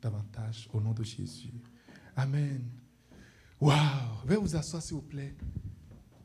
davantage 0.00 0.68
au 0.72 0.80
nom 0.80 0.92
de 0.92 1.02
Jésus. 1.02 1.52
Amen. 2.14 2.64
Waouh! 3.60 4.24
Veuillez 4.24 4.40
vous 4.40 4.56
asseoir, 4.56 4.82
s'il 4.82 4.96
vous 4.96 5.02
plaît. 5.02 5.34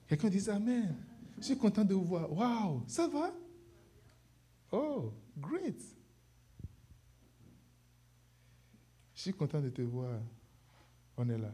Quelqu'un 0.08 0.30
dit 0.30 0.50
Amen. 0.50 0.96
Je 1.38 1.44
suis 1.44 1.58
content 1.58 1.84
de 1.84 1.94
vous 1.94 2.04
voir. 2.04 2.32
Waouh! 2.32 2.84
Ça 2.88 3.08
va? 3.08 3.34
Oh, 4.72 5.14
great! 5.38 5.82
Je 9.14 9.22
suis 9.22 9.34
content 9.34 9.62
de 9.62 9.70
te 9.70 9.82
voir. 9.82 10.20
On 11.18 11.30
est 11.30 11.38
là. 11.38 11.54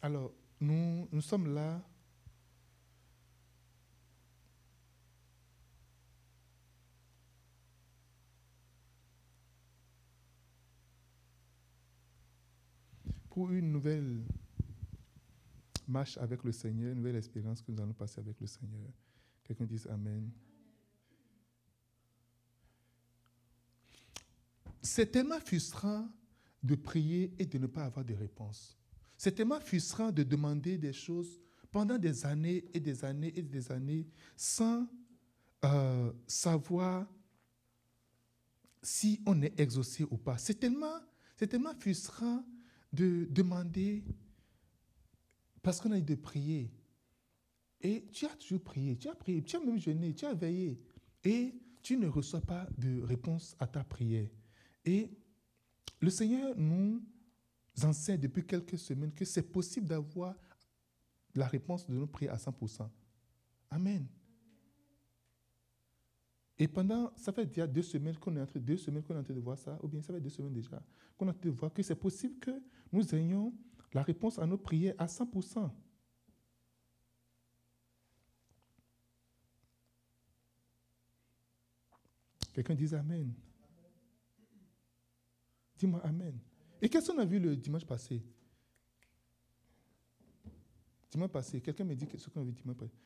Alors, 0.00 0.32
nous 0.60 1.20
sommes 1.20 1.52
là 1.54 1.82
une 13.46 13.72
nouvelle 13.72 14.22
marche 15.86 16.18
avec 16.18 16.44
le 16.44 16.52
Seigneur, 16.52 16.92
une 16.92 16.98
nouvelle 16.98 17.16
expérience 17.16 17.62
que 17.62 17.72
nous 17.72 17.80
allons 17.80 17.92
passer 17.92 18.20
avec 18.20 18.40
le 18.40 18.46
Seigneur. 18.46 18.90
Quelqu'un 19.44 19.64
dise 19.64 19.86
Amen. 19.86 20.30
C'est 24.82 25.10
tellement 25.10 25.40
frustrant 25.40 26.08
de 26.62 26.74
prier 26.74 27.32
et 27.38 27.46
de 27.46 27.58
ne 27.58 27.66
pas 27.66 27.84
avoir 27.84 28.04
de 28.04 28.14
réponse. 28.14 28.76
C'est 29.16 29.32
tellement 29.32 29.60
frustrant 29.60 30.10
de 30.12 30.22
demander 30.22 30.78
des 30.78 30.92
choses 30.92 31.40
pendant 31.70 31.98
des 31.98 32.24
années 32.24 32.64
et 32.72 32.80
des 32.80 33.04
années 33.04 33.32
et 33.36 33.42
des 33.42 33.70
années 33.70 34.06
sans 34.36 34.86
euh, 35.64 36.12
savoir 36.26 37.06
si 38.82 39.20
on 39.26 39.42
est 39.42 39.58
exaucé 39.58 40.04
ou 40.08 40.16
pas. 40.16 40.38
C'est 40.38 40.54
tellement, 40.54 41.00
c'est 41.36 41.48
tellement 41.48 41.74
frustrant 41.74 42.44
de 42.92 43.26
demander 43.30 44.04
parce 45.62 45.80
qu'on 45.80 45.92
a 45.92 45.98
eu 45.98 46.02
de 46.02 46.14
prier. 46.14 46.70
Et 47.80 48.06
tu 48.12 48.26
as 48.26 48.34
toujours 48.36 48.62
prié, 48.62 48.96
tu 48.96 49.08
as 49.08 49.14
prié, 49.14 49.42
tu 49.42 49.56
as 49.56 49.60
même 49.60 49.78
jeûné, 49.78 50.14
tu 50.14 50.24
as 50.24 50.34
veillé. 50.34 50.80
Et 51.24 51.54
tu 51.82 51.96
ne 51.96 52.08
reçois 52.08 52.40
pas 52.40 52.66
de 52.76 53.02
réponse 53.02 53.54
à 53.58 53.66
ta 53.66 53.84
prière. 53.84 54.28
Et 54.84 55.10
le 56.00 56.10
Seigneur 56.10 56.54
nous 56.56 57.02
enseigne 57.82 58.20
depuis 58.20 58.44
quelques 58.44 58.78
semaines 58.78 59.12
que 59.12 59.24
c'est 59.24 59.42
possible 59.42 59.86
d'avoir 59.86 60.34
la 61.34 61.46
réponse 61.46 61.86
de 61.86 61.94
nos 61.94 62.06
prières 62.06 62.34
à 62.34 62.36
100%. 62.36 62.88
Amen. 63.70 64.06
Et 66.58 66.66
pendant, 66.66 67.12
ça 67.16 67.32
fait 67.32 67.46
déjà 67.46 67.66
deux 67.66 67.82
semaines 67.82 68.16
qu'on 68.18 68.34
est 68.36 68.40
en 68.40 68.46
train, 68.46 68.58
deux 68.58 68.76
semaines 68.76 69.02
qu'on 69.02 69.14
est 69.14 69.18
en 69.18 69.22
train 69.22 69.34
de 69.34 69.40
voir 69.40 69.56
ça, 69.56 69.78
ou 69.82 69.86
bien 69.86 70.02
ça 70.02 70.12
fait 70.12 70.20
deux 70.20 70.28
semaines 70.28 70.52
déjà, 70.52 70.82
qu'on 71.16 71.26
est 71.26 71.30
en 71.30 71.34
train 71.34 71.48
de 71.48 71.54
voir 71.54 71.72
que 71.72 71.82
c'est 71.82 71.94
possible 71.94 72.38
que 72.40 72.50
nous 72.92 73.14
ayons 73.14 73.54
la 73.92 74.02
réponse 74.02 74.38
à 74.38 74.46
nos 74.46 74.58
prières 74.58 74.94
à 74.98 75.06
100%. 75.06 75.70
Quelqu'un 82.52 82.74
dit 82.74 82.92
Amen. 82.92 83.32
Dis-moi 85.76 86.00
Amen. 86.04 86.40
Et 86.82 86.88
qu'est-ce 86.88 87.12
qu'on 87.12 87.18
a 87.18 87.24
vu 87.24 87.38
le 87.38 87.56
dimanche 87.56 87.84
passé? 87.84 88.20
Dimanche 91.08 91.30
passé, 91.30 91.60
quelqu'un 91.60 91.84
me 91.84 91.94
dit 91.94 92.08
ce 92.16 92.28
qu'on 92.28 92.40
a 92.40 92.44
vu 92.44 92.52
dimanche 92.52 92.76
passé. 92.76 92.98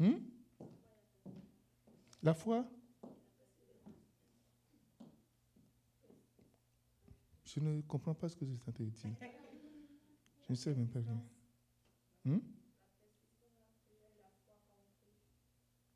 Hmm? 0.00 0.16
La 2.22 2.32
foi? 2.32 2.66
Je 7.44 7.60
ne 7.60 7.82
comprends 7.82 8.14
pas 8.14 8.30
ce 8.30 8.36
que 8.36 8.46
vous 8.46 8.54
êtes 8.54 8.66
en 8.68 8.72
dire. 8.72 9.14
Je 10.40 10.52
ne 10.52 10.54
sais 10.54 10.74
même 10.74 10.88
pas 10.88 11.00
bien. 11.00 11.22
Hmm? 12.24 12.38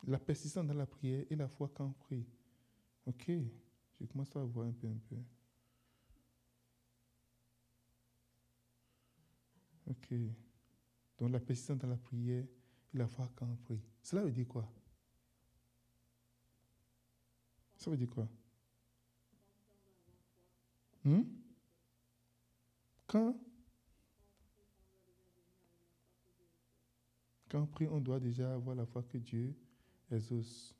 La 0.07 0.19
persistance 0.19 0.67
dans 0.67 0.73
la 0.75 0.85
prière 0.85 1.25
et 1.31 1.35
la 1.35 1.47
foi 1.47 1.71
quand 1.73 1.85
on 1.85 1.91
prie. 1.93 2.27
Ok, 3.07 3.31
je 3.99 4.05
commence 4.05 4.35
à 4.35 4.43
voir 4.43 4.67
un 4.67 4.71
peu, 4.71 4.87
un 4.87 4.99
peu. 5.09 5.15
Ok. 9.87 10.13
Donc 11.17 11.31
la 11.31 11.39
persistance 11.39 11.79
dans 11.79 11.87
la 11.87 11.97
prière 11.97 12.45
la 12.97 13.07
foi 13.07 13.29
quand 13.35 13.47
on 13.47 13.55
prie. 13.57 13.81
Cela 14.01 14.23
veut 14.23 14.31
dire 14.31 14.47
quoi? 14.47 14.67
Ça 17.77 17.91
veut 17.91 17.97
dire 17.97 18.09
quoi? 18.09 18.27
Hmm? 21.03 21.23
Quand? 23.07 23.37
Quand 27.49 27.61
on 27.61 27.67
prie, 27.67 27.87
on 27.87 27.99
doit 27.99 28.19
déjà 28.19 28.53
avoir 28.53 28.75
la 28.75 28.85
foi 28.85 29.03
que 29.03 29.17
Dieu 29.17 29.55
exauce. 30.11 30.75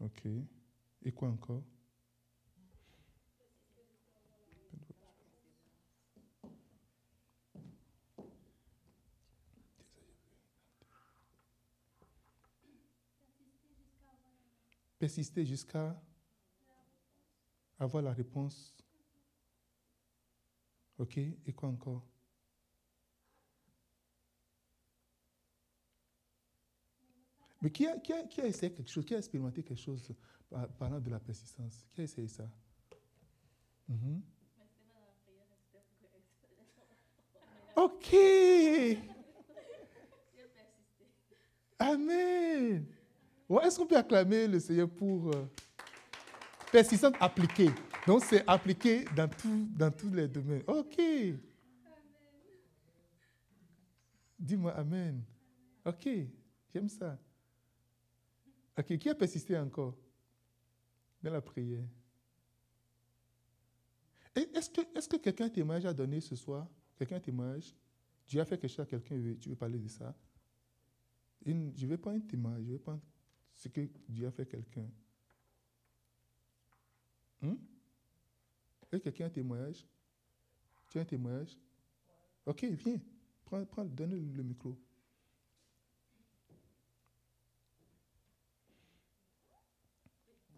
Ok. 0.00 0.26
Et 1.04 1.12
quoi 1.12 1.28
encore? 1.28 1.62
Persister 15.02 15.44
jusqu'à 15.44 16.00
avoir 17.76 18.04
la 18.04 18.12
réponse. 18.12 18.72
Ok. 20.96 21.18
Et 21.18 21.52
quoi 21.52 21.70
encore? 21.70 22.06
Mais 27.60 27.72
qui 27.72 27.84
a, 27.84 27.98
qui, 27.98 28.12
a, 28.12 28.22
qui 28.28 28.42
a, 28.42 28.46
essayé 28.46 28.72
quelque 28.72 28.88
chose, 28.88 29.04
qui 29.04 29.16
a 29.16 29.18
expérimenté 29.18 29.64
quelque 29.64 29.80
chose 29.80 30.14
parlant 30.78 31.00
de 31.00 31.10
la 31.10 31.18
persistance? 31.18 31.84
Qui 31.92 32.02
a 32.02 32.04
essayé 32.04 32.28
ça? 32.28 32.48
Mm 33.88 33.96
-hmm. 33.96 34.20
Ok. 37.74 38.14
Amen. 41.80 43.01
Est-ce 43.60 43.78
qu'on 43.78 43.86
peut 43.86 43.96
acclamer 43.96 44.48
le 44.48 44.60
Seigneur 44.60 44.88
pour 44.88 45.28
euh, 45.28 45.44
persistance 46.70 47.14
appliquée? 47.20 47.70
Donc, 48.06 48.24
c'est 48.24 48.42
appliqué 48.48 49.04
dans, 49.16 49.28
tout, 49.28 49.68
dans 49.76 49.90
tous 49.90 50.10
les 50.10 50.28
domaines. 50.28 50.62
Ok. 50.66 51.00
Dis-moi 54.38 54.72
Amen. 54.72 55.22
Ok. 55.84 56.08
J'aime 56.72 56.88
ça. 56.88 57.18
Ok, 58.78 58.96
qui 58.96 59.08
a 59.08 59.14
persisté 59.14 59.58
encore 59.58 59.94
dans 61.22 61.32
la 61.32 61.40
prière? 61.40 61.84
Est-ce 64.34 64.70
que, 64.70 64.80
est 64.80 65.08
que 65.08 65.16
quelqu'un 65.16 65.48
témoignage 65.48 65.84
a 65.84 65.92
donné 65.92 66.20
ce 66.20 66.34
soir? 66.34 66.66
Quelqu'un 66.96 67.20
témoignage 67.20 67.74
Dieu 68.26 68.40
a 68.40 68.44
fait 68.44 68.56
quelque 68.56 68.70
chose 68.70 68.80
à 68.80 68.86
quelqu'un, 68.86 69.16
tu 69.38 69.50
veux 69.50 69.56
parler 69.56 69.78
de 69.78 69.88
ça? 69.88 70.14
Je 71.44 71.52
ne 71.52 71.86
veux 71.86 71.98
pas 71.98 72.12
un 72.12 72.20
témoignage, 72.20 72.64
je 72.66 72.76
ce 73.62 73.68
que 73.68 73.88
Dieu 74.08 74.26
a 74.26 74.32
fait 74.32 74.46
quelqu'un. 74.46 74.88
Est-ce 78.90 78.96
que 78.96 78.96
quelqu'un 79.04 79.24
a 79.24 79.26
un 79.28 79.30
témoignage? 79.30 79.86
Tu 80.90 80.98
as 80.98 81.02
un 81.02 81.04
témoignage? 81.04 81.56
Ok, 82.44 82.64
viens. 82.64 83.00
Prends, 83.44 83.64
prends, 83.64 83.84
donne 83.84 84.34
le 84.34 84.42
micro. 84.42 84.76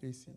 ici. 0.03 0.31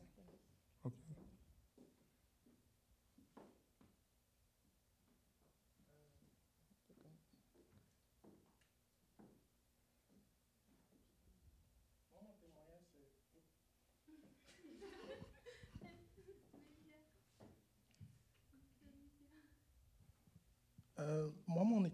Euh, 21.27 21.31
moi, 21.47 21.63
mon, 21.63 21.91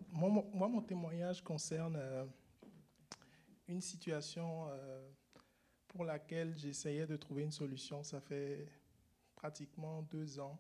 moi, 0.54 0.68
mon, 0.68 0.82
témoignage 0.82 1.44
concerne 1.44 1.96
euh, 1.98 2.26
une 3.68 3.82
situation 3.82 4.68
euh, 4.70 5.10
pour 5.88 6.06
laquelle 6.06 6.58
j'essayais 6.58 7.06
de 7.06 7.16
trouver 7.18 7.44
une 7.44 7.52
solution. 7.52 8.04
Ça 8.04 8.22
fait 8.22 8.68
pratiquement 9.36 10.02
deux 10.04 10.40
ans. 10.40 10.60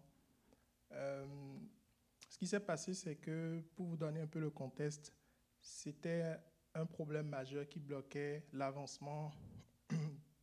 Ce 2.30 2.38
qui 2.38 2.46
s'est 2.46 2.60
passé, 2.60 2.94
c'est 2.94 3.16
que, 3.16 3.64
pour 3.76 3.88
vous 3.88 3.98
donner 3.98 4.22
un 4.22 4.28
peu 4.28 4.40
le 4.40 4.52
contexte, 4.52 5.12
c'était 5.60 6.36
un 6.76 6.86
problème 6.86 7.28
majeur 7.28 7.68
qui 7.68 7.80
bloquait 7.80 8.46
l'avancement 8.54 9.32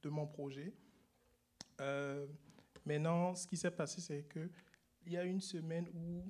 de 0.02 0.08
mon 0.08 0.26
projet. 0.26 0.74
Maintenant, 2.84 3.36
ce 3.36 3.46
qui 3.46 3.56
s'est 3.56 3.70
passé, 3.70 4.00
c'est 4.00 4.24
que 4.24 4.50
il 5.06 5.12
y 5.12 5.16
a 5.16 5.24
une 5.24 5.40
semaine 5.40 5.88
où 5.94 6.24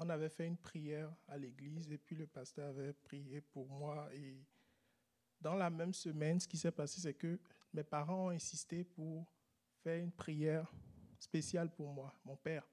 on 0.00 0.08
avait 0.08 0.30
fait 0.30 0.46
une 0.46 0.56
prière 0.56 1.14
à 1.28 1.36
l'église 1.36 1.92
et 1.92 1.98
puis 1.98 2.16
le 2.16 2.26
pasteur 2.26 2.70
avait 2.70 2.94
prié 2.94 3.42
pour 3.42 3.68
moi. 3.68 4.08
Et 4.14 4.42
dans 5.40 5.54
la 5.54 5.68
même 5.68 5.92
semaine, 5.92 6.40
ce 6.40 6.48
qui 6.48 6.56
s'est 6.56 6.72
passé, 6.72 7.02
c'est 7.02 7.14
que 7.14 7.38
mes 7.74 7.84
parents 7.84 8.26
ont 8.26 8.30
insisté 8.30 8.82
pour 8.82 9.30
faire 9.82 10.02
une 10.02 10.10
prière 10.10 10.72
spéciale 11.18 11.70
pour 11.70 11.92
moi, 11.92 12.14
mon 12.24 12.34
père. 12.34 12.66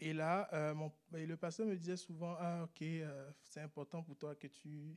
Et 0.00 0.12
là, 0.12 0.48
euh, 0.52 0.74
mon, 0.74 0.92
le 1.12 1.36
pasteur 1.36 1.66
me 1.66 1.76
disait 1.76 1.96
souvent, 1.96 2.34
ah 2.40 2.64
ok, 2.64 2.82
euh, 2.82 3.30
c'est 3.44 3.60
important 3.60 4.02
pour 4.02 4.16
toi 4.16 4.34
que 4.34 4.48
tu, 4.48 4.96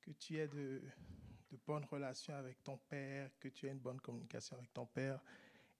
que 0.00 0.12
tu 0.12 0.38
aies 0.38 0.48
de, 0.48 0.80
de, 1.50 1.58
bonnes 1.66 1.84
relations 1.84 2.34
avec 2.34 2.62
ton 2.64 2.78
père, 2.78 3.30
que 3.38 3.48
tu 3.48 3.66
aies 3.66 3.72
une 3.72 3.80
bonne 3.80 4.00
communication 4.00 4.56
avec 4.56 4.72
ton 4.72 4.86
père. 4.86 5.22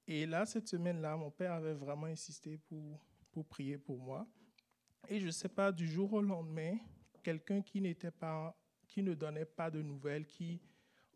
Et 0.07 0.27
là, 0.27 0.45
cette 0.45 0.69
semaine-là, 0.69 1.17
mon 1.17 1.31
père 1.31 1.53
avait 1.53 1.73
vraiment 1.73 2.07
insisté 2.07 2.59
pour, 2.59 3.01
pour 3.31 3.47
prier 3.47 3.79
pour 3.79 3.99
moi. 3.99 4.29
Et 5.09 5.21
je 5.21 5.27
ne 5.27 5.31
sais 5.31 5.49
pas, 5.49 5.71
du 5.71 5.87
jour 5.87 6.13
au 6.13 6.23
lendemain, 6.23 6.77
quelqu'un 7.23 7.61
qui 7.63 7.81
ne 7.81 9.15
donnait 9.15 9.45
pas 9.45 9.71
de 9.71 9.83
nouvelles, 9.83 10.27
qui, 10.27 10.61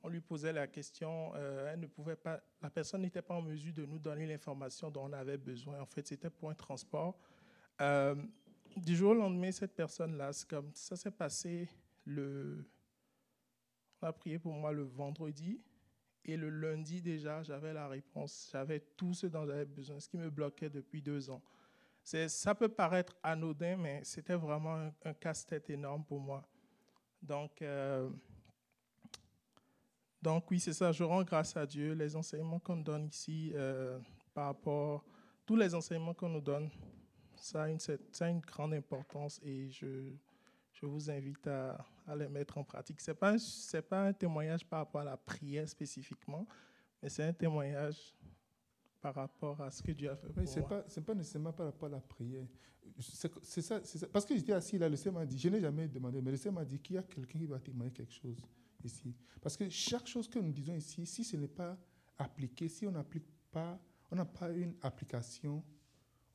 on 0.02 0.08
lui 0.08 0.20
posait 0.20 0.52
la 0.52 0.66
question, 0.66 1.32
euh, 1.34 1.72
elle 1.72 1.80
ne 1.80 1.86
pouvait 1.86 2.16
pas, 2.16 2.40
la 2.60 2.70
personne 2.70 3.02
n'était 3.02 3.22
pas 3.22 3.34
en 3.34 3.42
mesure 3.42 3.72
de 3.72 3.86
nous 3.86 3.98
donner 3.98 4.26
l'information 4.26 4.90
dont 4.90 5.04
on 5.06 5.12
avait 5.12 5.38
besoin. 5.38 5.80
En 5.80 5.86
fait, 5.86 6.06
c'était 6.06 6.30
pour 6.30 6.50
un 6.50 6.54
transport. 6.54 7.18
Euh, 7.80 8.14
du 8.76 8.94
jour 8.94 9.12
au 9.12 9.14
lendemain, 9.14 9.50
cette 9.50 9.74
personne-là, 9.74 10.32
ça 10.32 10.96
s'est 10.96 11.10
passé 11.10 11.68
le. 12.04 12.64
On 14.00 14.06
a 14.06 14.12
prié 14.12 14.38
pour 14.38 14.52
moi 14.52 14.72
le 14.72 14.82
vendredi. 14.82 15.60
Et 16.24 16.36
le 16.36 16.50
lundi, 16.50 17.00
déjà, 17.00 17.42
j'avais 17.42 17.72
la 17.72 17.88
réponse. 17.88 18.50
J'avais 18.52 18.80
tout 18.80 19.14
ce 19.14 19.26
dont 19.26 19.46
j'avais 19.46 19.64
besoin, 19.64 19.98
ce 19.98 20.08
qui 20.08 20.18
me 20.18 20.28
bloquait 20.28 20.68
depuis 20.68 21.00
deux 21.00 21.30
ans. 21.30 21.42
Ça 22.28 22.54
peut 22.54 22.70
paraître 22.70 23.14
anodin, 23.22 23.76
mais 23.76 24.00
c'était 24.02 24.34
vraiment 24.34 24.90
un, 25.04 25.12
casse-tête 25.12 25.68
énorme 25.68 26.04
pour 26.04 26.18
moi. 26.18 26.48
Donc, 27.20 27.60
euh, 27.60 28.08
donc 30.22 30.50
oui, 30.50 30.58
c'est 30.58 30.72
ça. 30.72 30.90
Je 30.90 31.04
rends 31.04 31.22
grâce 31.22 31.54
à 31.54 31.66
Dieu. 31.66 31.92
Les 31.92 32.16
enseignements 32.16 32.60
qu'on 32.60 32.78
donne 32.78 33.08
ici, 33.08 33.52
euh, 33.54 33.98
par 34.32 34.46
rapport, 34.46 35.04
tous 35.44 35.56
les 35.56 35.74
enseignements 35.74 36.14
qu'on 36.14 36.30
nous 36.30 36.40
donne, 36.40 36.70
ça 37.36 37.64
a 37.64 37.68
une, 38.28 38.40
grande 38.40 38.72
importance 38.72 39.38
et 39.42 39.70
je, 39.70 40.10
je 40.72 40.86
vous 40.86 41.10
invite 41.10 41.46
à, 41.46 41.84
à, 42.06 42.16
les 42.16 42.28
mettre 42.28 42.56
en 42.56 42.64
pratique. 42.64 43.02
Ce 43.02 43.10
n'est 43.10 43.16
pas, 43.16 43.36
pas 43.86 44.02
un 44.04 44.12
témoignage 44.14 44.64
par 44.64 44.78
rapport 44.78 45.02
à 45.02 45.04
la 45.04 45.16
prière 45.18 45.68
spécifiquement, 45.68 46.46
mais 47.02 47.10
c'est 47.10 47.24
un 47.24 47.34
témoignage 47.34 48.14
par 49.00 49.14
rapport 49.14 49.60
à 49.60 49.70
ce 49.70 49.82
que 49.82 49.92
Dieu 49.92 50.10
a 50.10 50.16
fait. 50.16 50.46
Ce 50.46 50.60
n'est 50.60 50.66
pas, 50.66 50.82
pas 50.82 51.14
nécessairement 51.14 51.52
par 51.52 51.66
rapport 51.66 51.88
à 51.88 51.92
la 51.92 52.00
prière. 52.00 52.46
C'est 53.00 53.62
ça, 53.62 53.84
ça, 53.84 54.06
Parce 54.08 54.24
que 54.24 54.34
j'étais 54.34 54.52
assis 54.52 54.78
là, 54.78 54.88
le 54.88 54.96
Seigneur 54.96 55.20
m'a 55.20 55.26
dit, 55.26 55.38
je 55.38 55.48
n'ai 55.48 55.60
jamais 55.60 55.88
demandé, 55.88 56.20
mais 56.20 56.30
le 56.30 56.36
Seigneur 56.36 56.60
m'a 56.60 56.64
dit 56.64 56.78
qu'il 56.80 56.96
y 56.96 56.98
a 56.98 57.02
quelqu'un 57.02 57.38
qui 57.38 57.46
va 57.46 57.60
témoigner 57.60 57.92
quelque 57.92 58.12
chose 58.12 58.40
ici. 58.82 59.14
Parce 59.40 59.56
que 59.56 59.68
chaque 59.68 60.06
chose 60.06 60.28
que 60.28 60.38
nous 60.38 60.52
disons 60.52 60.74
ici, 60.74 61.06
si 61.06 61.22
ce 61.22 61.36
n'est 61.36 61.48
pas 61.48 61.78
appliqué, 62.16 62.68
si 62.68 62.86
on 62.86 62.90
n'applique 62.90 63.26
pas, 63.52 63.78
on 64.10 64.16
n'a 64.16 64.24
pas 64.24 64.50
une 64.50 64.74
application 64.82 65.62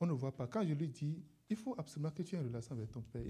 on 0.04 0.07
ne 0.07 0.13
voit 0.13 0.36
pas. 0.36 0.48
Quand 0.48 0.66
je 0.66 0.74
lui 0.74 0.88
dis, 0.88 1.24
il 1.50 1.56
faut 1.56 1.75
absolument 1.77 2.12
que 2.12 2.24
tu 2.24 2.36
aies 2.36 2.39
une 2.39 2.48
relation 2.48 2.75
avec 2.75 2.92
ton 2.92 3.01
père, 3.01 3.24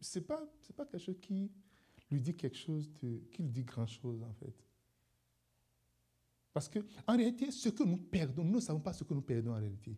ce 0.00 0.18
n'est 0.18 0.24
pas, 0.24 0.42
pas 0.76 0.86
quelque 0.86 0.98
chose 0.98 1.18
qui 1.20 1.50
lui 2.10 2.20
dit 2.20 2.34
quelque 2.34 2.56
chose, 2.56 2.90
de, 3.02 3.22
qui 3.30 3.42
lui 3.42 3.50
dit 3.50 3.64
grand-chose 3.64 4.22
en 4.22 4.32
fait. 4.32 4.65
Parce 6.56 6.70
que 6.70 6.78
en 7.06 7.18
réalité, 7.18 7.50
ce 7.50 7.68
que 7.68 7.82
nous 7.82 7.98
perdons, 7.98 8.42
nous 8.42 8.54
ne 8.54 8.60
savons 8.60 8.80
pas 8.80 8.94
ce 8.94 9.04
que 9.04 9.12
nous 9.12 9.20
perdons 9.20 9.50
en 9.50 9.58
réalité. 9.58 9.94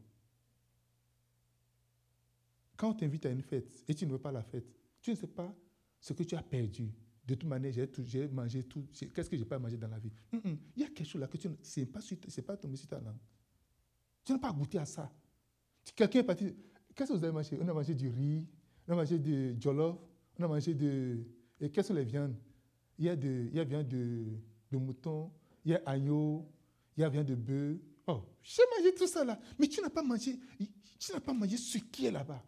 Quand 2.76 2.90
on 2.90 2.94
t'invite 2.94 3.26
à 3.26 3.30
une 3.30 3.42
fête 3.42 3.84
et 3.86 3.94
tu 3.94 4.04
ne 4.04 4.10
veux 4.10 4.18
pas 4.18 4.32
la 4.32 4.42
fête, 4.42 4.66
tu 5.00 5.10
ne 5.10 5.14
sais 5.14 5.28
pas 5.28 5.54
ce 6.00 6.12
que 6.14 6.24
tu 6.24 6.34
as 6.34 6.42
perdu. 6.42 6.92
De 7.24 7.36
toute 7.36 7.48
manière, 7.48 7.72
j'ai 7.72 8.26
mangé 8.26 8.64
tout. 8.64 8.88
Qu'est-ce 8.92 9.30
que 9.30 9.36
je 9.36 9.42
n'ai 9.42 9.48
pas 9.48 9.60
mangé 9.60 9.76
dans 9.76 9.86
la 9.86 10.00
vie? 10.00 10.10
Il 10.32 10.82
y 10.82 10.82
a 10.82 10.88
quelque 10.88 11.06
chose 11.06 11.20
là 11.20 11.28
que 11.28 11.36
tu 11.36 11.48
ne 11.48 11.54
sais 11.62 11.86
pas, 11.86 12.00
c'est 12.00 12.42
pas 12.42 12.56
tombé 12.56 12.74
sur 12.74 12.88
ta 12.88 12.98
langue. 12.98 13.20
Tu 14.24 14.32
n'as 14.32 14.40
pas 14.40 14.50
goûté 14.50 14.78
à 14.78 14.84
ça. 14.84 15.12
Quelqu'un 15.94 16.18
est 16.18 16.24
parti. 16.24 16.56
Qu'est-ce 16.92 17.12
que 17.12 17.18
vous 17.18 17.22
avez 17.22 17.32
mangé? 17.32 17.56
On 17.62 17.68
a 17.68 17.72
mangé 17.72 17.94
du 17.94 18.08
riz, 18.08 18.48
on 18.88 18.94
a 18.94 18.96
mangé 18.96 19.16
du 19.20 19.54
jollof, 19.60 19.96
on 20.36 20.42
a 20.42 20.48
mangé 20.48 20.74
de. 20.74 21.20
Et 21.60 21.70
quelles 21.70 21.84
sont 21.84 21.94
les 21.94 22.04
viandes? 22.04 22.34
Il 22.98 23.04
y 23.04 23.08
a 23.08 23.14
de, 23.14 23.46
il 23.48 23.54
y 23.54 23.60
a 23.60 23.64
viande 23.64 23.86
de, 23.86 24.24
de 24.72 24.76
mouton, 24.76 25.30
il 25.68 25.72
y 25.72 25.74
a 25.74 25.82
agneau, 25.84 26.50
a 26.98 27.08
viande 27.10 27.26
de 27.26 27.34
bœuf. 27.34 27.78
Oh, 28.06 28.22
j'ai 28.42 28.62
mangé 28.74 28.94
tout 28.94 29.06
ça 29.06 29.22
là. 29.22 29.38
Mais 29.58 29.68
tu 29.68 29.82
n'as 29.82 29.90
pas 29.90 30.02
mangé, 30.02 30.38
tu 30.98 31.12
n'as 31.12 31.20
pas 31.20 31.34
mangé 31.34 31.58
ce 31.58 31.76
qui 31.76 32.06
est 32.06 32.10
là-bas. 32.10 32.42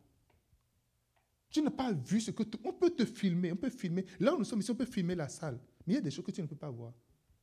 Tu 1.50 1.60
n'as 1.60 1.70
pas 1.70 1.92
vu 1.92 2.20
ce 2.20 2.30
que 2.30 2.44
tu, 2.44 2.56
on 2.64 2.72
peut 2.72 2.90
te 2.90 3.04
filmer, 3.04 3.52
on 3.52 3.56
peut 3.56 3.68
filmer. 3.68 4.06
Là 4.18 4.34
où 4.34 4.38
nous 4.38 4.44
sommes 4.44 4.60
ici, 4.60 4.70
on 4.70 4.74
peut 4.74 4.86
filmer 4.86 5.14
la 5.14 5.28
salle. 5.28 5.60
Mais 5.86 5.92
il 5.92 5.96
y 5.96 5.98
a 5.98 6.00
des 6.00 6.10
choses 6.10 6.24
que 6.24 6.30
tu 6.30 6.40
ne 6.40 6.46
peux 6.46 6.56
pas 6.56 6.70
voir. 6.70 6.94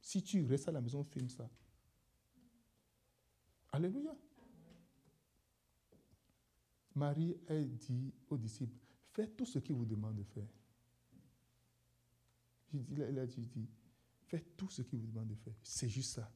Si 0.01 0.24
tu 0.24 0.44
restes 0.45 0.68
à 0.68 0.71
la 0.71 0.81
maison, 0.81 1.01
on 1.01 1.03
filme 1.03 1.29
ça. 1.29 1.47
Alléluia. 3.71 4.15
Marie 6.95 7.35
a 7.47 7.62
dit 7.62 8.12
aux 8.29 8.38
disciples, 8.38 8.79
faites 9.12 9.38
tout 9.38 9.45
ce 9.45 9.59
qu'il 9.59 9.75
vous 9.75 9.85
demande 9.85 10.15
de 10.15 10.24
faire. 10.24 10.47
Il 12.74 13.19
a 13.19 13.27
dit, 13.27 13.47
faites 14.27 14.56
tout 14.57 14.69
ce 14.69 14.81
qu'il 14.81 15.00
vous 15.00 15.07
demande 15.07 15.27
de 15.27 15.35
faire. 15.35 15.56
C'est 15.63 15.89
juste 15.89 16.15
ça. 16.15 16.31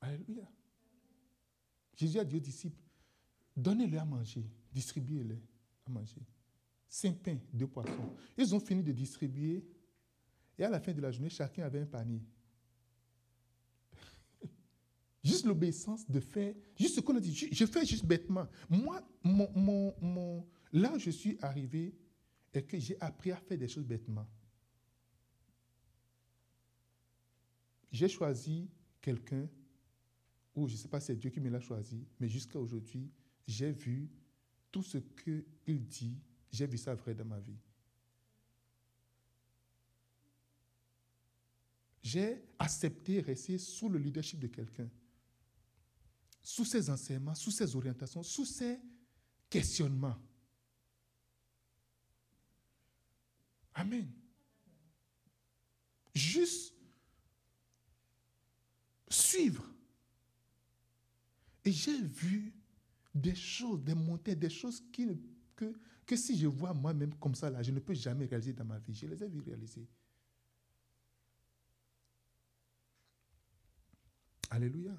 Alléluia. 0.00 0.48
Jésus 1.96 2.18
a 2.18 2.24
dit 2.24 2.36
aux 2.36 2.40
disciples, 2.40 2.82
donnez-le 3.56 3.98
à 3.98 4.04
manger, 4.04 4.44
distribuez-le 4.72 5.38
à 5.86 5.90
manger. 5.90 6.22
Cinq 6.88 7.18
pains, 7.22 7.38
deux 7.52 7.66
poissons. 7.66 8.14
Ils 8.36 8.54
ont 8.54 8.60
fini 8.60 8.82
de 8.82 8.92
distribuer 8.92 9.64
et 10.58 10.64
à 10.64 10.70
la 10.70 10.80
fin 10.80 10.92
de 10.92 11.00
la 11.00 11.10
journée, 11.10 11.30
chacun 11.30 11.64
avait 11.64 11.80
un 11.80 11.86
panier. 11.86 12.22
Juste 15.24 15.46
l'obéissance 15.46 16.08
de 16.08 16.20
faire, 16.20 16.54
juste 16.78 16.96
ce 16.96 17.00
qu'on 17.00 17.16
a 17.16 17.20
dit, 17.20 17.34
je, 17.34 17.66
fais 17.66 17.84
juste 17.84 18.04
bêtement. 18.04 18.46
Moi, 18.68 19.02
mon, 19.22 19.94
mon, 20.00 20.46
là 20.72 20.92
où 20.92 20.98
je 20.98 21.10
suis 21.10 21.38
arrivé 21.40 21.94
et 22.52 22.62
que 22.62 22.78
j'ai 22.78 23.00
appris 23.00 23.32
à 23.32 23.36
faire 23.36 23.58
des 23.58 23.66
choses 23.66 23.84
bêtement. 23.84 24.28
J'ai 27.94 28.08
choisi 28.08 28.68
quelqu'un, 29.00 29.48
ou 30.52 30.66
je 30.66 30.72
ne 30.72 30.78
sais 30.78 30.88
pas 30.88 30.98
si 30.98 31.06
c'est 31.06 31.16
Dieu 31.16 31.30
qui 31.30 31.38
me 31.38 31.48
l'a 31.48 31.60
choisi, 31.60 32.04
mais 32.18 32.28
jusqu'à 32.28 32.58
aujourd'hui, 32.58 33.08
j'ai 33.46 33.70
vu 33.70 34.10
tout 34.72 34.82
ce 34.82 34.98
qu'il 34.98 35.86
dit, 35.86 36.18
j'ai 36.50 36.66
vu 36.66 36.76
ça 36.76 36.96
vrai 36.96 37.14
dans 37.14 37.24
ma 37.24 37.38
vie. 37.38 37.56
J'ai 42.02 42.42
accepté 42.58 43.20
rester 43.20 43.58
sous 43.58 43.88
le 43.88 44.00
leadership 44.00 44.40
de 44.40 44.48
quelqu'un 44.48 44.90
sous 46.42 46.64
ces 46.64 46.90
enseignements, 46.90 47.36
sous 47.36 47.52
ces 47.52 47.76
orientations, 47.76 48.24
sous 48.24 48.44
ces 48.44 48.80
questionnements. 49.48 50.18
Amen. 53.72 54.10
Juste 56.12 56.73
suivre. 59.14 59.64
Et 61.64 61.72
j'ai 61.72 62.00
vu 62.02 62.52
des 63.14 63.34
choses, 63.34 63.82
des 63.82 63.94
montées, 63.94 64.34
des 64.34 64.50
choses 64.50 64.82
qui, 64.92 65.08
que, 65.56 65.72
que 66.04 66.16
si 66.16 66.38
je 66.38 66.46
vois 66.46 66.74
moi-même 66.74 67.14
comme 67.14 67.34
ça, 67.34 67.48
là, 67.48 67.62
je 67.62 67.70
ne 67.70 67.80
peux 67.80 67.94
jamais 67.94 68.26
réaliser 68.26 68.52
dans 68.52 68.64
ma 68.64 68.78
vie. 68.78 68.94
Je 68.94 69.06
les 69.06 69.22
ai 69.22 69.28
vues 69.28 69.40
réaliser. 69.40 69.86
Alléluia. 74.50 74.96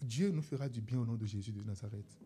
Dieu 0.00 0.30
nous 0.30 0.42
fera 0.42 0.68
du 0.68 0.80
bien 0.80 0.98
au 0.98 1.04
nom 1.04 1.16
de 1.16 1.26
Jésus 1.26 1.52
de 1.52 1.62
Nazareth. 1.62 2.18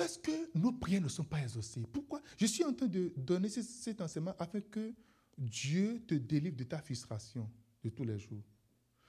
Pourquoi 0.00 0.14
est-ce 0.14 0.18
que 0.18 0.58
nos 0.58 0.72
prières 0.72 1.02
ne 1.02 1.08
sont 1.08 1.24
pas 1.24 1.42
exaucées? 1.42 1.84
Pourquoi? 1.92 2.22
Je 2.38 2.46
suis 2.46 2.64
en 2.64 2.72
train 2.72 2.86
de 2.86 3.12
donner 3.16 3.50
cet 3.50 4.00
enseignement 4.00 4.34
afin 4.38 4.62
que 4.62 4.94
Dieu 5.36 6.02
te 6.06 6.14
délivre 6.14 6.56
de 6.56 6.64
ta 6.64 6.78
frustration 6.80 7.50
de 7.82 7.90
tous 7.90 8.04
les 8.04 8.18
jours. 8.18 8.42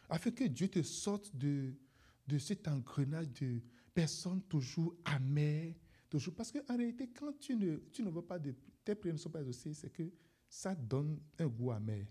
Afin 0.10 0.32
que 0.32 0.44
Dieu 0.44 0.68
te 0.68 0.82
sorte 0.84 1.34
de, 1.34 1.74
de 2.28 2.38
cet 2.38 2.68
engrenage 2.68 3.30
de 3.40 3.62
personnes 3.94 4.42
toujours 4.44 4.94
amères. 5.06 5.74
Toujours. 6.10 6.36
Parce 6.36 6.52
qu'en 6.52 6.76
réalité, 6.76 7.08
quand 7.08 7.40
tu 7.40 7.56
ne, 7.56 7.78
tu 7.94 8.04
ne 8.04 8.10
vois 8.10 8.28
pas 8.28 8.38
de, 8.38 8.54
tes 8.84 8.96
prières 8.96 9.16
ne 9.16 9.20
sont 9.20 9.30
pas 9.30 9.40
exaucées, 9.40 9.74
c'est 9.74 9.94
que 9.94 10.12
ça 10.50 10.76
donne 10.76 11.22
un 11.40 11.48
goût 11.48 11.72
amer. 11.72 12.06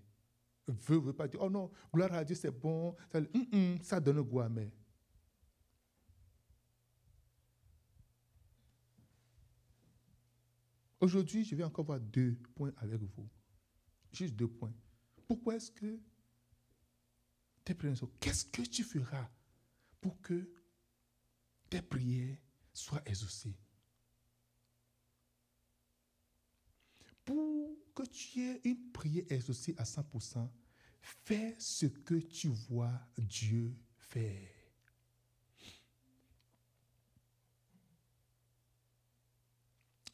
veut, 0.66 0.98
veut 0.98 1.12
pas 1.12 1.28
dire, 1.28 1.40
oh 1.42 1.50
non, 1.50 1.70
gloire 1.92 2.14
à 2.14 2.24
Dieu, 2.24 2.34
c'est 2.34 2.50
bon. 2.50 2.96
Ça, 3.82 4.00
donne 4.00 4.22
goût 4.22 4.40
amer. 4.40 4.70
Aujourd'hui, 11.00 11.44
je 11.44 11.54
vais 11.54 11.64
encore 11.64 11.86
voir 11.86 11.98
deux 11.98 12.36
points 12.54 12.72
avec 12.76 13.00
vous. 13.00 13.28
Juste 14.12 14.34
deux 14.34 14.48
points. 14.48 14.74
Pourquoi 15.26 15.56
est-ce 15.56 15.70
que 15.70 15.98
tes 17.64 17.74
prières 17.74 17.96
Qu'est-ce 18.20 18.44
que 18.44 18.62
tu 18.62 18.84
feras 18.84 19.30
pour 20.00 20.20
que 20.20 20.52
tes 21.70 21.80
prières 21.80 22.36
soient 22.72 23.02
exaucées? 23.06 23.56
Pour 27.24 27.78
que 27.94 28.02
tu 28.02 28.40
aies 28.40 28.60
une 28.64 28.90
prière 28.92 29.24
exaucée 29.30 29.74
à 29.78 29.84
100%, 29.84 30.50
fais 31.00 31.54
ce 31.58 31.86
que 31.86 32.16
tu 32.16 32.48
vois 32.48 33.00
Dieu 33.16 33.74
faire. 33.96 34.48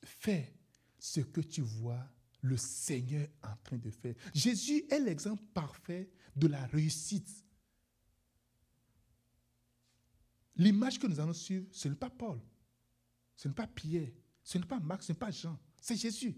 Fais 0.05 0.56
ce 1.07 1.21
que 1.21 1.41
tu 1.41 1.61
vois 1.61 2.05
le 2.41 2.57
Seigneur 2.57 3.29
en 3.43 3.55
train 3.63 3.79
de 3.79 3.91
faire. 3.91 4.15
Jésus 4.35 4.85
est 4.91 4.99
l'exemple 4.99 5.43
parfait 5.55 6.11
de 6.35 6.49
la 6.49 6.67
réussite. 6.67 7.45
L'image 10.57 10.99
que 10.99 11.07
nous 11.07 11.21
allons 11.21 11.33
suivre, 11.33 11.67
ce 11.71 11.89
n'est 11.89 11.95
pas 11.95 12.11
Paul, 12.11 12.41
ce 13.37 13.47
n'est 13.47 13.55
pas 13.55 13.69
Pierre, 13.69 14.11
ce 14.43 14.59
n'est 14.59 14.67
pas 14.67 14.81
Marc, 14.81 15.05
ce 15.05 15.13
n'est 15.13 15.19
pas 15.19 15.31
Jean, 15.31 15.57
c'est 15.81 15.97
Jésus. 15.97 16.37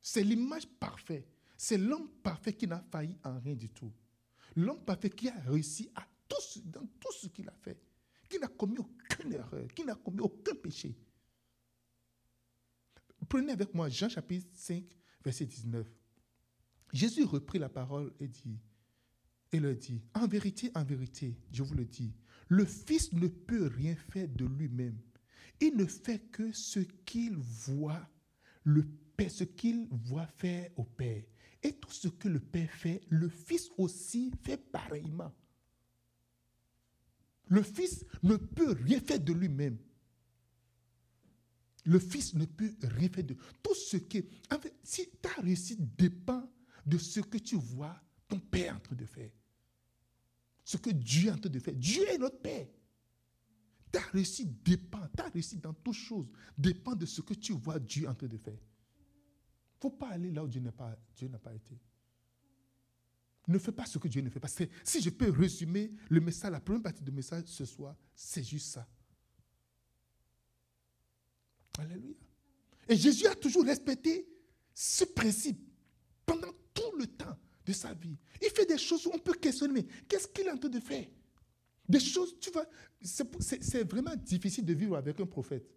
C'est 0.00 0.22
l'image 0.22 0.68
parfaite. 0.68 1.26
C'est 1.56 1.78
l'homme 1.78 2.08
parfait 2.22 2.52
qui 2.52 2.68
n'a 2.68 2.84
failli 2.92 3.16
en 3.24 3.40
rien 3.40 3.54
du 3.54 3.70
tout. 3.70 3.92
L'homme 4.54 4.84
parfait 4.84 5.10
qui 5.10 5.28
a 5.28 5.40
réussi 5.40 5.90
à 5.96 6.06
tout, 6.28 6.60
dans 6.66 6.86
tout 7.00 7.12
ce 7.12 7.26
qu'il 7.26 7.48
a 7.48 7.54
fait, 7.60 7.80
qui 8.28 8.38
n'a 8.38 8.46
commis 8.46 8.78
aucune 8.78 9.32
erreur, 9.32 9.66
qui 9.74 9.84
n'a 9.84 9.96
commis 9.96 10.20
aucun 10.20 10.54
péché. 10.54 10.96
Prenez 13.28 13.52
avec 13.52 13.74
moi 13.74 13.88
Jean 13.88 14.08
chapitre 14.08 14.48
5, 14.52 14.84
verset 15.24 15.46
19. 15.46 15.86
Jésus 16.92 17.24
reprit 17.24 17.58
la 17.58 17.68
parole 17.68 18.12
et 18.20 18.28
dit, 18.28 18.58
et 19.52 19.60
leur 19.60 19.74
dit, 19.74 20.02
en 20.14 20.26
vérité, 20.26 20.70
en 20.74 20.84
vérité, 20.84 21.36
je 21.52 21.62
vous 21.62 21.74
le 21.74 21.84
dis, 21.84 22.14
le 22.48 22.64
Fils 22.64 23.12
ne 23.12 23.26
peut 23.26 23.66
rien 23.66 23.96
faire 24.10 24.28
de 24.28 24.44
lui-même. 24.44 24.98
Il 25.60 25.76
ne 25.76 25.86
fait 25.86 26.20
que 26.30 26.52
ce 26.52 26.80
qu'il 26.80 27.36
voit, 27.36 28.08
le 28.64 28.84
ce 29.28 29.44
qu'il 29.44 29.88
voit 29.90 30.26
faire 30.38 30.70
au 30.76 30.84
Père. 30.84 31.22
Et 31.62 31.72
tout 31.72 31.90
ce 31.90 32.08
que 32.08 32.28
le 32.28 32.40
Père 32.40 32.70
fait, 32.70 33.00
le 33.08 33.28
Fils 33.28 33.70
aussi 33.78 34.30
fait 34.42 34.58
pareillement. 34.58 35.32
Le 37.48 37.62
Fils 37.62 38.04
ne 38.22 38.36
peut 38.36 38.72
rien 38.72 39.00
faire 39.00 39.20
de 39.20 39.32
lui-même. 39.32 39.78
Le 41.86 41.98
Fils 42.00 42.34
ne 42.34 42.44
peut 42.44 42.74
rien 42.82 43.08
faire 43.08 43.24
de 43.24 43.36
tout 43.62 43.74
ce 43.74 43.96
qui. 43.96 44.24
En 44.52 44.58
fait, 44.58 44.74
si 44.82 45.08
ta 45.22 45.32
réussite 45.40 45.96
dépend 45.96 46.48
de 46.84 46.98
ce 46.98 47.20
que 47.20 47.38
tu 47.38 47.56
vois 47.56 47.96
ton 48.28 48.40
Père 48.40 48.76
en 48.76 48.80
train 48.80 48.96
de 48.96 49.06
faire, 49.06 49.30
ce 50.64 50.76
que 50.76 50.90
Dieu 50.90 51.28
est 51.28 51.32
en 51.32 51.38
train 51.38 51.48
de 51.48 51.58
faire, 51.60 51.74
Dieu 51.74 52.02
est 52.08 52.18
notre 52.18 52.40
Père. 52.40 52.66
Ta 53.92 54.00
réussite 54.00 54.62
dépend, 54.64 55.06
ta 55.16 55.28
réussite 55.28 55.60
dans 55.60 55.72
toutes 55.72 55.94
choses 55.94 56.28
dépend 56.58 56.96
de 56.96 57.06
ce 57.06 57.20
que 57.20 57.34
tu 57.34 57.52
vois 57.52 57.78
Dieu 57.78 58.08
en 58.08 58.14
train 58.14 58.26
de 58.26 58.36
faire. 58.36 58.58
Il 58.58 59.76
ne 59.76 59.80
faut 59.80 59.90
pas 59.90 60.08
aller 60.08 60.32
là 60.32 60.42
où 60.42 60.48
Dieu 60.48 60.60
n'a 60.60 60.72
pas, 60.72 60.98
pas 61.42 61.54
été. 61.54 61.78
Ne 63.46 63.58
fais 63.58 63.70
pas 63.70 63.86
ce 63.86 63.98
que 63.98 64.08
Dieu 64.08 64.22
ne 64.22 64.28
fait 64.28 64.40
pas. 64.40 64.48
Si 64.48 65.00
je 65.00 65.10
peux 65.10 65.30
résumer 65.30 65.92
le 66.08 66.20
message, 66.20 66.50
la 66.50 66.60
première 66.60 66.82
partie 66.82 67.04
du 67.04 67.12
message 67.12 67.44
ce 67.46 67.64
soir, 67.64 67.94
c'est 68.12 68.42
juste 68.42 68.72
ça. 68.72 68.88
Alléluia. 71.78 72.14
Et 72.88 72.96
Jésus 72.96 73.26
a 73.26 73.34
toujours 73.34 73.64
respecté 73.64 74.26
ce 74.74 75.04
principe 75.04 75.58
pendant 76.24 76.52
tout 76.72 76.96
le 76.98 77.06
temps 77.06 77.36
de 77.64 77.72
sa 77.72 77.92
vie. 77.94 78.16
Il 78.40 78.50
fait 78.50 78.66
des 78.66 78.78
choses 78.78 79.06
où 79.06 79.10
on 79.12 79.18
peut 79.18 79.34
questionner, 79.34 79.74
mais 79.74 79.86
qu'est-ce 80.08 80.28
qu'il 80.28 80.46
est 80.46 80.50
en 80.50 80.58
train 80.58 80.68
de 80.68 80.80
faire? 80.80 81.06
Des 81.88 82.00
choses, 82.00 82.38
tu 82.40 82.50
vois, 82.50 82.66
c'est 83.00 83.90
vraiment 83.90 84.14
difficile 84.16 84.64
de 84.64 84.74
vivre 84.74 84.96
avec 84.96 85.20
un 85.20 85.26
prophète. 85.26 85.68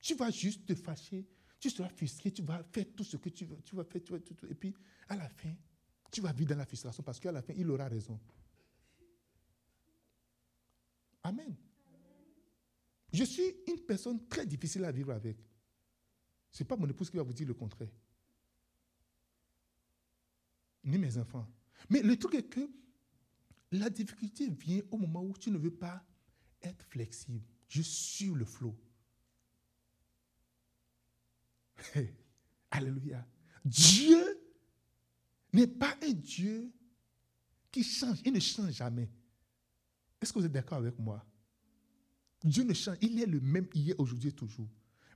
Tu 0.00 0.14
vas 0.14 0.30
juste 0.30 0.64
te 0.66 0.74
fâcher, 0.74 1.26
tu 1.60 1.70
seras 1.70 1.88
frustré, 1.88 2.30
tu 2.30 2.42
vas 2.42 2.62
faire 2.72 2.84
tout 2.96 3.04
ce 3.04 3.16
que 3.16 3.28
tu 3.28 3.44
veux, 3.44 3.58
tu 3.64 3.74
vas 3.74 3.84
faire, 3.84 4.02
tu 4.02 4.12
vas 4.12 4.18
tout, 4.20 4.34
tout. 4.34 4.46
Et 4.46 4.54
puis, 4.54 4.74
à 5.08 5.16
la 5.16 5.28
fin, 5.28 5.54
tu 6.10 6.20
vas 6.20 6.32
vivre 6.32 6.50
dans 6.50 6.58
la 6.58 6.66
frustration 6.66 7.02
parce 7.02 7.18
qu'à 7.18 7.32
la 7.32 7.42
fin, 7.42 7.52
il 7.56 7.68
aura 7.70 7.88
raison. 7.88 8.18
Amen. 11.22 11.56
Je 13.18 13.24
suis 13.24 13.56
une 13.66 13.80
personne 13.80 14.28
très 14.28 14.46
difficile 14.46 14.84
à 14.84 14.92
vivre 14.92 15.10
avec. 15.12 15.36
Ce 16.52 16.62
n'est 16.62 16.68
pas 16.68 16.76
mon 16.76 16.88
épouse 16.88 17.10
qui 17.10 17.16
va 17.16 17.24
vous 17.24 17.32
dire 17.32 17.48
le 17.48 17.54
contraire. 17.54 17.90
Ni 20.84 20.98
mes 20.98 21.18
enfants. 21.18 21.44
Mais 21.90 22.00
le 22.00 22.16
truc 22.16 22.34
est 22.34 22.48
que 22.48 22.70
la 23.72 23.90
difficulté 23.90 24.48
vient 24.48 24.82
au 24.92 24.98
moment 24.98 25.24
où 25.24 25.36
tu 25.36 25.50
ne 25.50 25.58
veux 25.58 25.74
pas 25.74 26.00
être 26.62 26.84
flexible. 26.84 27.44
Je 27.66 27.82
suis 27.82 28.32
le 28.32 28.44
flot. 28.44 28.78
Alléluia. 32.70 33.26
Dieu 33.64 34.48
n'est 35.52 35.66
pas 35.66 35.98
un 36.04 36.12
Dieu 36.12 36.72
qui 37.72 37.82
change. 37.82 38.20
Il 38.24 38.32
ne 38.32 38.38
change 38.38 38.74
jamais. 38.74 39.10
Est-ce 40.20 40.32
que 40.32 40.38
vous 40.38 40.46
êtes 40.46 40.52
d'accord 40.52 40.78
avec 40.78 40.96
moi? 41.00 41.27
Dieu 42.44 42.64
ne 42.64 42.72
change. 42.72 42.96
Il 43.00 43.20
est 43.20 43.26
le 43.26 43.40
même 43.40 43.66
hier, 43.74 43.94
aujourd'hui, 43.98 44.32
toujours. 44.32 44.68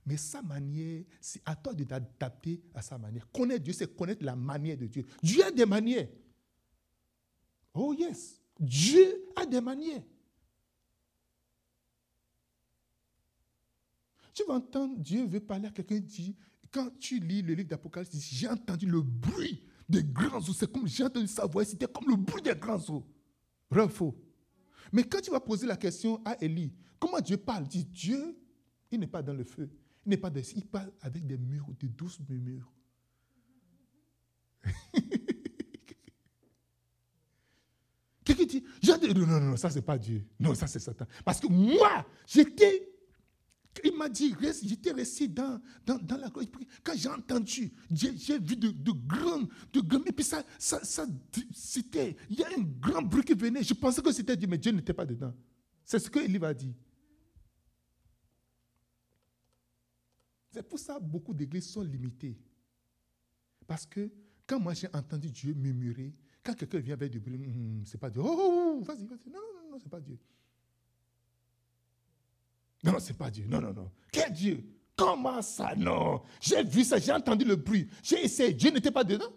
Mais 0.05 0.17
sa 0.17 0.41
manière, 0.41 1.03
c'est 1.21 1.41
à 1.45 1.55
toi 1.55 1.73
de 1.73 1.83
t'adapter 1.83 2.61
à 2.73 2.81
sa 2.81 2.97
manière. 2.97 3.29
Connaître 3.31 3.63
Dieu, 3.63 3.73
c'est 3.73 3.95
connaître 3.95 4.23
la 4.23 4.35
manière 4.35 4.77
de 4.77 4.87
Dieu. 4.87 5.05
Dieu 5.21 5.43
a 5.45 5.51
des 5.51 5.65
manières. 5.65 6.09
Oh 7.73 7.93
yes. 7.93 8.41
Dieu 8.59 9.25
a 9.35 9.45
des 9.45 9.61
manières. 9.61 10.03
Tu 14.33 14.43
vas 14.45 14.55
entendre, 14.55 14.97
Dieu 14.97 15.25
veut 15.25 15.39
parler 15.39 15.67
à 15.67 15.71
quelqu'un, 15.71 15.99
dit, 15.99 16.35
quand 16.71 16.89
tu 16.99 17.19
lis 17.19 17.41
le 17.41 17.53
livre 17.53 17.69
d'Apocalypse, 17.69 18.17
j'ai 18.17 18.49
entendu 18.49 18.87
le 18.87 19.01
bruit 19.01 19.63
des 19.87 20.03
grands 20.03 20.39
eaux. 20.39 20.53
C'est 20.53 20.71
comme, 20.71 20.87
j'ai 20.87 21.03
entendu 21.03 21.27
sa 21.27 21.45
voix, 21.45 21.63
c'était 21.63 21.87
comme 21.87 22.09
le 22.09 22.15
bruit 22.15 22.41
des 22.41 22.55
grands 22.55 22.81
eaux. 22.89 23.05
Vrai. 23.69 23.87
Mais 24.91 25.03
quand 25.03 25.21
tu 25.21 25.31
vas 25.31 25.39
poser 25.39 25.65
la 25.67 25.77
question 25.77 26.21
à 26.25 26.35
Élie, 26.43 26.73
Comment 27.03 27.19
Dieu 27.19 27.35
parle? 27.35 27.67
Dieu, 27.67 28.39
il 28.89 28.97
n'est 29.01 29.07
pas 29.07 29.21
dans 29.21 29.33
le 29.33 29.43
feu. 29.43 29.69
Il 30.05 30.09
n'est 30.11 30.15
pas 30.15 30.29
dans, 30.29 30.39
il 30.55 30.65
parle 30.65 30.89
avec 31.01 31.27
des 31.27 31.37
murs, 31.37 31.67
de 31.77 31.87
douces 31.87 32.17
murmures. 32.29 32.71
Quelqu'un 38.23 38.45
dit, 38.45 38.63
non, 38.87 39.27
non, 39.27 39.41
non, 39.41 39.57
ça 39.57 39.69
c'est 39.69 39.81
pas 39.81 39.97
Dieu. 39.97 40.25
Non, 40.39 40.55
ça 40.55 40.65
c'est 40.65 40.79
Satan. 40.79 41.05
Parce 41.25 41.41
que 41.41 41.47
moi, 41.47 42.05
j'étais, 42.25 42.92
il 43.83 43.97
m'a 43.97 44.07
dit, 44.09 44.33
j'étais 44.63 44.91
resté 44.91 45.27
dans, 45.27 45.61
dans, 45.85 45.97
dans 45.97 46.17
la 46.17 46.29
Quand 46.29 46.93
j'ai 46.95 47.09
entendu, 47.09 47.73
j'ai 47.91 48.39
vu 48.39 48.55
de, 48.55 48.69
de 48.71 48.91
grands, 48.91 49.47
de 49.73 49.81
grands, 49.81 50.03
et 50.05 50.11
puis 50.11 50.23
ça, 50.23 50.43
ça, 50.57 50.83
ça 50.83 51.05
c'était, 51.53 52.15
il 52.29 52.39
y 52.39 52.43
a 52.43 52.47
un 52.57 52.61
grand 52.61 53.01
bruit 53.01 53.23
qui 53.23 53.33
venait. 53.33 53.63
Je 53.63 53.73
pensais 53.73 54.01
que 54.01 54.11
c'était 54.11 54.37
Dieu, 54.37 54.47
mais 54.47 54.57
Dieu 54.57 54.71
n'était 54.71 54.93
pas 54.93 55.05
dedans. 55.05 55.33
C'est 55.83 55.99
ce 55.99 56.09
que 56.09 56.19
Élie 56.19 56.37
va 56.37 56.53
dire. 56.53 56.73
C'est 60.51 60.63
pour 60.63 60.79
ça 60.79 60.99
que 60.99 61.03
beaucoup 61.03 61.33
d'églises 61.33 61.67
sont 61.67 61.81
limitées. 61.81 62.37
Parce 63.65 63.85
que 63.85 64.11
quand 64.45 64.59
moi 64.59 64.73
j'ai 64.73 64.87
entendu 64.93 65.29
Dieu 65.29 65.53
murmurer, 65.53 66.13
quand 66.43 66.53
quelqu'un 66.53 66.79
vient 66.79 66.93
avec 66.93 67.11
du 67.11 67.19
bruit, 67.19 67.35
hum, 67.35 67.83
c'est 67.85 67.97
pas 67.97 68.09
Dieu. 68.09 68.21
Oh, 68.23 68.35
oh, 68.37 68.77
oh 68.79 68.83
vas-y, 68.83 69.05
vas-y. 69.05 69.29
Non, 69.29 69.39
non, 69.39 69.71
non, 69.71 69.79
c'est 69.79 69.89
pas 69.89 69.99
Dieu. 69.99 70.17
Non, 72.83 72.93
non, 72.93 72.99
c'est 72.99 73.17
pas 73.17 73.31
Dieu. 73.31 73.45
Non, 73.47 73.61
non, 73.61 73.73
non. 73.73 73.91
Quel 74.11 74.31
Dieu? 74.33 74.63
Comment 74.95 75.41
ça 75.41 75.73
Non? 75.75 76.21
J'ai 76.41 76.63
vu 76.63 76.83
ça, 76.83 76.99
j'ai 76.99 77.11
entendu 77.11 77.45
le 77.45 77.55
bruit. 77.55 77.87
J'ai 78.03 78.25
essayé. 78.25 78.53
Dieu 78.53 78.71
n'était 78.71 78.91
pas 78.91 79.03
dedans. 79.03 79.31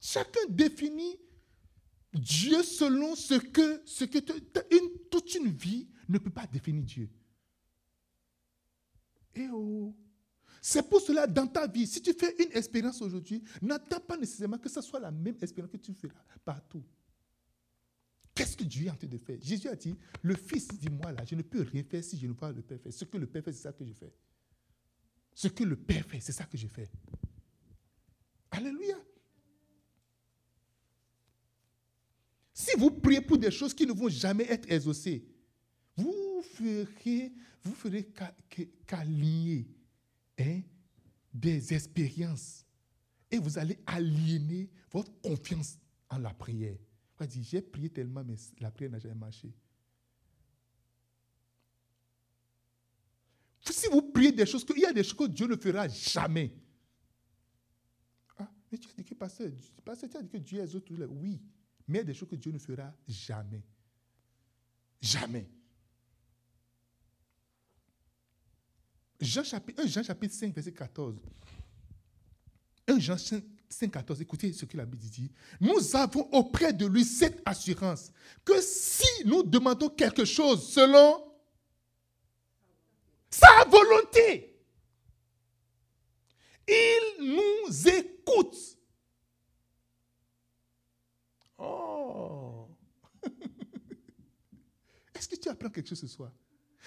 Chacun 0.00 0.40
définit 0.48 1.16
Dieu 2.12 2.62
selon 2.62 3.14
ce 3.14 3.34
que, 3.34 3.82
ce 3.86 4.04
que 4.04 4.18
toute 4.18 5.34
une 5.36 5.48
vie 5.48 5.88
ne 6.08 6.18
peut 6.18 6.30
pas 6.30 6.46
définir 6.46 6.82
Dieu. 6.82 7.08
Et 9.34 9.42
eh 9.42 9.48
oh. 9.50 9.96
C'est 10.60 10.88
pour 10.88 11.00
cela, 11.00 11.26
dans 11.26 11.46
ta 11.46 11.66
vie, 11.66 11.86
si 11.86 12.02
tu 12.02 12.12
fais 12.12 12.34
une 12.38 12.52
expérience 12.56 13.00
aujourd'hui, 13.00 13.42
n'attends 13.60 13.98
pas 14.00 14.16
nécessairement 14.16 14.58
que 14.58 14.68
ce 14.68 14.80
soit 14.80 15.00
la 15.00 15.10
même 15.10 15.36
expérience 15.40 15.72
que 15.72 15.76
tu 15.76 15.94
feras 15.94 16.22
partout. 16.44 16.84
Qu'est-ce 18.34 18.56
que 18.56 18.64
Dieu 18.64 18.86
est 18.86 18.90
en 18.90 18.96
train 18.96 19.06
de 19.06 19.18
faire? 19.18 19.38
Jésus 19.40 19.68
a 19.68 19.76
dit, 19.76 19.94
le 20.22 20.34
Fils 20.34 20.68
dit, 20.68 20.88
moi 20.88 21.12
là, 21.12 21.24
je 21.24 21.34
ne 21.34 21.42
peux 21.42 21.62
rien 21.62 21.82
faire 21.82 22.02
si 22.02 22.18
je 22.18 22.26
ne 22.26 22.32
vois 22.32 22.50
le 22.50 22.62
Père 22.62 22.80
faire. 22.80 22.92
Ce 22.92 23.04
que 23.04 23.18
le 23.18 23.26
Père 23.26 23.44
fait, 23.44 23.52
c'est 23.52 23.62
ça 23.62 23.72
que 23.72 23.84
je 23.84 23.92
fais. 23.92 24.12
Ce 25.34 25.48
que 25.48 25.64
le 25.64 25.76
Père 25.76 26.06
fait, 26.06 26.20
c'est 26.20 26.32
ça 26.32 26.44
que 26.44 26.56
je 26.56 26.66
fais. 26.66 26.90
Alléluia. 28.50 28.96
Si 32.54 32.78
vous 32.78 32.90
priez 32.90 33.20
pour 33.20 33.38
des 33.38 33.50
choses 33.50 33.74
qui 33.74 33.86
ne 33.86 33.92
vont 33.92 34.08
jamais 34.08 34.44
être 34.44 34.70
exaucées, 34.70 35.26
vous 35.96 36.42
ferez, 36.54 37.32
vous 37.62 37.74
ferez 37.74 38.08
qu'aligner 38.86 39.68
hein, 40.38 40.60
des 41.34 41.74
expériences 41.74 42.64
et 43.30 43.38
vous 43.38 43.58
allez 43.58 43.78
aliéner 43.86 44.70
votre 44.90 45.12
confiance 45.20 45.78
en 46.08 46.18
la 46.18 46.32
prière. 46.32 46.76
Dit, 47.26 47.44
j'ai 47.44 47.62
prié 47.62 47.90
tellement, 47.90 48.24
mais 48.24 48.36
la 48.60 48.70
prière 48.70 48.90
n'a 48.90 48.98
jamais 48.98 49.14
marché. 49.14 49.52
Si 53.70 53.88
vous 53.88 54.02
priez 54.02 54.32
des 54.32 54.46
choses, 54.46 54.66
il 54.74 54.82
y 54.82 54.86
a 54.86 54.92
des 54.92 55.04
choses 55.04 55.14
que 55.14 55.24
Dieu 55.24 55.46
ne 55.46 55.56
fera 55.56 55.88
jamais. 55.88 56.52
Ah, 58.38 58.50
mais 58.70 58.78
tu 58.78 58.88
as 58.88 58.92
dit 58.92 59.04
que 59.04 59.14
tu 59.14 59.24
as 59.24 60.22
dit 60.22 60.28
que 60.28 60.36
Dieu 60.38 60.60
est 60.60 60.74
autre. 60.74 60.92
Oui, 61.06 61.40
mais 61.86 61.98
il 61.98 62.00
y 62.00 62.00
a 62.00 62.04
des 62.04 62.14
choses 62.14 62.28
que 62.28 62.36
Dieu 62.36 62.52
ne 62.52 62.58
fera 62.58 62.92
jamais. 63.06 63.62
Jamais. 65.00 65.48
Jean 69.20 69.44
chapitre, 69.44 69.82
1 69.82 69.86
Jean 69.86 70.02
chapitre 70.02 70.34
5, 70.34 70.54
verset 70.54 70.72
14. 70.72 71.16
1 72.88 72.98
Jean 72.98 73.16
5, 73.16 73.44
14, 73.78 74.20
écoutez 74.20 74.52
ce 74.52 74.64
que 74.64 74.76
la 74.76 74.84
Bible 74.84 75.04
dit. 75.08 75.30
Nous 75.60 75.96
avons 75.96 76.28
auprès 76.32 76.72
de 76.72 76.86
lui 76.86 77.04
cette 77.04 77.40
assurance 77.44 78.12
que 78.44 78.60
si 78.60 79.24
nous 79.24 79.42
demandons 79.42 79.88
quelque 79.88 80.24
chose 80.24 80.68
selon 80.68 81.24
sa 83.30 83.64
volonté, 83.64 84.56
il 86.68 87.34
nous 87.34 87.88
écoute. 87.88 88.56
Oh! 91.58 92.68
Est-ce 95.14 95.28
que 95.28 95.36
tu 95.36 95.48
apprends 95.48 95.70
quelque 95.70 95.88
chose 95.88 96.00
ce 96.00 96.06
soir? 96.06 96.30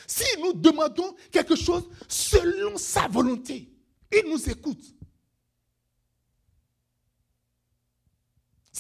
Si 0.07 0.25
nous 0.39 0.53
demandons 0.53 1.15
quelque 1.31 1.55
chose 1.55 1.89
selon 2.07 2.77
sa 2.77 3.07
volonté, 3.07 3.71
il 4.11 4.29
nous 4.29 4.49
écoute. 4.49 4.93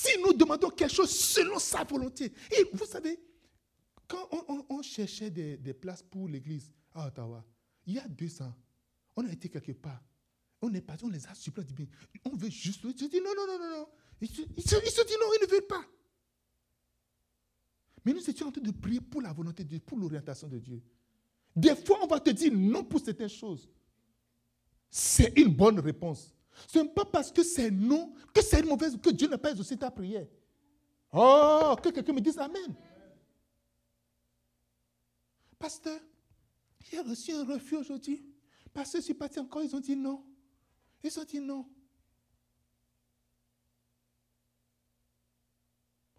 Si 0.05 0.19
nous 0.21 0.33
demandons 0.33 0.69
quelque 0.69 0.93
chose 0.93 1.09
selon 1.09 1.57
sa 1.57 1.83
volonté, 1.83 2.31
et 2.51 2.63
vous 2.73 2.85
savez, 2.85 3.19
quand 4.07 4.29
on, 4.69 4.81
cherchait 4.81 5.31
des, 5.31 5.73
places 5.73 6.03
pour 6.03 6.27
l'église 6.27 6.71
à 6.93 7.07
Ottawa, 7.07 7.43
il 7.87 7.95
y 7.95 7.99
a 7.99 8.07
deux 8.07 8.41
ans, 8.41 8.53
on 9.15 9.25
a 9.25 9.31
été 9.31 9.49
quelque 9.49 9.71
part. 9.71 10.03
On 10.61 10.73
est 10.73 10.81
parti, 10.81 11.05
on 11.05 11.09
les 11.09 11.25
a 11.27 11.33
suppliés. 11.33 11.89
On 12.23 12.35
veut 12.35 12.49
juste. 12.49 12.81
Ils 12.83 12.97
se 12.97 13.05
disent 13.05 13.21
non, 13.23 13.33
non, 13.35 13.47
non, 13.47 13.59
non, 13.59 13.79
non. 13.79 13.87
Ils 14.21 14.29
se, 14.29 14.41
ils 14.41 15.19
non, 15.19 15.27
ils 15.39 15.45
ne 15.45 15.51
veulent 15.51 15.67
pas. 15.67 15.83
Mais 18.03 18.13
nous 18.13 18.29
étions 18.29 18.47
en 18.47 18.51
train 18.51 18.61
de 18.61 18.71
prier 18.71 19.01
pour 19.01 19.21
la 19.21 19.33
volonté 19.33 19.63
de 19.63 19.69
Dieu, 19.69 19.79
pour 19.79 19.97
l'orientation 19.97 20.47
de 20.47 20.59
Dieu. 20.59 20.81
Des 21.55 21.75
fois, 21.75 21.99
on 22.03 22.07
va 22.07 22.19
te 22.19 22.29
dire 22.29 22.51
non 22.53 22.83
pour 22.83 22.99
certaines 22.99 23.29
choses. 23.29 23.67
C'est 24.89 25.37
une 25.37 25.53
bonne 25.53 25.79
réponse. 25.79 26.33
Ce 26.67 26.79
n'est 26.79 26.89
pas 26.89 27.05
parce 27.05 27.31
que 27.31 27.43
c'est 27.43 27.71
non 27.71 28.13
que 28.33 28.41
c'est 28.41 28.59
une 28.59 28.67
mauvaise, 28.67 28.97
que 29.01 29.09
Dieu 29.09 29.27
n'a 29.27 29.37
pas 29.37 29.51
exaucé 29.51 29.77
ta 29.77 29.91
prière. 29.91 30.27
Oh, 31.11 31.75
que 31.81 31.89
quelqu'un 31.89 32.13
me 32.13 32.21
dise 32.21 32.37
Amen. 32.37 32.75
Pasteur, 35.57 35.99
a 36.97 37.01
reçu 37.01 37.31
un 37.31 37.43
refus 37.45 37.77
aujourd'hui. 37.77 38.25
Parce 38.73 38.91
que 38.91 38.97
je 38.99 39.03
suis 39.03 39.13
parti 39.13 39.39
encore, 39.39 39.63
ils 39.63 39.75
ont 39.75 39.79
dit 39.79 39.95
non. 39.95 40.23
Ils 41.03 41.19
ont 41.19 41.23
dit 41.23 41.39
non. 41.39 41.65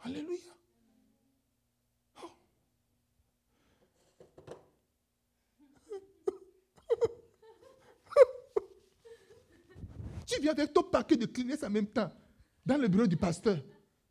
Alléluia. 0.01 0.56
Tu 10.37 10.43
viens 10.43 10.53
avec 10.53 10.75
ton 10.75 10.83
paquet 10.83 11.17
de 11.17 11.25
Kleenex 11.25 11.63
en 11.63 11.71
même 11.71 11.87
temps 11.87 12.13
dans 12.67 12.77
le 12.77 12.89
bureau 12.89 13.07
du 13.07 13.17
pasteur. 13.17 13.59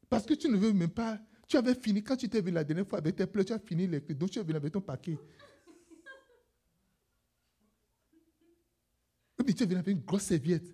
Parce 0.10 0.26
que 0.26 0.34
tu 0.34 0.50
ne 0.50 0.58
veux 0.58 0.74
même 0.74 0.90
pas. 0.90 1.20
Tu 1.48 1.56
avais 1.56 1.76
fini, 1.76 2.04
quand 2.04 2.16
tu 2.18 2.28
t'es 2.28 2.42
venu 2.42 2.54
la 2.54 2.64
dernière 2.64 2.88
fois 2.88 2.98
avec 2.98 3.16
tes 3.16 3.28
pleurs, 3.28 3.46
tu 3.46 3.54
as 3.54 3.60
fini 3.60 3.86
les 3.86 4.00
Donc 4.00 4.32
tu 4.32 4.40
es 4.40 4.44
venu 4.44 4.56
avec 4.56 4.74
ton 4.74 4.82
paquet. 4.82 5.20
Et 9.40 9.44
puis 9.44 9.54
tu 9.54 9.62
es 9.62 9.66
venu 9.68 9.78
avec 9.78 9.96
une 9.96 10.04
grosse 10.04 10.24
serviette 10.24 10.74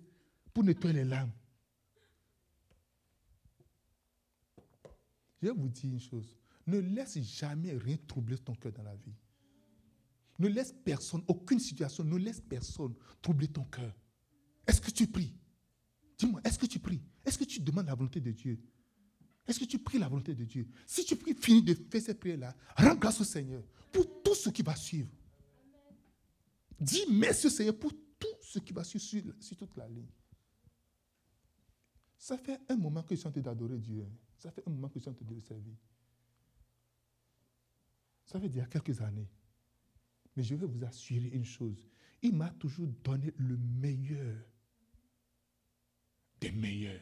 pour 0.54 0.64
nettoyer 0.64 0.96
les 0.96 1.04
larmes. 1.04 1.32
Je 5.42 5.48
vais 5.48 5.52
vous 5.54 5.68
dire 5.68 5.84
une 5.84 6.00
chose. 6.00 6.34
Ne 6.66 6.78
laisse 6.78 7.18
jamais 7.18 7.72
rien 7.72 7.98
troubler 8.06 8.38
ton 8.38 8.54
cœur 8.54 8.72
dans 8.72 8.84
la 8.84 8.94
vie. 8.94 9.16
Ne 10.38 10.48
laisse 10.48 10.72
personne, 10.72 11.22
aucune 11.28 11.58
situation, 11.60 12.04
ne 12.04 12.16
laisse 12.16 12.40
personne 12.40 12.94
troubler 13.20 13.48
ton 13.48 13.64
cœur. 13.64 13.92
Est-ce 14.66 14.80
que 14.80 14.90
tu 14.90 15.06
pries? 15.06 15.34
Dis-moi, 16.22 16.40
est-ce 16.44 16.56
que 16.56 16.66
tu 16.66 16.78
pries? 16.78 17.02
Est-ce 17.24 17.36
que 17.36 17.42
tu 17.42 17.58
demandes 17.58 17.86
la 17.86 17.96
volonté 17.96 18.20
de 18.20 18.30
Dieu? 18.30 18.56
Est-ce 19.44 19.58
que 19.58 19.64
tu 19.64 19.80
pries 19.80 19.98
la 19.98 20.08
volonté 20.08 20.36
de 20.36 20.44
Dieu? 20.44 20.68
Si 20.86 21.04
tu 21.04 21.16
pries, 21.16 21.34
finis 21.34 21.62
de 21.62 21.74
faire 21.74 22.00
cette 22.00 22.20
prière-là, 22.20 22.54
rends 22.76 22.94
grâce 22.94 23.20
au 23.20 23.24
Seigneur 23.24 23.64
pour 23.90 24.22
tout 24.22 24.36
ce 24.36 24.50
qui 24.50 24.62
va 24.62 24.76
suivre. 24.76 25.10
Dis 26.78 27.04
merci 27.10 27.48
au 27.48 27.50
Seigneur 27.50 27.76
pour 27.76 27.92
tout 28.20 28.36
ce 28.40 28.60
qui 28.60 28.72
va 28.72 28.84
suivre 28.84 29.34
sur, 29.40 29.56
toute 29.56 29.76
la 29.76 29.88
ligne. 29.88 30.06
Ça 32.16 32.38
fait 32.38 32.60
un 32.68 32.76
moment 32.76 33.02
que 33.02 33.16
je 33.16 33.18
suis 33.18 33.28
en 33.28 33.32
train 33.32 33.40
d'adorer 33.40 33.78
Dieu. 33.78 34.06
Hein. 34.08 34.16
Ça 34.38 34.52
fait 34.52 34.62
un 34.64 34.70
moment 34.70 34.88
que 34.88 35.00
je 35.00 35.00
suis 35.00 35.10
en 35.10 35.14
train 35.14 35.24
de 35.24 35.34
le 35.34 35.40
servir. 35.40 35.74
Ça 38.26 38.38
fait 38.38 38.48
déjà 38.48 38.66
quelques 38.66 39.00
années. 39.00 39.28
Mais 40.36 40.44
je 40.44 40.54
vais 40.54 40.66
vous 40.66 40.84
assurer 40.84 41.30
une 41.30 41.44
chose. 41.44 41.84
Il 42.22 42.36
m'a 42.36 42.50
toujours 42.50 42.86
donné 43.02 43.34
le 43.38 43.56
meilleur 43.56 44.51
des 46.42 46.50
meilleurs. 46.50 47.00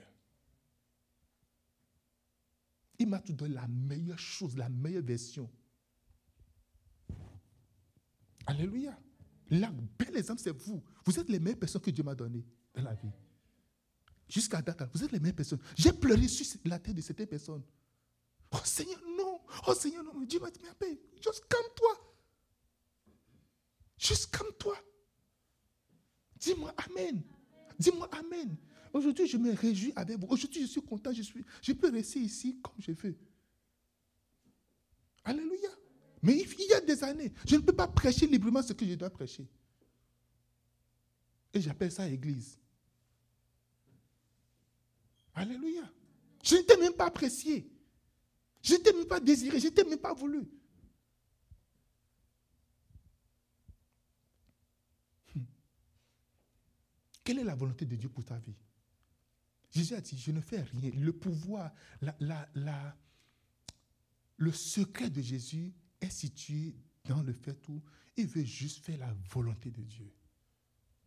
Il 2.99 3.09
m'a 3.09 3.19
tout 3.21 3.33
donné 3.33 3.55
la 3.55 3.67
meilleure 3.67 4.19
chose, 4.19 4.55
la 4.57 4.69
meilleure 4.69 5.03
version. 5.03 5.51
Alléluia. 8.47 8.99
La 9.49 9.71
bel 9.99 10.17
exemple, 10.17 10.43
c'est 10.43 10.55
vous. 10.57 10.83
Vous 11.07 11.19
êtes 11.19 11.29
les 11.31 11.41
meilleures 11.41 11.59
personnes 11.59 11.81
que 11.81 11.91
Dieu 11.91 12.05
m'a 12.05 12.15
données 12.15 12.45
dans 12.75 12.83
la 12.83 12.95
vie. 12.95 13.11
Jusqu'à 14.29 14.61
date, 14.61 14.83
vous 14.93 15.03
êtes 15.03 15.11
les 15.11 15.19
meilleures 15.19 15.37
personnes. 15.37 15.61
J'ai 15.75 15.93
pleuré 15.93 16.29
sur 16.29 16.47
la 16.67 16.79
tête 16.79 16.95
de 16.95 17.01
cette 17.01 17.25
personne. 17.29 17.63
Oh 18.53 18.59
Seigneur, 18.63 19.01
non. 19.17 19.41
Oh 19.67 19.75
Seigneur, 19.75 20.05
non. 20.05 20.21
Dieu 20.21 20.39
m'a 20.39 20.51
dit, 20.51 20.61
mais 20.81 21.01
juste 21.23 21.47
calme-toi. 21.49 22.15
Juste 23.97 24.31
calme-toi. 24.31 24.77
Dis-moi 26.37 26.75
Amen. 26.77 27.23
Dis-moi 27.79 28.09
Amen. 28.13 28.57
Aujourd'hui, 28.93 29.27
je 29.27 29.37
me 29.37 29.55
réjouis 29.55 29.93
avec 29.95 30.19
vous. 30.19 30.27
Aujourd'hui, 30.29 30.63
je 30.63 30.67
suis 30.67 30.83
content. 30.83 31.13
Je, 31.13 31.23
suis, 31.23 31.45
je 31.63 31.73
peux 31.73 31.91
rester 31.91 32.21
ici 32.21 32.59
comme 32.61 32.75
je 32.79 32.93
veux. 32.93 33.17
Alléluia. 35.25 35.69
Mais 36.23 36.37
il 36.37 36.67
y 36.69 36.73
a 36.75 36.81
des 36.81 37.03
années, 37.03 37.33
je 37.47 37.57
ne 37.57 37.63
peux 37.63 37.73
pas 37.73 37.89
prêcher 37.89 38.27
librement 38.27 38.63
ce 38.63 38.73
que 38.73 38.85
je 38.85 38.95
dois 38.95 39.11
prêcher. 39.11 39.49
Et 41.55 41.61
j'appelle 41.61 41.91
ça 41.91 42.09
église. 42.09 42.59
Alléluia. 45.35 45.91
Je 46.43 46.57
ne 46.57 46.63
t'ai 46.63 46.77
même 46.77 46.93
pas 46.93 47.07
apprécié. 47.07 47.71
Je 48.63 48.75
ne 48.75 48.79
t'ai 48.79 48.93
même 48.93 49.07
pas 49.07 49.21
désiré. 49.21 49.59
Je 49.59 49.67
ne 49.67 49.71
t'ai 49.71 49.85
même 49.85 49.99
pas 49.99 50.13
voulu. 50.13 50.41
Hmm. 55.35 55.45
Quelle 57.25 57.39
est 57.39 57.45
la 57.45 57.55
volonté 57.55 57.87
de 57.87 57.97
Dieu 57.97 58.09
pour 58.09 58.25
ta 58.25 58.37
vie? 58.39 58.55
Jésus 59.71 59.95
a 59.95 60.01
dit, 60.01 60.19
je 60.19 60.33
ne 60.33 60.41
fais 60.41 60.63
rien. 60.63 60.91
Le 60.91 61.13
pouvoir, 61.13 61.73
la, 62.01 62.97
le 64.37 64.53
secret 64.53 65.11
de 65.11 65.21
Jésus 65.23 65.73
est 66.01 66.11
situé 66.11 66.75
dans 67.05 67.23
le 67.23 67.33
fait 67.33 67.69
où 67.69 67.83
il 68.17 68.27
veut 68.27 68.45
juste 68.45 68.85
faire 68.85 68.99
la 68.99 69.15
volonté 69.31 69.71
de 69.71 69.83
Dieu. 69.83 70.13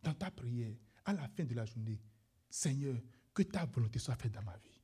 Dans 0.02 0.14
ta 0.14 0.30
prière, 0.30 0.74
à 1.04 1.12
la 1.12 1.28
fin 1.28 1.44
de 1.44 1.54
la 1.54 1.64
journée, 1.64 2.00
Seigneur, 2.48 2.96
que 3.32 3.42
ta 3.42 3.66
volonté 3.66 3.98
soit 3.98 4.16
faite 4.16 4.32
dans 4.32 4.42
ma 4.42 4.56
vie. 4.56 4.80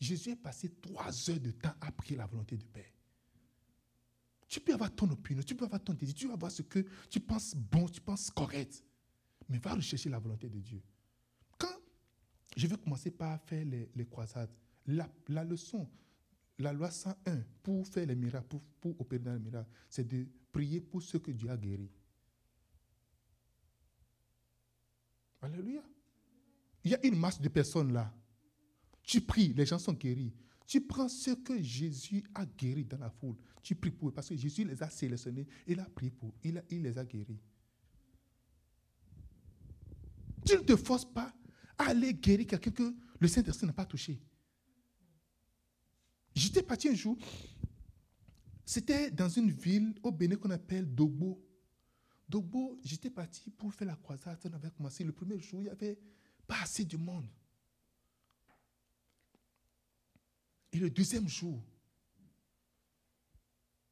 Jésus 0.00 0.30
est 0.30 0.36
passé 0.36 0.68
trois 0.80 1.30
heures 1.30 1.40
de 1.40 1.50
temps 1.52 1.74
à 1.80 1.92
prier 1.92 2.16
la 2.16 2.26
volonté 2.26 2.56
du 2.56 2.66
Père. 2.66 2.90
Tu 4.48 4.60
peux 4.60 4.74
avoir 4.74 4.94
ton 4.94 5.08
opinion, 5.10 5.42
tu 5.42 5.54
peux 5.54 5.64
avoir 5.64 5.82
ton 5.82 5.94
désir, 5.94 6.14
tu 6.14 6.26
peux 6.26 6.32
avoir 6.32 6.50
ce 6.50 6.62
que 6.62 6.84
tu 7.08 7.20
penses 7.20 7.54
bon, 7.54 7.88
tu 7.88 8.00
penses 8.00 8.30
correct, 8.30 8.82
mais 9.48 9.58
va 9.58 9.74
rechercher 9.74 10.10
la 10.10 10.18
volonté 10.18 10.48
de 10.48 10.58
Dieu. 10.58 10.82
Je 12.56 12.66
vais 12.66 12.76
commencer 12.76 13.10
par 13.10 13.40
faire 13.42 13.64
les, 13.64 14.06
croisades. 14.06 14.50
La, 14.86 15.44
leçon, 15.44 15.88
la 16.58 16.72
loi 16.72 16.90
101 16.90 17.44
pour 17.62 17.86
faire 17.86 18.06
les 18.06 18.14
miracles, 18.14 18.58
pour, 18.80 19.00
opérer 19.00 19.22
dans 19.22 19.32
les 19.32 19.38
miracles, 19.38 19.70
c'est 19.88 20.06
de 20.06 20.26
prier 20.50 20.80
pour 20.80 21.02
ceux 21.02 21.18
que 21.18 21.30
Dieu 21.30 21.48
a 21.50 21.56
guéris. 21.56 21.90
Alléluia. 25.40 25.82
Il 26.84 26.90
y 26.90 26.94
a 26.94 27.06
une 27.06 27.16
masse 27.16 27.40
de 27.40 27.48
personnes 27.48 27.92
là. 27.92 28.12
Tu 29.02 29.20
pries, 29.20 29.52
les 29.54 29.66
gens 29.66 29.78
sont 29.78 29.92
guéris. 29.92 30.32
Tu 30.66 30.80
prends 30.80 31.08
ce 31.08 31.32
que 31.32 31.60
Jésus 31.60 32.22
a 32.34 32.46
guéri 32.46 32.84
dans 32.84 32.98
la 32.98 33.10
foule. 33.10 33.36
Tu 33.62 33.74
pries 33.74 33.90
pour 33.90 34.08
eux 34.08 34.12
parce 34.12 34.28
que 34.28 34.36
Jésus 34.36 34.64
les 34.64 34.82
a 34.82 34.90
sélectionnés. 34.90 35.46
Il 35.66 35.80
a 35.80 35.84
prié 35.84 36.10
pour 36.10 36.30
eux. 36.30 36.34
Il, 36.44 36.62
il 36.70 36.82
les 36.82 36.98
a 36.98 37.04
guéris. 37.04 37.40
Tu 40.44 40.54
ne 40.54 40.62
te 40.62 40.76
forces 40.76 41.04
pas 41.04 41.32
aller 41.88 42.14
guérir 42.14 42.46
quelqu'un 42.46 42.70
que 42.70 42.94
le 43.18 43.28
Saint-Esprit 43.28 43.66
n'a 43.66 43.72
pas 43.72 43.86
touché. 43.86 44.20
J'étais 46.34 46.62
parti 46.62 46.88
un 46.88 46.94
jour, 46.94 47.16
c'était 48.64 49.10
dans 49.10 49.28
une 49.28 49.50
ville 49.50 49.94
au 50.02 50.10
Bénin 50.10 50.36
qu'on 50.36 50.50
appelle 50.50 50.92
Dogbo. 50.94 51.38
Dogbo, 52.28 52.78
j'étais 52.82 53.10
parti 53.10 53.50
pour 53.50 53.74
faire 53.74 53.88
la 53.88 53.96
croisade. 53.96 54.38
On 54.44 54.52
avait 54.54 54.70
commencé 54.70 55.04
le 55.04 55.12
premier 55.12 55.38
jour, 55.38 55.60
il 55.60 55.64
n'y 55.64 55.70
avait 55.70 55.98
pas 56.46 56.62
assez 56.62 56.84
de 56.84 56.96
monde. 56.96 57.26
Et 60.72 60.78
le 60.78 60.88
deuxième 60.88 61.28
jour, 61.28 61.62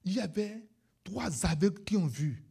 il 0.05 0.14
y 0.14 0.20
avait 0.20 0.66
trois 1.05 1.44
aveugles 1.44 1.85
qui 1.85 1.96
ont 1.98 2.07
vu. 2.07 2.42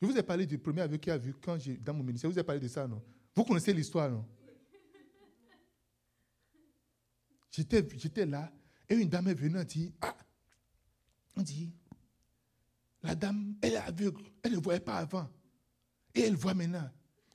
Je 0.00 0.06
vous 0.06 0.16
ai 0.16 0.22
parlé 0.22 0.46
du 0.46 0.58
premier 0.58 0.80
aveugle 0.80 1.00
qui 1.00 1.10
a 1.10 1.18
vu 1.18 1.34
quand 1.34 1.58
dans 1.80 1.92
mon 1.92 2.02
ministère. 2.02 2.30
Je 2.30 2.34
vous 2.34 2.40
ai 2.40 2.44
parlé 2.44 2.60
de 2.60 2.68
ça, 2.68 2.88
non? 2.88 3.02
Vous 3.38 3.44
connaissez 3.44 3.72
l'histoire, 3.72 4.10
non? 4.10 4.26
J'étais 7.52 8.26
là 8.26 8.52
et 8.88 8.96
une 8.96 9.08
dame 9.08 9.28
est 9.28 9.34
venue 9.34 9.60
et 9.60 9.64
dit 9.64 9.94
Ah, 10.00 10.16
on 11.36 11.42
dit, 11.42 11.72
la 13.00 13.14
dame, 13.14 13.54
elle 13.62 13.74
est 13.74 13.76
aveugle, 13.76 14.24
elle 14.42 14.54
ne 14.54 14.58
voyait 14.58 14.80
pas 14.80 14.96
avant. 14.96 15.30
Et 16.16 16.22
elle 16.22 16.34
voit 16.34 16.52
maintenant. 16.52 16.90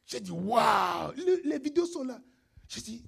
J'ai 0.05 0.19
dit 0.19 0.31
Waouh 0.31 1.13
Les 1.45 1.59
vidéos 1.59 1.85
sont 1.85 2.03
là. 2.03 2.21
J'ai 2.67 2.81
dit 2.81 3.05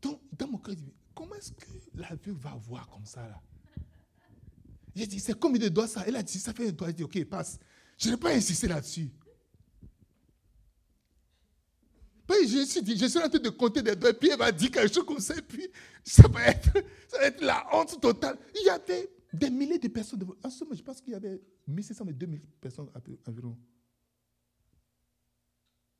donc, 0.00 0.20
Dans 0.38 0.46
mon 0.46 0.58
cœur, 0.58 0.76
comment 1.16 1.34
est-ce 1.34 1.50
que 1.50 1.66
l'aveugle 1.92 2.38
va 2.38 2.54
voir 2.54 2.88
comme 2.88 3.04
ça 3.04 3.26
là? 3.26 3.42
J'ai 4.94 5.08
dit 5.08 5.18
C'est 5.18 5.36
combien 5.36 5.60
de 5.60 5.68
doigts 5.70 5.88
ça 5.88 6.04
Elle 6.06 6.14
a 6.14 6.22
dit 6.22 6.38
Ça 6.38 6.52
fait 6.52 6.68
un 6.68 6.72
doigt. 6.72 6.86
J'ai 6.86 6.94
dit 6.94 7.02
Ok, 7.02 7.24
passe. 7.24 7.58
Je 7.98 8.10
n'ai 8.10 8.16
pas 8.16 8.32
insisté 8.32 8.68
là-dessus. 8.68 9.10
Je 12.28 12.64
suis, 12.64 12.98
je 12.98 13.06
suis 13.06 13.18
en 13.18 13.28
train 13.28 13.38
de 13.38 13.48
compter 13.50 13.82
des 13.82 13.96
doigts, 13.96 14.12
puis 14.14 14.30
elle 14.30 14.38
m'a 14.38 14.52
dit 14.52 14.70
quelque 14.70 14.92
chose 14.92 15.04
comme 15.04 15.20
ça, 15.20 15.36
et 15.36 15.42
puis 15.42 15.68
ça 16.04 16.26
va 16.28 16.46
être, 16.46 16.72
ça 17.08 17.18
va 17.18 17.26
être 17.26 17.40
la 17.40 17.66
honte 17.72 18.00
totale. 18.00 18.38
Il 18.54 18.66
y 18.66 18.70
avait 18.70 19.10
des 19.32 19.50
milliers 19.50 19.78
de 19.78 19.88
personnes. 19.88 20.24
En 20.42 20.50
ce 20.50 20.64
moment, 20.64 20.76
je 20.76 20.82
pense 20.82 21.00
qu'il 21.00 21.12
y 21.12 21.16
avait 21.16 21.40
1600 21.66 22.04
mais 22.04 22.12
2000 22.12 22.40
personnes 22.60 22.90
environ. 23.26 23.56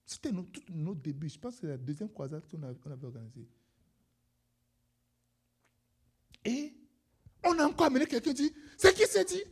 C'était 0.04 0.32
notre, 0.32 0.52
tout 0.52 0.62
notre 0.70 1.00
début. 1.00 1.28
Je 1.28 1.38
pense 1.38 1.54
que 1.54 1.61
c'est 1.62 1.68
la 1.68 1.78
deuxième 1.78 2.11
croisade 2.11 2.42
qu'on 2.50 2.62
avait 2.62 3.06
organisée. 3.06 3.48
Et 6.44 6.74
on 7.44 7.58
a 7.58 7.64
encore 7.64 7.87
amené 7.87 8.06
quelqu'un 8.06 8.32
qui 8.32 8.48
dit, 8.48 8.54
c'est 8.76 8.94
qui 8.94 9.06
s'est 9.06 9.24
dit? 9.24 9.42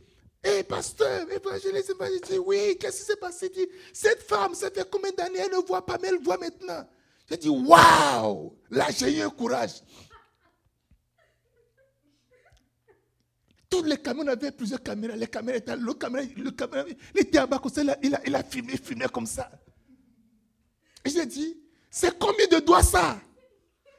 Hé, 0.43 0.63
pasteur, 0.63 1.29
évangéliste, 1.31 1.91
évangéliste, 1.91 2.33
oui, 2.43 2.75
qu'est-ce 2.79 3.01
qui 3.01 3.05
s'est 3.05 3.15
passé? 3.15 3.49
Dit, 3.49 3.67
Cette 3.93 4.23
femme, 4.23 4.55
ça 4.55 4.71
fait 4.71 4.89
combien 4.89 5.11
d'années 5.11 5.39
elle 5.39 5.51
ne 5.51 5.65
voit 5.65 5.85
pas, 5.85 5.99
mais 6.01 6.07
elle 6.07 6.19
voit 6.19 6.37
maintenant. 6.37 6.87
J'ai 7.29 7.37
dit, 7.37 7.49
waouh, 7.49 8.57
là 8.71 8.87
j'ai 8.89 9.17
eu 9.17 9.21
un 9.21 9.29
courage. 9.29 9.81
Tous 13.69 13.83
les 13.83 13.97
caméras, 13.97 14.25
on 14.25 14.33
avait 14.33 14.51
plusieurs 14.51 14.81
caméras. 14.81 15.15
Les 15.15 15.27
caméras 15.27 15.57
étaient 15.57 15.77
le 15.77 15.93
caméra, 15.93 16.25
le 16.35 16.51
caméra, 16.51 16.85
il 17.15 17.21
était 17.21 17.39
en 17.39 17.47
bas 17.47 17.59
comme 17.59 17.71
ça, 17.71 17.81
il 18.01 18.15
a, 18.15 18.21
il 18.25 18.35
a, 18.35 18.43
filmé, 18.43 18.75
filmé 18.77 19.05
comme 19.13 19.27
ça. 19.27 19.49
Et 21.05 21.09
j'ai 21.11 21.25
dit, 21.27 21.55
c'est 21.89 22.17
combien 22.17 22.47
de 22.47 22.59
doigts 22.59 22.83
ça? 22.83 23.19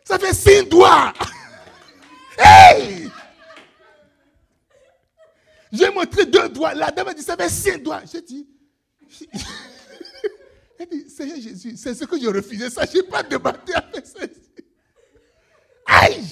Ça 0.05 0.19
fait 0.19 0.35
six 0.35 0.69
doigts. 0.69 1.13
hey 2.39 3.09
j'ai 5.73 5.91
montré 5.91 6.27
deux 6.27 6.49
doigts. 6.51 6.75
La 6.75 6.91
dame 6.91 7.09
a 7.09 7.15
dit, 7.15 7.23
ça 7.23 7.37
fait 7.37 7.49
cinq 7.49 7.83
doigts. 7.83 8.03
J'ai 8.11 8.21
dit, 8.21 8.47
elle 10.79 10.89
dit, 10.89 11.09
Seigneur 11.09 11.41
Jésus, 11.41 11.77
c'est 11.77 11.95
ce 11.95 12.05
que 12.05 12.21
j'ai 12.21 12.29
refusé. 12.29 12.69
Ça, 12.69 12.85
je 12.85 12.99
n'ai 12.99 13.03
pas 13.05 13.23
débattu 13.23 13.73
avec 13.73 14.07
ça. 14.07 14.21
Aïe! 15.87 16.25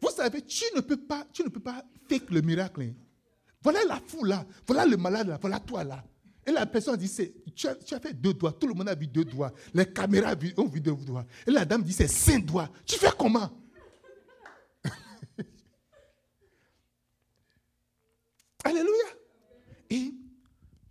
Vous 0.00 0.10
savez, 0.10 0.42
tu 0.42 0.64
ne 0.74 0.80
peux 0.80 0.96
pas, 0.96 1.26
tu 1.32 1.44
ne 1.44 1.48
peux 1.48 1.60
pas 1.60 1.84
faire 2.08 2.20
le 2.30 2.40
miracle. 2.40 2.82
Hein. 2.82 2.94
Voilà 3.62 3.84
la 3.86 4.00
foule 4.04 4.28
là, 4.28 4.44
voilà 4.66 4.84
le 4.84 4.96
malade 4.96 5.28
là, 5.28 5.38
voilà 5.40 5.60
toi 5.60 5.84
là. 5.84 6.02
Et 6.44 6.50
la 6.50 6.66
personne 6.66 6.96
dit, 6.96 7.08
tu 7.54 7.68
as, 7.68 7.76
tu 7.76 7.94
as, 7.94 8.00
fait 8.00 8.12
deux 8.12 8.34
doigts, 8.34 8.50
tout 8.50 8.66
le 8.66 8.74
monde 8.74 8.88
a 8.88 8.96
vu 8.96 9.06
deux 9.06 9.24
doigts, 9.24 9.52
les 9.72 9.86
caméras 9.86 10.34
ont 10.56 10.66
vu 10.66 10.80
deux 10.80 10.96
doigts. 10.96 11.24
Et 11.46 11.52
la 11.52 11.64
dame 11.64 11.84
dit, 11.84 11.92
c'est 11.92 12.08
cinq 12.08 12.44
doigts. 12.44 12.68
Tu 12.84 12.96
fais 12.96 13.10
comment? 13.16 13.48
Alléluia. 18.64 19.04
Et 19.90 20.12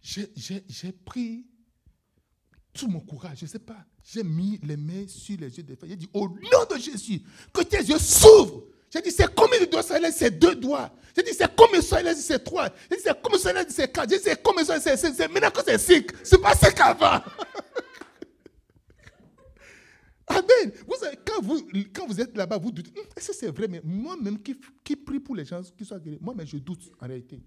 j'ai 0.01 0.91
pris 1.05 1.45
tout 2.73 2.87
mon 2.87 2.99
courage, 3.01 3.39
je 3.39 3.45
ne 3.45 3.49
sais 3.49 3.59
pas. 3.59 3.85
J'ai 4.03 4.23
mis 4.23 4.59
les 4.63 4.77
mains 4.77 5.05
sur 5.07 5.37
les 5.39 5.55
yeux 5.57 5.63
des 5.63 5.75
femmes. 5.75 5.89
J'ai 5.89 5.95
dit, 5.95 6.09
au 6.13 6.27
nom 6.27 6.65
de 6.69 6.77
Jésus, 6.77 7.21
que 7.53 7.61
tes 7.61 7.83
yeux 7.83 7.99
s'ouvrent. 7.99 8.63
J'ai 8.89 9.01
dit, 9.01 9.11
c'est 9.11 9.33
combien 9.33 9.59
de 9.59 9.65
doigts 9.65 9.83
ça 9.83 9.99
laisse 9.99 10.17
C'est 10.17 10.31
deux 10.31 10.55
doigts. 10.55 10.91
J'ai 11.15 11.23
dit, 11.23 11.33
c'est 11.33 11.53
combien 11.55 11.81
ça 11.81 12.01
laisse 12.01 12.25
C'est 12.25 12.43
trois. 12.43 12.69
J'ai 12.89 12.97
dit, 12.97 13.03
c'est 13.03 13.21
combien 13.21 13.39
ça 13.39 13.53
laisse 13.53 13.67
C'est 13.69 13.91
quatre. 13.91 14.09
J'ai 14.09 14.17
dit, 14.17 14.23
c'est 14.23 14.41
combien 14.41 14.65
ça 14.65 14.77
laisse 14.77 15.19
maintenant 15.29 15.51
que 15.51 15.61
c'est 15.65 15.77
cinq. 15.77 16.07
C'est 16.23 16.41
pas 16.41 16.55
cinq 16.55 16.79
avant. 16.79 17.21
Amen. 20.27 20.71
Vous 20.87 20.95
quand 21.25 21.41
vous, 21.41 21.61
quand 21.93 22.07
vous 22.07 22.19
êtes 22.21 22.35
là-bas, 22.35 22.57
vous 22.57 22.71
doutez, 22.71 22.91
est-ce 23.15 23.27
que 23.29 23.35
c'est 23.35 23.49
vrai? 23.49 23.67
Mais 23.67 23.81
moi-même 23.83 24.41
qui, 24.41 24.55
qui 24.83 24.95
prie 24.95 25.19
pour 25.19 25.35
les 25.35 25.45
gens 25.45 25.61
qui 25.77 25.85
soient 25.85 25.99
guéris, 25.99 26.19
moi-même 26.21 26.47
je 26.47 26.57
doute 26.57 26.89
en 26.99 27.07
réalité. 27.07 27.41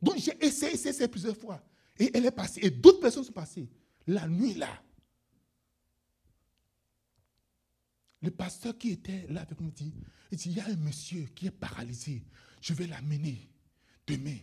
Donc 0.00 0.16
j'ai 0.18 0.36
essayé, 0.44 0.74
essayé, 0.74 1.08
plusieurs 1.08 1.36
fois. 1.36 1.62
Et 1.98 2.10
elle 2.14 2.26
est 2.26 2.30
passée. 2.30 2.60
Et 2.62 2.70
d'autres 2.70 3.00
personnes 3.00 3.24
sont 3.24 3.32
passées. 3.32 3.68
La 4.06 4.26
nuit 4.28 4.54
là. 4.54 4.82
Le 8.22 8.30
pasteur 8.30 8.76
qui 8.76 8.90
était 8.90 9.26
là 9.28 9.42
avec 9.42 9.60
nous 9.60 9.70
dit, 9.70 9.92
il 10.32 10.38
dit, 10.38 10.50
il 10.50 10.56
y 10.56 10.60
a 10.60 10.66
un 10.66 10.76
monsieur 10.76 11.22
qui 11.34 11.46
est 11.46 11.52
paralysé. 11.52 12.24
Je 12.60 12.74
vais 12.74 12.86
l'amener 12.86 13.48
demain. 14.06 14.36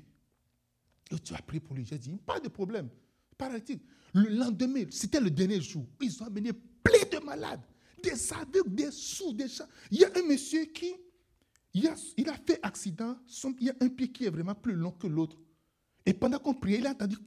Et 1.12 1.20
tu 1.20 1.34
as 1.34 1.41
pris 1.41 1.60
pour 1.60 1.76
lui. 1.76 1.86
J'ai 1.86 1.98
dit, 1.98 2.18
pas 2.26 2.39
de 2.39 2.48
problème. 2.48 2.89
Paralytique. 3.38 3.84
Le 4.13 4.30
lendemain, 4.30 4.86
c'était 4.91 5.20
le 5.20 5.30
dernier 5.30 5.62
jour. 5.62 5.86
Ils 6.02 6.24
ont 6.24 6.28
amené 6.28 6.54
plein 6.54 7.20
de 7.20 7.24
malades. 7.24 7.62
Des 8.02 8.32
aveugles, 8.34 8.76
des 8.76 8.91
sourds, 8.91 9.34
des 9.34 9.50
chats. 9.50 9.68
Il 9.91 10.00
y 10.00 10.06
a 10.06 10.10
un 10.15 10.24
monsieur 10.24 10.65
qui, 10.65 10.94
il 11.74 11.88
a, 11.88 11.96
il 12.15 12.30
a 12.30 12.38
fait 12.38 12.60
accident. 12.63 13.18
il 13.60 13.68
y 13.68 13.70
a 13.70 13.76
un 13.82 13.89
pied 13.89 14.12
qui 14.12 14.26
est 14.26 14.30
vraiment 14.30 14.56
plus 14.56 14.74
long 14.74 14.91
que 14.91 15.08
l'autre. 15.08 15.38
Et 16.06 16.13
pendant 16.13 16.39
qu'on 16.39 16.54
priait, 16.54 16.80
il 16.80 16.88
a 16.88 16.91
entendu 16.91 17.18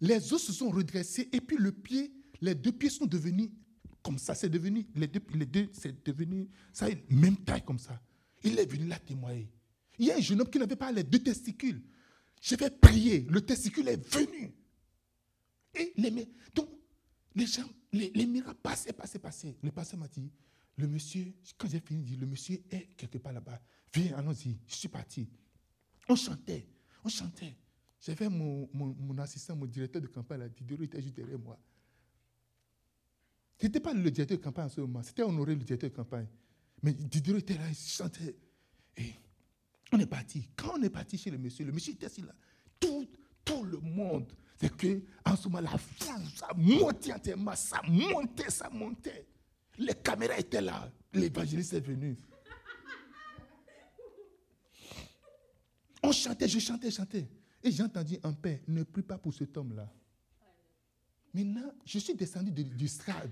Les 0.00 0.32
os 0.32 0.42
se 0.42 0.52
sont 0.52 0.70
redressés 0.70 1.28
et 1.32 1.40
puis 1.40 1.56
le 1.56 1.72
pied, 1.72 2.12
les 2.40 2.54
deux 2.54 2.72
pieds 2.72 2.90
sont 2.90 3.06
devenus 3.06 3.50
comme 4.02 4.18
ça. 4.18 4.34
C'est 4.34 4.48
devenu, 4.48 4.86
les 4.94 5.06
deux, 5.06 5.22
les 5.34 5.46
deux 5.46 5.68
c'est 5.72 6.04
devenu, 6.04 6.48
ça, 6.72 6.88
même 7.08 7.36
taille 7.36 7.64
comme 7.64 7.78
ça. 7.78 8.00
Il 8.44 8.58
est 8.58 8.66
venu 8.66 8.86
là 8.86 8.98
témoigner. 8.98 9.48
Il 9.98 10.06
y 10.06 10.10
a 10.10 10.16
un 10.16 10.20
jeune 10.20 10.40
homme 10.40 10.50
qui 10.50 10.58
n'avait 10.58 10.76
pas 10.76 10.90
les 10.90 11.04
deux 11.04 11.20
testicules. 11.20 11.82
Je 12.40 12.56
vais 12.56 12.70
prier, 12.70 13.26
le 13.30 13.40
testicule 13.40 13.88
est 13.88 14.12
venu. 14.12 14.52
Et 15.74 15.92
les, 15.96 16.28
donc, 16.54 16.68
les 17.34 17.46
gens, 17.46 17.68
les, 17.92 18.10
les 18.10 18.26
miracles 18.26 18.58
passaient, 18.62 18.92
passaient, 18.92 19.20
passaient. 19.20 19.56
Le 19.62 19.70
pasteur 19.70 20.00
m'a 20.00 20.08
dit, 20.08 20.30
le 20.76 20.88
monsieur, 20.88 21.32
quand 21.56 21.68
j'ai 21.68 21.80
fini, 21.80 22.02
dit, 22.02 22.16
le 22.16 22.26
monsieur 22.26 22.60
est 22.70 22.96
quelque 22.96 23.18
part 23.18 23.32
là-bas. 23.32 23.60
Viens, 23.94 24.16
allons-y. 24.16 24.58
Je 24.66 24.74
suis 24.74 24.88
parti. 24.88 25.28
On 26.08 26.16
chantait. 26.16 26.66
On 27.04 27.08
chantait. 27.08 27.56
J'avais 28.00 28.28
mon, 28.28 28.68
mon, 28.72 29.18
assistant, 29.18 29.54
mon 29.54 29.66
directeur 29.66 30.02
de 30.02 30.08
campagne, 30.08 30.48
Didier, 30.48 30.84
était 30.84 31.00
juste 31.00 31.14
derrière 31.14 31.38
moi. 31.38 31.58
Ce 33.58 33.66
n'était 33.66 33.80
pas 33.80 33.94
le 33.94 34.10
directeur 34.10 34.38
de 34.38 34.42
campagne 34.42 34.66
en 34.66 34.68
ce 34.68 34.80
moment, 34.80 35.02
c'était 35.02 35.22
Honoré, 35.22 35.54
le 35.54 35.62
directeur 35.62 35.90
de 35.90 35.94
campagne. 35.94 36.26
Mais 36.82 36.92
Didier 36.92 37.36
était 37.36 37.54
là, 37.54 37.68
il 37.68 37.76
chantait. 37.76 38.36
Et 38.96 39.14
on 39.92 39.98
est 40.00 40.06
parti. 40.06 40.48
Quand 40.56 40.72
on 40.76 40.82
est 40.82 40.90
parti 40.90 41.16
chez 41.16 41.30
le 41.30 41.38
monsieur, 41.38 41.64
le 41.64 41.72
monsieur 41.72 41.92
était 41.92 42.06
assis 42.06 42.22
là. 42.22 42.34
Tout, 42.80 43.08
tout 43.44 43.64
le 43.64 43.78
monde. 43.78 44.32
C'est 44.60 44.76
que, 44.76 45.02
en 45.24 45.36
ce 45.36 45.48
moment, 45.48 45.60
la 45.60 45.78
foule, 45.78 46.26
ça 46.34 46.48
montait 46.56 47.12
entièrement, 47.12 47.54
ça 47.54 47.80
montait, 47.86 48.50
ça 48.50 48.68
montait. 48.70 49.26
Les 49.78 49.94
caméras 49.94 50.38
étaient 50.38 50.60
là. 50.60 50.90
L'évangéliste 51.12 51.74
est 51.74 51.80
venu. 51.80 52.16
On 56.02 56.12
chantait, 56.12 56.48
je 56.48 56.58
chantais, 56.58 56.90
je 56.90 56.96
chantais. 56.96 57.28
Et 57.62 57.70
j'ai 57.70 57.82
entendu 57.82 58.18
un 58.22 58.32
père, 58.32 58.58
ne 58.66 58.82
prie 58.82 59.02
pas 59.02 59.18
pour 59.18 59.32
cet 59.32 59.56
homme-là. 59.56 59.88
Maintenant, 61.32 61.72
je 61.84 61.98
suis 61.98 62.14
descendu 62.14 62.50
du 62.50 62.88
stade. 62.88 63.30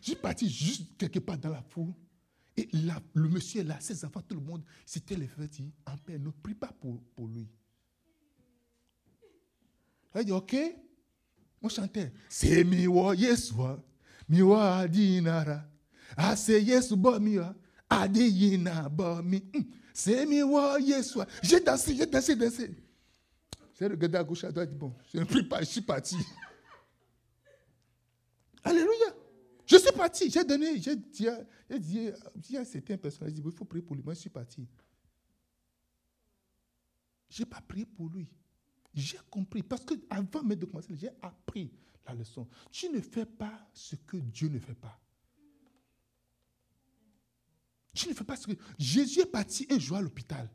Je 0.00 0.06
suis 0.06 0.16
parti 0.16 0.48
juste 0.48 0.96
quelque 0.96 1.18
part 1.18 1.38
dans 1.38 1.50
la 1.50 1.62
foule. 1.62 1.92
Et 2.56 2.68
le 2.72 3.28
monsieur 3.28 3.62
là, 3.62 3.78
ses 3.80 4.04
enfants, 4.04 4.22
tout 4.22 4.34
le 4.36 4.42
monde, 4.42 4.62
c'était 4.84 5.16
le 5.16 5.26
fait 5.26 5.48
dit, 5.48 5.72
un 5.86 5.96
père, 5.96 6.18
ne 6.18 6.30
prie 6.30 6.54
pas 6.54 6.72
pour, 6.80 7.00
pour 7.14 7.28
lui. 7.28 7.48
Il 10.14 10.24
dit, 10.24 10.32
ok. 10.32 10.56
On 11.62 11.68
chantait. 11.68 12.12
C'est 12.28 12.64
miwa 12.64 13.14
yeswa, 13.14 13.80
miwa 14.28 14.86
dinara. 14.88 15.64
Aseye 16.16 16.82
subomi, 16.82 17.38
adeyina 17.38 17.54
bomi. 17.54 17.61
Wo 20.44 20.78
yeswa. 20.78 21.26
J'ai 21.42 21.60
dansé, 21.60 21.94
j'ai 21.96 22.06
dansé, 22.06 22.36
dansé. 22.36 22.70
J'ai 23.78 23.86
regardé 23.86 24.18
à 24.18 24.24
gauche, 24.24 24.44
à 24.44 24.52
droite, 24.52 24.72
bon, 24.76 24.94
je 25.12 25.18
ne 25.18 25.24
prie 25.24 25.42
pas, 25.42 25.60
je 25.60 25.66
suis 25.66 25.80
parti. 25.80 26.16
Alléluia. 28.64 29.14
Je 29.66 29.76
suis 29.76 29.92
parti, 29.92 30.30
j'ai 30.30 30.44
donné, 30.44 30.78
j'ai 30.80 30.96
dit, 30.96 31.26
dit, 31.78 32.10
dit 32.36 32.56
à 32.56 32.64
j'ai 32.64 32.80
dit, 32.80 33.42
il 33.44 33.52
faut 33.52 33.64
prier 33.64 33.82
pour 33.82 33.96
lui. 33.96 34.02
Moi, 34.02 34.14
je 34.14 34.20
suis 34.20 34.30
parti. 34.30 34.68
Je 37.30 37.42
n'ai 37.42 37.46
pas 37.48 37.60
prié 37.66 37.86
pour 37.86 38.08
lui. 38.08 38.28
J'ai 38.92 39.18
compris. 39.30 39.62
Parce 39.62 39.84
que 39.84 39.94
avant 40.10 40.42
même 40.42 40.58
de 40.58 40.66
commencer, 40.66 40.94
j'ai 40.94 41.10
appris 41.22 41.72
la 42.06 42.14
leçon. 42.14 42.46
Tu 42.70 42.90
ne 42.90 43.00
fais 43.00 43.24
pas 43.24 43.66
ce 43.72 43.96
que 43.96 44.18
Dieu 44.18 44.48
ne 44.48 44.58
fait 44.58 44.74
pas. 44.74 45.00
Tu 47.94 48.08
ne 48.08 48.14
fais 48.14 48.24
pas 48.24 48.36
ce 48.36 48.46
que. 48.46 48.52
Jésus 48.78 49.20
est 49.20 49.26
parti 49.26 49.66
un 49.70 49.78
jour 49.78 49.96
à 49.98 50.02
l'hôpital. 50.02 50.48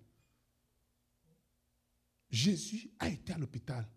Jésus 2.29 2.89
a 2.99 3.09
été 3.09 3.33
à 3.33 3.37
l'hôpital. 3.37 3.87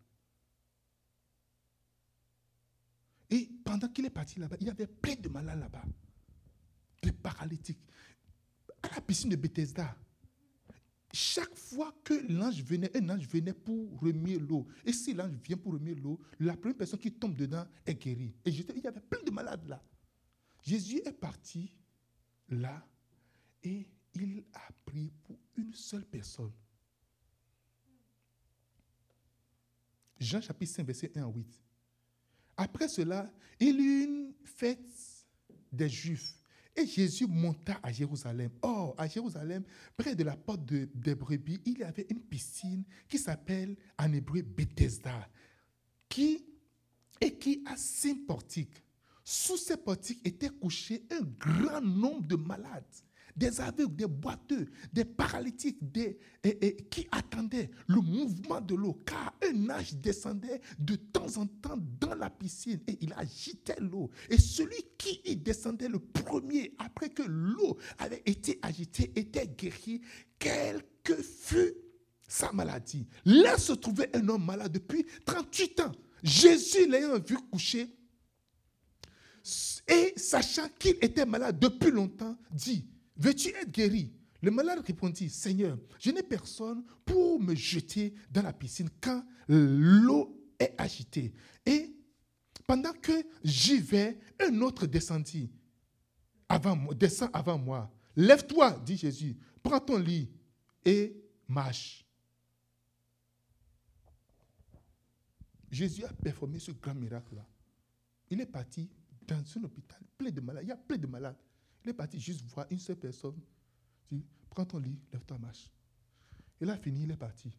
Et 3.31 3.49
pendant 3.65 3.89
qu'il 3.89 4.05
est 4.05 4.11
parti 4.11 4.39
là-bas, 4.39 4.57
il 4.61 4.67
y 4.67 4.71
avait 4.71 4.87
plein 4.87 5.15
de 5.15 5.29
malades 5.29 5.61
là-bas. 5.61 5.85
Des 7.03 7.13
paralytiques. 7.13 7.81
À 8.83 8.95
la 8.95 9.01
piscine 9.01 9.31
de 9.31 9.37
Bethesda, 9.37 9.97
chaque 11.13 11.55
fois 11.57 11.95
que 12.05 12.15
l'ange 12.33 12.63
venait, 12.63 12.95
un 12.97 13.09
ange 13.11 13.27
venait 13.27 13.53
pour 13.53 14.01
remuer 14.01 14.39
l'eau. 14.39 14.67
Et 14.85 14.93
si 14.93 15.13
l'ange 15.13 15.35
vient 15.45 15.57
pour 15.57 15.73
remuer 15.73 15.95
l'eau, 15.95 16.21
la 16.39 16.57
première 16.57 16.77
personne 16.77 16.99
qui 16.99 17.13
tombe 17.13 17.35
dedans 17.35 17.67
est 17.85 17.95
guérie. 17.95 18.35
Et 18.45 18.51
il 18.51 18.79
y 18.83 18.87
avait 18.87 19.01
plein 19.01 19.23
de 19.23 19.31
malades 19.31 19.67
là. 19.67 19.83
Jésus 20.63 21.01
est 21.05 21.13
parti 21.13 21.73
là 22.49 22.87
et 23.63 23.87
il 24.15 24.45
a 24.53 24.69
prié 24.85 25.13
pour 25.25 25.39
une 25.57 25.73
seule 25.75 26.05
personne. 26.05 26.53
Jean 30.19 30.41
chapitre 30.41 30.73
5, 30.73 30.87
verset 30.87 31.13
1 31.15 31.23
à 31.23 31.29
8. 31.29 31.61
Après 32.57 32.89
cela, 32.89 33.33
il 33.59 33.81
y 33.81 33.85
eut 33.85 34.05
une 34.05 34.35
fête 34.45 35.27
des 35.73 35.89
Juifs. 35.89 36.37
Et 36.77 36.87
Jésus 36.87 37.27
monta 37.27 37.81
à 37.83 37.91
Jérusalem. 37.91 38.51
Or, 38.63 38.95
à 38.99 39.09
Jérusalem, 39.09 39.65
près 39.97 40.15
de 40.15 40.23
la 40.23 40.37
porte 40.37 40.65
de, 40.67 40.89
des 40.95 41.15
brebis, 41.15 41.61
il 41.65 41.79
y 41.79 41.83
avait 41.83 42.07
une 42.11 42.21
piscine 42.21 42.85
qui 43.09 43.19
s'appelle 43.19 43.77
en 43.99 44.13
hébreu 44.13 44.43
Bethesda, 44.43 45.29
qui, 46.09 46.45
et 47.21 47.37
qui 47.37 47.65
a 47.67 47.77
cinq 47.77 48.27
portiques. 48.27 48.83
Sous 49.25 49.57
ces 49.57 49.77
portiques 49.77 50.21
étaient 50.27 50.51
couchés 50.51 51.07
un 51.11 51.23
grand 51.23 51.81
nombre 51.81 52.27
de 52.27 52.37
malades 52.37 52.85
des 53.37 53.61
aveugles, 53.61 53.97
des 53.97 54.07
boiteux, 54.07 54.67
des 54.93 55.05
paralytiques, 55.05 55.79
des, 55.93 56.19
qui 56.91 57.07
attendaient 57.11 57.71
le 57.87 58.01
mouvement 58.01 58.61
de 58.61 58.75
l'eau, 58.75 58.99
car 59.05 59.35
un 59.43 59.71
âge 59.71 59.95
descendait 59.95 60.61
de 60.79 60.97
temps 60.97 61.37
en 61.37 61.47
temps 61.47 61.79
dans 62.01 62.15
la 62.15 62.31
piscine 62.31 62.81
et 62.87 62.99
il 63.01 63.13
agitait 63.15 63.81
l'eau. 63.81 64.11
Et 64.29 64.39
celui 64.39 64.83
qui 64.99 65.21
y 65.25 65.37
descendait 65.37 65.89
le 65.89 65.99
premier, 65.99 66.75
après 66.79 67.11
que 67.11 67.23
l'eau 67.23 67.79
avait 67.99 68.23
été 68.27 68.59
agitée, 68.63 69.13
était 69.17 69.47
guéri, 69.47 70.01
quelle 70.39 70.83
que 71.03 71.15
fût 71.15 71.75
sa 72.29 72.53
maladie. 72.53 73.07
Là 73.25 73.59
se 73.59 73.73
trouvait 73.73 74.15
un 74.17 74.29
homme 74.29 74.45
malade 74.45 74.73
depuis 74.73 75.05
38 75.25 75.81
ans. 75.81 75.93
Jésus 76.23 76.87
l'ayant 76.87 77.19
vu 77.19 77.37
coucher, 77.51 77.89
et 79.89 80.13
sachant 80.17 80.69
qu'il 80.79 80.97
était 81.01 81.27
malade 81.27 81.59
depuis 81.59 81.91
longtemps, 81.91 82.37
dit, 82.53 82.87
Veux-tu 83.21 83.51
être 83.51 83.71
guéri? 83.71 84.13
Le 84.43 84.51
malade 84.51 84.81
répondit, 84.87 85.29
Seigneur, 85.29 85.79
je 85.99 86.11
n'ai 86.11 86.23
personne 86.23 86.83
pour 87.05 87.39
me 87.39 87.55
jeter 87.55 88.15
dans 88.31 88.43
la 88.43 88.55
piscine 88.55 88.89
quand 89.01 89.23
l'eau 89.47 90.35
est 90.59 90.75
agitée. 90.79 91.35
Et 91.67 91.95
pendant 92.67 92.95
que 92.95 93.13
j'y 93.45 93.79
vais, 93.79 94.19
un 94.41 94.61
autre 94.63 94.87
descendit 94.87 95.51
avant 96.49 96.93
descend 96.95 97.29
avant 97.35 97.59
moi. 97.59 97.93
Lève-toi, 98.17 98.81
dit 98.85 98.97
Jésus, 98.97 99.37
prends 99.63 99.81
ton 99.81 99.99
lit 99.99 100.31
et 100.85 101.15
marche. 101.47 102.07
Jésus 105.71 106.05
a 106.05 106.13
performé 106.13 106.59
ce 106.59 106.73
grand 106.73 106.95
miracle-là. 106.95 107.47
Il 108.31 108.41
est 108.41 108.47
parti 108.47 108.89
dans 109.27 109.37
un 109.37 109.65
hôpital 109.65 110.01
plein 110.17 110.31
de 110.31 110.41
malades. 110.41 110.65
Il 110.65 110.69
y 110.69 110.73
a 110.73 110.77
plein 110.77 110.97
de 110.97 111.07
malades. 111.07 111.37
Il 111.85 111.91
est 111.91 111.95
parti 111.95 112.21
juste 112.21 112.43
voir 112.43 112.67
une 112.71 112.79
seule 112.79 112.97
personne. 112.97 113.41
Il 114.11 114.19
dit, 114.19 114.27
prends 114.49 114.65
ton 114.65 114.79
lit, 114.79 114.99
lève-toi, 115.13 115.39
marche. 115.39 115.71
Il 116.61 116.69
a 116.69 116.77
fini, 116.77 117.05
il 117.05 117.11
est 117.11 117.17
parti. 117.17 117.51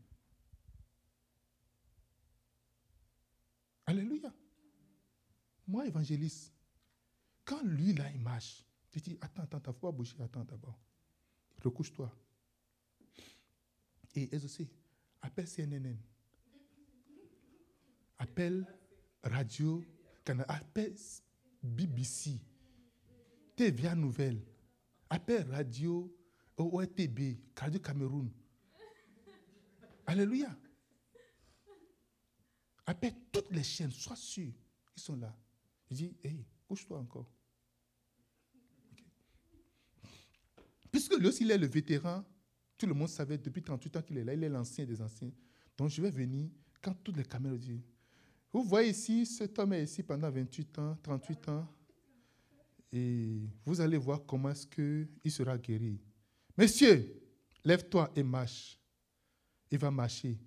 Alléluia. 3.86 4.31
Moi, 5.67 5.88
évangéliste, 5.88 6.53
quand 7.45 7.63
lui, 7.63 7.93
là, 7.93 8.12
il 8.12 8.21
marche, 8.21 8.63
je 8.93 8.99
dis, 8.99 9.17
attends, 9.21 9.43
attends, 9.43 9.60
t'as 9.60 9.73
pas 9.73 9.91
bouger, 9.91 10.15
attends 10.21 10.43
d'abord. 10.43 10.77
Recouche-toi. 11.63 12.13
Et 14.15 14.36
aussi, 14.36 14.69
appelle 15.21 15.47
CNN. 15.47 15.97
Appelle 18.19 18.65
Radio 19.23 19.84
Canada. 20.23 20.53
Appelle 20.53 20.95
BBC. 21.63 22.39
TVA 23.62 23.93
Nouvelle, 23.93 24.41
appelle 25.08 25.47
Radio 25.52 26.12
OETB, 26.58 27.38
Radio 27.56 27.80
Cameroun. 27.80 28.32
Alléluia. 30.08 30.58
Appelle 32.88 33.13
toutes 33.32 33.52
les 33.52 33.62
chaînes, 33.62 33.91
sois 33.91 34.15
sûr, 34.15 34.52
ils 34.97 35.00
sont 35.00 35.15
là. 35.15 35.38
Il 35.91 35.97
dit, 35.97 36.17
hey, 36.24 36.43
couche-toi 36.67 36.97
encore. 36.97 37.32
Puisque 40.91 41.15
lui 41.19 41.28
aussi, 41.28 41.43
il 41.43 41.52
est 41.52 41.58
le 41.60 41.67
vétéran, 41.67 42.26
tout 42.80 42.88
le 42.88 42.95
monde 42.95 43.10
savait 43.10 43.38
depuis 43.38 43.62
38 43.62 43.97
ans 43.97 44.02
qu'il 44.02 44.17
est 44.17 44.24
là, 44.24 44.34
il 44.34 44.43
est 44.43 44.50
l'ancien 44.50 44.86
des 44.86 45.00
anciens. 45.00 45.32
Donc 45.78 45.89
je 45.89 46.02
vais 46.02 46.10
venir 46.10 46.50
quand 46.82 46.95
toutes 47.04 47.17
les 47.17 47.26
caméras 47.26 47.58
disent, 47.58 47.86
vous 48.52 48.63
voyez 48.63 48.89
ici, 48.89 49.24
cet 49.24 49.60
homme 49.60 49.74
est 49.74 49.84
ici 49.84 50.02
pendant 50.02 50.32
28 50.32 50.80
ans, 50.80 50.97
38 51.04 51.50
ans, 51.50 51.71
et 52.91 53.39
vous 53.65 53.80
allez 53.80 53.97
voir 53.97 54.25
comment 54.25 54.49
est-ce 54.49 54.67
qu'il 54.67 55.32
sera 55.32 55.58
guéri. 55.58 55.99
Monsieur, 56.58 57.21
lève-toi 57.63 58.12
et 58.15 58.23
marche. 58.23 58.77
Il 59.69 59.77
va 59.77 59.89
marcher. 59.89 60.38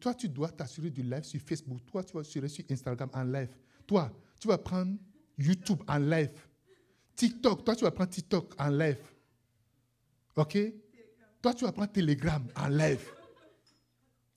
toi, 0.00 0.14
tu 0.14 0.28
dois 0.28 0.50
t'assurer 0.50 0.90
du 0.90 1.02
live 1.02 1.22
sur 1.22 1.40
Facebook. 1.40 1.78
Toi, 1.86 2.02
tu 2.02 2.14
vas 2.14 2.20
assurer 2.20 2.48
sur 2.48 2.64
Instagram 2.68 3.08
en 3.12 3.22
live. 3.22 3.50
Toi, 3.86 4.12
tu 4.40 4.48
vas 4.48 4.58
prendre 4.58 4.96
YouTube 5.38 5.82
en 5.86 5.98
live. 5.98 6.30
TikTok, 7.14 7.64
toi, 7.64 7.76
tu 7.76 7.84
vas 7.84 7.92
prendre 7.92 8.10
TikTok 8.10 8.54
en 8.58 8.70
live. 8.70 8.98
OK? 10.34 10.58
Toi, 11.40 11.54
tu 11.54 11.64
vas 11.64 11.72
prendre 11.72 11.92
Telegram 11.92 12.44
en 12.56 12.68
live. 12.68 13.08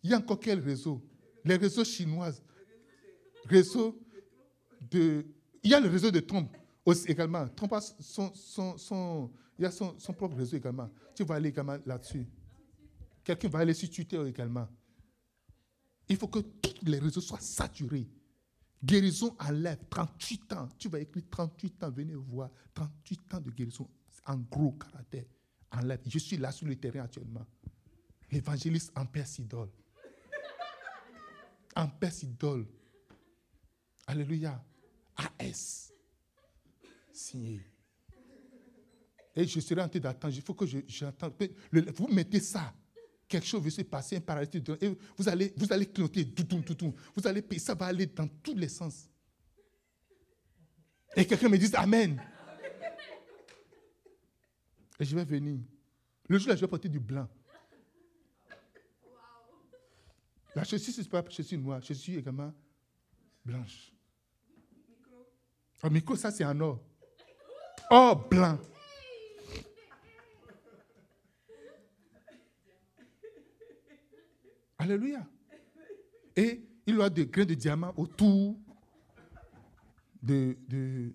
Il 0.04 0.12
y 0.12 0.14
a 0.14 0.18
encore 0.18 0.40
quel 0.40 0.60
réseau? 0.60 1.02
Les 1.44 1.56
réseaux 1.56 1.84
chinois. 1.84 2.32
Réseau 3.46 4.00
de... 4.92 5.26
Il 5.64 5.72
y 5.72 5.74
a 5.74 5.80
le 5.80 5.90
réseau 5.90 6.12
de 6.12 6.20
Trump 6.20 6.56
aussi 6.86 7.08
également, 7.08 7.46
son, 8.00 8.34
son, 8.34 8.78
son, 8.78 9.32
il 9.58 9.66
a 9.66 9.72
son, 9.72 9.98
son, 10.00 10.14
propre 10.14 10.38
réseau 10.38 10.58
également. 10.58 10.90
Tu 11.16 11.24
vas 11.24 11.36
aller 11.36 11.50
également 11.50 11.78
là-dessus. 11.86 12.28
Quelqu'un 13.24 13.50
va 13.50 13.60
aller 13.60 13.74
sur 13.74 13.90
Twitter 13.90 14.22
également. 14.28 14.68
Il 16.10 16.18
faut 16.18 16.28
que 16.28 16.40
tous 16.40 16.86
les 16.86 17.00
réseaux 17.00 17.22
soient 17.22 17.40
saturés. 17.40 18.10
Guérison 18.84 19.36
en 19.40 19.52
live, 19.52 19.78
38 19.90 20.54
ans. 20.54 20.70
Tu 20.78 20.90
vas 20.90 21.00
écrire 21.00 21.24
38 21.30 21.84
ans, 21.84 21.92
venez 21.92 22.16
voir. 22.16 22.50
38 22.74 23.34
ans 23.36 23.40
de 23.40 23.52
guérison 23.52 23.88
en 24.26 24.38
gros 24.38 24.72
caractère, 24.72 25.26
en 25.72 25.82
live. 25.82 26.00
Je 26.08 26.20
suis 26.20 26.38
là 26.38 26.52
sur 26.52 26.68
le 26.68 26.76
terrain 26.76 27.02
actuellement. 27.02 27.46
L'évangéliste 28.32 28.92
en 28.96 29.06
Persidol. 29.06 29.70
En 31.76 31.88
Persidol. 31.88 32.66
Alléluia. 34.08 34.64
AS 35.16 35.91
signé. 37.14 37.62
Et 39.36 39.48
je 39.48 39.60
serai 39.60 39.82
en 39.82 39.88
train 39.90 40.00
d'attendre. 40.00 40.34
Il 40.36 40.42
faut 40.42 40.54
que 40.54 40.66
j'attende. 40.88 41.34
Vous 41.96 42.08
mettez 42.08 42.40
ça. 42.40 42.74
Quelque 43.28 43.48
chose 43.48 43.64
veut 43.64 43.70
se 43.70 43.82
passer, 43.84 44.18
un 44.18 44.22
paralytique. 44.22 44.70
Et 44.82 44.98
vous 45.18 45.30
allez, 45.30 45.54
vous 45.56 45.72
allez 45.72 45.86
clignoter. 45.86 46.28
Tout, 46.34 46.44
tout, 46.44 46.94
Vous 47.16 47.28
allez 47.28 47.44
Ça 47.60 47.74
va 47.74 47.86
aller 47.86 48.08
dans 48.08 48.28
tous 48.28 48.56
les 48.56 48.68
sens. 48.68 49.10
Et 51.16 51.26
quelqu'un 51.26 51.48
me 51.50 51.58
dit 51.58 51.74
Amen. 51.76 52.22
Et 55.00 55.06
je 55.06 55.16
vais 55.16 55.26
venir. 55.26 55.60
Le 56.28 56.38
jour-là, 56.38 56.56
je 56.56 56.62
vais 56.62 56.68
porter 56.68 56.90
du 56.90 57.00
blanc. 57.00 57.28
La 60.54 60.66
chaussure, 60.66 60.94
ce 60.94 61.02
n'est 61.02 61.08
pas 61.08 61.24
chaussure 61.30 61.60
noire. 61.60 61.82
Chaussure 61.82 62.20
également 62.20 62.54
blanche. 63.44 63.94
Au 65.84 65.90
micro, 65.90 66.16
ça 66.16 66.32
c'est 66.32 66.46
en 66.46 66.60
or. 66.60 66.80
Or 67.92 68.16
blanc. 68.16 68.58
Alléluia. 74.80 75.28
Et 76.36 76.62
il 76.88 76.98
y 76.98 77.02
a 77.02 77.10
des 77.10 77.28
grains 77.28 77.46
de 77.46 77.54
diamant 77.54 77.94
autour 77.98 78.56
de, 80.24 80.58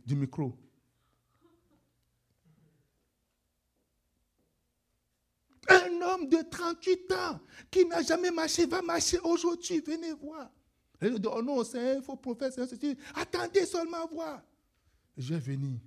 du 0.05 0.15
micro. 0.15 0.57
Un 5.69 6.01
homme 6.03 6.29
de 6.29 6.49
38 6.49 7.12
ans 7.12 7.41
qui 7.71 7.85
n'a 7.87 8.03
jamais 8.03 8.31
marché 8.31 8.67
va 8.67 8.83
marcher 8.83 9.19
aujourd'hui. 9.25 9.81
Venez 9.81 10.12
voir. 10.12 10.51
Et 11.01 11.09
oh 11.11 11.43
non, 11.43 11.65
c'est 11.65 11.97
un 11.97 12.03
faux 12.03 12.17
prophète. 12.17 12.61
Attendez 13.15 13.67
seulement 13.67 14.07
voir. 14.07 14.43
Je 15.17 15.35
vais 15.35 15.41
venir. 15.41 15.81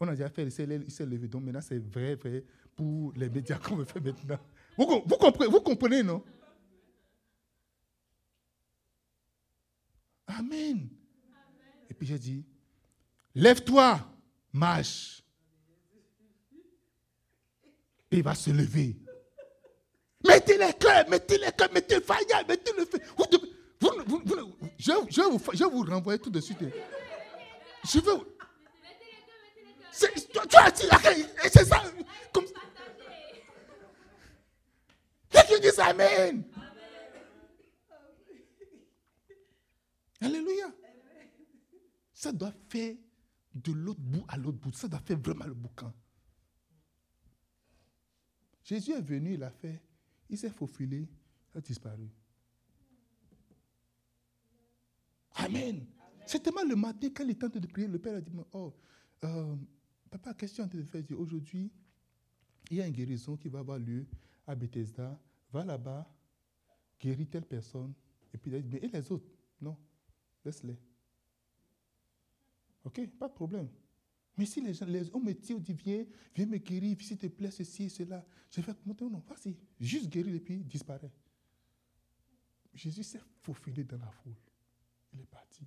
On 0.00 0.08
a 0.08 0.12
déjà 0.12 0.28
fait, 0.28 0.42
il 0.42 0.50
s'est 0.52 0.66
levé. 1.06 1.28
Donc 1.28 1.42
maintenant, 1.44 1.60
c'est 1.60 1.78
vrai, 1.78 2.14
vrai 2.16 2.44
pour 2.74 3.12
les 3.16 3.28
médias 3.28 3.58
qu'on 3.58 3.76
me 3.76 3.84
fait 3.84 4.00
maintenant. 4.00 4.38
Vous, 4.76 4.86
com- 4.86 5.02
vous 5.06 5.16
comprenez, 5.16 5.50
vous 5.50 5.60
comprenez, 5.60 6.02
non? 6.02 6.22
Amen. 10.26 10.88
Et 11.88 11.94
puis 11.94 12.06
j'ai 12.06 12.18
dit, 12.18 12.44
lève-toi, 13.34 14.00
marche. 14.52 15.22
Et 18.10 18.16
il 18.18 18.22
va 18.22 18.34
se 18.34 18.50
lever. 18.50 18.96
Mettez 20.26 20.56
les 20.58 20.72
cœurs, 20.74 21.08
mettez 21.08 21.38
les 21.38 21.52
cœurs, 21.52 21.72
mettez 21.72 21.96
le 21.96 22.00
faillard, 22.00 22.46
mettez 22.48 22.72
le 22.76 22.84
feu. 22.86 22.98
Vous 23.16 23.24
vous- 23.80 24.04
vous- 24.06 24.22
vous- 24.24 24.56
je, 24.78 24.92
je 25.10 25.20
vous, 25.22 25.40
je 25.52 25.64
vais 25.64 25.70
vous 25.70 25.82
renvoyer 25.82 26.18
tout 26.18 26.30
de 26.30 26.40
suite. 26.40 26.58
Je 27.84 27.98
veux. 28.00 28.33
Tu 29.98 30.56
as 30.58 30.70
dit, 30.70 31.22
et 31.44 31.48
c'est 31.48 31.64
ça. 31.64 31.82
Comme, 32.32 32.44
tu 35.30 35.60
dis 35.60 35.80
Amen? 35.80 36.44
Alléluia. 40.20 40.72
Ça 42.12 42.32
doit 42.32 42.52
faire 42.68 42.94
de 43.54 43.72
l'autre 43.72 44.00
bout 44.00 44.24
à 44.28 44.36
l'autre 44.36 44.58
bout. 44.58 44.72
Ça 44.72 44.88
doit 44.88 45.00
faire 45.00 45.18
vraiment 45.18 45.44
le 45.46 45.54
boucan. 45.54 45.92
Jésus 48.64 48.92
est 48.92 49.02
venu, 49.02 49.34
il 49.34 49.42
a 49.42 49.50
fait, 49.50 49.80
il 50.30 50.38
s'est 50.38 50.50
faufilé, 50.50 51.06
il 51.54 51.58
a 51.58 51.60
disparu. 51.60 52.08
Amen. 55.34 55.86
C'est 56.26 56.42
tellement 56.42 56.64
le 56.64 56.74
matin, 56.74 57.08
quand 57.14 57.24
il 57.24 57.36
temps 57.36 57.48
de 57.48 57.66
prier, 57.66 57.86
le 57.86 57.98
Père 57.98 58.16
a 58.16 58.20
dit, 58.22 58.32
oh, 58.52 58.72
euh, 59.24 59.56
papa, 60.18 60.34
qu'est-ce 60.34 60.62
que 60.62 60.68
tu 60.68 60.76
de 60.76 60.82
faire 60.84 61.02
Aujourd'hui, 61.18 61.72
il 62.70 62.76
y 62.76 62.80
a 62.80 62.86
une 62.86 62.92
guérison 62.92 63.36
qui 63.36 63.48
va 63.48 63.58
avoir 63.60 63.78
lieu 63.78 64.06
à 64.46 64.54
Bethesda. 64.54 65.20
Va 65.52 65.64
là-bas, 65.64 66.08
guéris 67.00 67.26
telle 67.26 67.46
personne. 67.46 67.92
Et 68.32 68.38
puis 68.38 68.50
mais 68.50 68.78
et 68.78 68.88
les 68.88 69.12
autres? 69.12 69.28
Non, 69.60 69.76
laisse-les. 70.44 70.78
Ok, 72.84 73.06
pas 73.18 73.28
de 73.28 73.34
problème. 73.34 73.68
Mais 74.36 74.46
si 74.46 74.60
les 74.60 74.74
gens, 74.74 74.86
les, 74.86 75.14
on 75.14 75.20
me 75.20 75.32
dit, 75.32 75.54
on 75.54 75.58
dit, 75.58 75.72
viens, 75.72 76.04
viens 76.34 76.46
me 76.46 76.58
guérir, 76.58 76.96
s'il 77.00 77.18
te 77.18 77.26
plaît, 77.28 77.50
ceci, 77.50 77.88
cela. 77.88 78.24
Je 78.50 78.60
vais 78.60 78.72
monter, 78.84 79.04
non, 79.04 79.22
vas-y, 79.28 79.56
juste 79.80 80.08
guérir 80.08 80.34
et 80.34 80.40
puis 80.40 80.58
disparaît. 80.64 81.12
Jésus 82.72 83.04
s'est 83.04 83.20
faufilé 83.40 83.84
dans 83.84 83.98
la 83.98 84.10
foule. 84.10 84.34
Il 85.12 85.20
est 85.20 85.26
parti. 85.26 85.64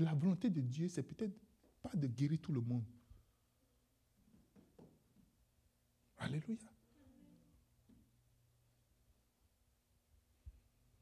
La 0.00 0.14
volonté 0.14 0.50
de 0.50 0.60
Dieu, 0.60 0.88
c'est 0.88 1.04
peut-être 1.04 1.45
de 1.94 2.06
guérir 2.06 2.40
tout 2.40 2.52
le 2.52 2.60
monde. 2.60 2.84
Alléluia. 6.18 6.56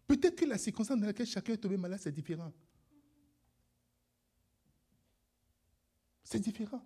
Peut-être 0.07 0.37
que 0.37 0.45
la 0.45 0.59
circonstance 0.59 0.99
dans 0.99 1.07
laquelle 1.07 1.27
chacun 1.27 1.55
est 1.55 1.59
tombé 1.59 1.77
malade, 1.77 2.01
c'est 2.01 2.13
différent. 2.13 2.53
C'est 6.23 6.41
différent. 6.41 6.85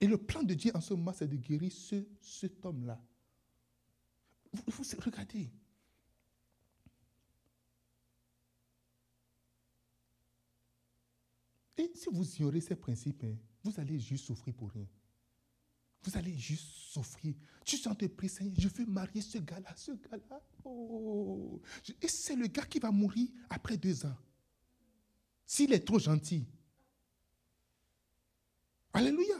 Et 0.00 0.06
le 0.06 0.16
plan 0.16 0.42
de 0.42 0.54
Dieu 0.54 0.70
en 0.74 0.80
ce 0.80 0.94
moment, 0.94 1.12
c'est 1.12 1.28
de 1.28 1.36
guérir 1.36 1.72
ce, 1.72 2.06
cet 2.20 2.64
homme-là. 2.64 3.00
Vous, 4.52 4.62
vous 4.66 4.84
regardez. 5.04 5.50
Et 11.78 11.90
si 11.94 12.08
vous 12.10 12.24
ignorez 12.36 12.60
ces 12.60 12.74
principes, 12.76 13.24
hein, 13.24 13.36
vous 13.62 13.72
allez 13.78 13.98
juste 13.98 14.26
souffrir 14.26 14.52
pour 14.54 14.70
rien. 14.70 14.86
Vous 16.02 16.16
allez 16.16 16.36
juste 16.36 16.66
souffrir. 16.66 17.34
Tu 17.64 17.76
sens 17.76 17.96
te 17.96 18.06
prier, 18.06 18.28
Seigneur, 18.28 18.54
je 18.58 18.68
veux 18.68 18.86
marier 18.86 19.20
ce 19.20 19.38
gars-là, 19.38 19.74
ce 19.76 19.92
gars-là. 19.92 20.42
Oh. 20.64 21.60
Et 22.02 22.08
c'est 22.08 22.36
le 22.36 22.46
gars 22.46 22.66
qui 22.66 22.78
va 22.78 22.90
mourir 22.90 23.28
après 23.48 23.76
deux 23.76 24.04
ans. 24.04 24.16
S'il 25.46 25.72
est 25.72 25.80
trop 25.80 25.98
gentil. 25.98 26.44
Alléluia. 28.92 29.36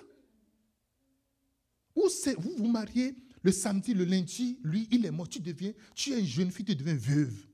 Vous 1.94 2.54
vous 2.56 2.68
mariez 2.68 3.14
le 3.42 3.52
samedi, 3.52 3.94
le 3.94 4.04
lundi, 4.04 4.58
lui, 4.62 4.88
il 4.90 5.04
est 5.06 5.10
mort, 5.10 5.28
tu 5.28 5.40
deviens, 5.40 5.72
tu 5.94 6.12
es 6.12 6.20
une 6.20 6.26
jeune 6.26 6.50
fille, 6.50 6.64
tu 6.64 6.74
deviens 6.74 6.94
veuve. 6.96 7.46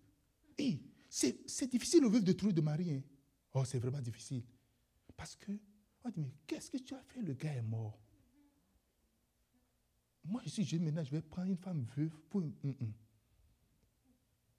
C'est 1.08 1.70
difficile 1.70 2.04
aux 2.04 2.10
veuves 2.10 2.24
de 2.24 2.32
trouver 2.32 2.52
de 2.52 2.60
mari. 2.60 2.90
hein. 2.92 3.02
Oh, 3.54 3.64
c'est 3.64 3.78
vraiment 3.78 4.00
difficile. 4.00 4.42
Parce 5.16 5.36
que, 5.36 5.52
on 6.04 6.10
dit, 6.10 6.20
mais 6.20 6.32
qu'est-ce 6.46 6.70
que 6.70 6.76
tu 6.78 6.94
as 6.94 7.02
fait? 7.02 7.22
Le 7.22 7.34
gars 7.34 7.52
est 7.54 7.62
mort. 7.62 7.98
Moi, 10.24 10.40
je 10.44 10.50
suis 10.50 10.64
jeune 10.64 10.84
maintenant, 10.84 11.04
je 11.04 11.10
vais 11.10 11.22
prendre 11.22 11.48
une 11.50 11.56
femme 11.56 11.84
veuve 11.96 12.18
pour. 12.30 12.40
une- 12.42 12.54
hum, 12.64 12.74
hum. 12.80 12.92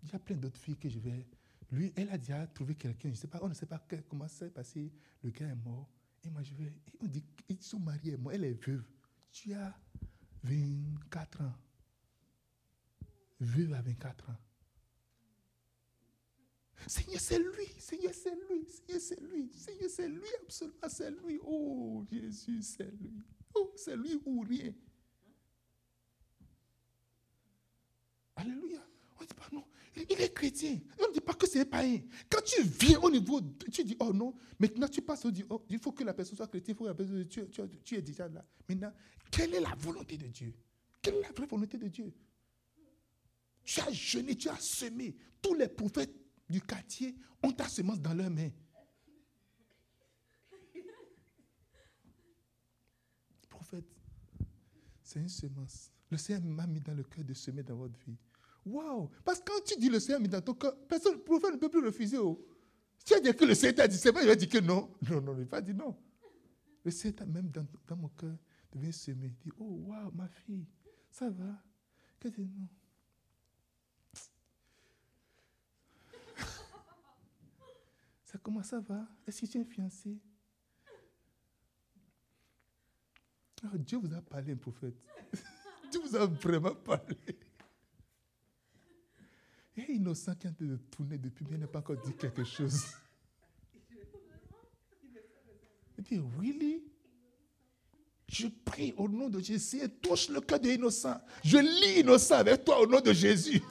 Il 0.03 0.11
y 0.11 0.15
a 0.15 0.19
plein 0.19 0.35
d'autres 0.37 0.59
filles 0.59 0.77
que 0.77 0.87
je 0.89 0.99
vais. 0.99 1.27
Lui, 1.71 1.91
elle 1.95 2.09
a 2.09 2.17
déjà 2.17 2.45
trouvé 2.47 2.75
quelqu'un, 2.75 3.09
je 3.09 3.15
sais 3.15 3.27
pas, 3.27 3.39
on 3.41 3.49
ne 3.49 3.53
sait 3.55 3.65
pas 3.65 3.83
comment 4.07 4.27
ça 4.27 4.45
s'est 4.45 4.51
passé. 4.51 4.93
Le 5.23 5.31
gars 5.31 5.47
est 5.47 5.55
mort. 5.55 5.89
Et 6.23 6.29
moi, 6.29 6.43
je 6.43 6.53
vais. 6.53 6.71
on 6.99 7.07
dit 7.07 7.23
qu'ils 7.47 7.61
sont 7.61 7.79
mariés, 7.79 8.15
moi, 8.17 8.33
elle 8.35 8.43
est 8.43 8.65
veuve. 8.65 8.83
Tu 9.31 9.53
as 9.53 9.75
24 10.43 11.41
ans. 11.41 11.53
Veuve 13.39 13.73
à 13.73 13.81
24 13.81 14.29
ans. 14.29 14.37
Seigneur, 16.87 17.19
c'est 17.19 17.39
lui. 17.39 17.67
Seigneur, 17.79 18.13
c'est 18.13 18.35
lui. 18.35 18.65
Seigneur, 18.67 19.01
c'est 19.01 19.19
lui. 19.21 19.51
Seigneur, 19.55 19.89
c'est 19.89 20.07
lui. 20.07 20.27
Absolument, 20.43 20.89
c'est 20.89 21.11
lui. 21.11 21.39
Oh, 21.43 22.03
Jésus, 22.11 22.61
c'est 22.61 22.91
lui. 22.91 23.13
Oh, 23.55 23.71
c'est 23.75 23.95
lui 23.95 24.19
ou 24.25 24.41
rien. 24.41 24.73
Alléluia. 28.35 28.85
On 29.17 29.21
ne 29.23 29.27
dit 29.27 29.33
pas 29.33 29.49
non. 29.51 29.63
Il 29.95 30.21
est 30.21 30.33
chrétien. 30.33 30.79
On 30.99 31.07
ne 31.07 31.13
dit 31.13 31.21
pas 31.21 31.33
que 31.33 31.47
c'est 31.47 31.65
païen. 31.65 32.01
Quand 32.29 32.41
tu 32.43 32.61
viens 32.63 32.99
au 32.99 33.09
niveau, 33.09 33.39
tu 33.71 33.83
dis, 33.83 33.95
oh 33.99 34.11
non, 34.11 34.35
maintenant 34.59 34.89
tu 34.89 35.01
passes 35.01 35.23
au 35.25 35.31
dit, 35.31 35.45
oh, 35.49 35.63
il 35.69 35.79
faut 35.79 35.93
que 35.93 36.03
la 36.03 36.13
personne 36.13 36.35
soit 36.35 36.47
chrétienne, 36.47 36.75
il 36.75 36.77
faut 36.77 36.83
que 36.83 36.89
la 36.89 36.95
personne, 36.95 37.25
tu, 37.27 37.49
tu- 37.49 37.61
tu 37.83 37.95
es 37.95 38.01
déjà 38.01 38.27
là. 38.27 38.45
Maintenant, 38.67 38.91
quelle 39.31 39.55
est 39.55 39.61
la 39.61 39.73
volonté 39.75 40.17
de 40.17 40.27
Dieu? 40.27 40.53
Quelle 41.01 41.15
est 41.15 41.21
la 41.21 41.31
vraie 41.31 41.47
volonté 41.47 41.77
de 41.77 41.87
Dieu? 41.87 42.11
Tu 43.63 43.79
as 43.79 43.91
jeûné, 43.91 44.35
tu 44.35 44.49
as 44.49 44.59
semé. 44.59 45.15
Tous 45.41 45.53
les 45.53 45.69
prophètes 45.69 46.13
du 46.49 46.61
quartier 46.61 47.15
ont 47.41 47.51
ta 47.51 47.67
semence 47.67 47.99
dans 47.99 48.13
leurs 48.13 48.29
mains. 48.29 48.51
Prophète, 53.49 53.85
c'est 55.01 55.19
une 55.19 55.29
semence. 55.29 55.91
Le 56.09 56.17
Seigneur 56.17 56.43
m'a 56.43 56.67
mis 56.67 56.81
dans 56.81 56.93
le 56.93 57.03
cœur 57.03 57.23
de 57.23 57.33
semer 57.33 57.63
dans 57.63 57.75
votre 57.75 57.97
vie. 58.05 58.17
Waouh! 58.65 59.09
Parce 59.23 59.39
que 59.39 59.45
quand 59.45 59.63
tu 59.63 59.79
dis 59.79 59.89
le 59.89 59.99
Seigneur 59.99 60.21
mis 60.21 60.27
dans 60.27 60.41
ton 60.41 60.53
cœur, 60.53 60.75
personne, 60.87 61.13
le 61.13 61.23
prophète 61.23 61.53
ne 61.53 61.57
peut 61.57 61.69
plus 61.69 61.85
refuser. 61.85 62.17
Oh. 62.17 62.45
Tu 63.05 63.13
as 63.13 63.19
dit 63.19 63.33
que 63.33 63.45
le 63.45 63.55
Seigneur 63.55 63.75
t'a 63.75 63.87
dit 63.87 63.97
c'est 63.97 64.11
vrai, 64.11 64.23
il 64.23 64.27
va 64.27 64.35
dire 64.35 64.49
que 64.49 64.59
non. 64.59 64.91
Non, 65.09 65.21
non, 65.21 65.33
il 65.37 65.43
va 65.43 65.45
pas 65.45 65.61
dire 65.61 65.75
non. 65.75 65.95
Le 66.83 66.91
Seigneur 66.91 67.15
t'a 67.15 67.25
même 67.25 67.49
dans, 67.49 67.65
dans 67.87 67.95
mon 67.95 68.09
cœur 68.09 68.35
devient 68.71 68.93
semer. 68.93 69.27
Il 69.27 69.35
dit, 69.35 69.51
oh 69.59 69.83
waouh, 69.85 70.11
ma 70.11 70.27
fille, 70.27 70.67
ça 71.09 71.29
va? 71.29 71.63
Que 72.19 72.27
tu 72.27 72.41
non. 72.41 72.67
Comment 78.43 78.63
ça 78.63 78.79
va? 78.79 79.07
Est-ce 79.27 79.41
que 79.41 79.45
tu 79.45 79.59
es 79.59 79.63
fiancé? 79.63 80.19
Ah, 83.63 83.77
Dieu 83.77 83.97
vous 83.97 84.13
a 84.13 84.21
parlé, 84.21 84.53
un 84.53 84.57
prophète. 84.57 84.95
Dieu 85.91 85.99
vous 86.01 86.15
a 86.15 86.25
vraiment 86.25 86.75
parlé. 86.75 87.17
A 89.77 89.91
innocent 89.91 90.35
qui 90.35 90.47
est 90.47 90.49
en 90.49 90.53
train 90.53 90.65
de 90.65 90.77
tourner 90.77 91.17
depuis, 91.17 91.45
mais 91.49 91.57
il 91.57 91.61
n'a 91.61 91.67
pas 91.67 91.79
encore 91.79 91.97
dit 91.97 92.13
quelque 92.13 92.43
chose. 92.43 92.85
Il 95.97 96.03
dit, 96.03 96.21
really? 96.37 96.83
Je 98.27 98.47
prie 98.47 98.93
au 98.97 99.07
nom 99.07 99.29
de 99.29 99.39
Jésus 99.39 99.81
et 99.81 99.89
touche 99.89 100.29
le 100.29 100.41
cœur 100.41 100.59
de 100.59 100.69
innocent. 100.69 101.19
Je 101.43 101.57
lis 101.57 102.01
innocent 102.01 102.35
avec 102.35 102.63
toi 102.65 102.81
au 102.81 102.87
nom 102.87 102.99
de 102.99 103.13
Jésus. 103.13 103.61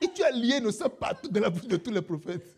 Et 0.00 0.08
tu 0.12 0.22
as 0.22 0.30
lié 0.30 0.58
innocent 0.58 0.90
partout 0.90 1.28
dans 1.28 1.40
la 1.40 1.50
bouche 1.50 1.66
de 1.66 1.76
tous 1.76 1.90
les 1.90 2.02
prophètes. 2.02 2.55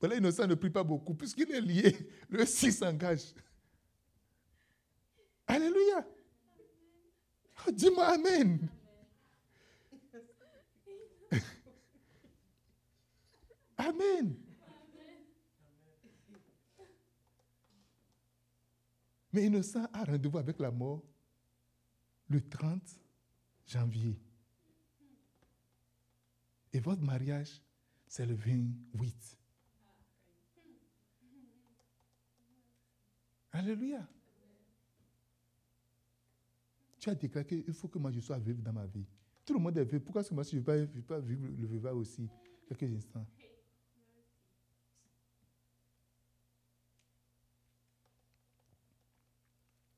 Voilà, 0.00 0.16
innocent 0.16 0.46
ne 0.46 0.54
prie 0.54 0.70
pas 0.70 0.84
beaucoup. 0.84 1.14
Puisqu'il 1.14 1.50
est 1.50 1.60
lié, 1.60 1.96
le 2.28 2.46
6 2.46 2.72
s'engage. 2.72 3.34
Alléluia. 5.46 6.06
Oh, 7.66 7.70
dis-moi 7.72 8.06
Amen. 8.06 8.68
Amen. 13.76 14.36
Mais 19.32 19.44
Innocent 19.44 19.86
a 19.92 20.04
rendez-vous 20.04 20.38
avec 20.38 20.58
la 20.58 20.70
mort 20.70 21.02
le 22.28 22.40
30 22.40 22.82
janvier. 23.66 24.18
Et 26.72 26.80
votre 26.80 27.02
mariage, 27.02 27.60
c'est 28.06 28.26
le 28.26 28.34
28. 28.34 29.38
Alléluia. 33.58 34.06
Tu 37.00 37.10
as 37.10 37.14
déclaré 37.16 37.44
qu'il 37.44 37.72
faut 37.72 37.88
que 37.88 37.98
moi 37.98 38.12
je 38.12 38.20
sois 38.20 38.38
vivre 38.38 38.62
dans 38.62 38.72
ma 38.72 38.86
vie. 38.86 39.04
Tout 39.44 39.54
le 39.54 39.58
monde 39.58 39.76
est 39.76 39.84
vivre. 39.84 40.04
Pourquoi 40.04 40.20
est-ce 40.20 40.30
que 40.30 40.34
moi 40.34 40.44
je 40.44 40.54
ne 40.54 40.60
vais 40.60 41.02
pas, 41.02 41.18
vivre 41.18 41.48
le 41.48 41.66
vivre 41.66 41.90
aussi 41.90 42.28
quelques 42.68 42.84
instants? 42.84 43.26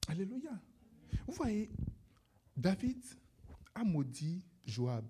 Alléluia. 0.08 0.58
Vous 1.26 1.34
voyez, 1.34 1.70
David 2.56 3.04
a 3.74 3.84
maudit 3.84 4.42
Joab. 4.64 5.04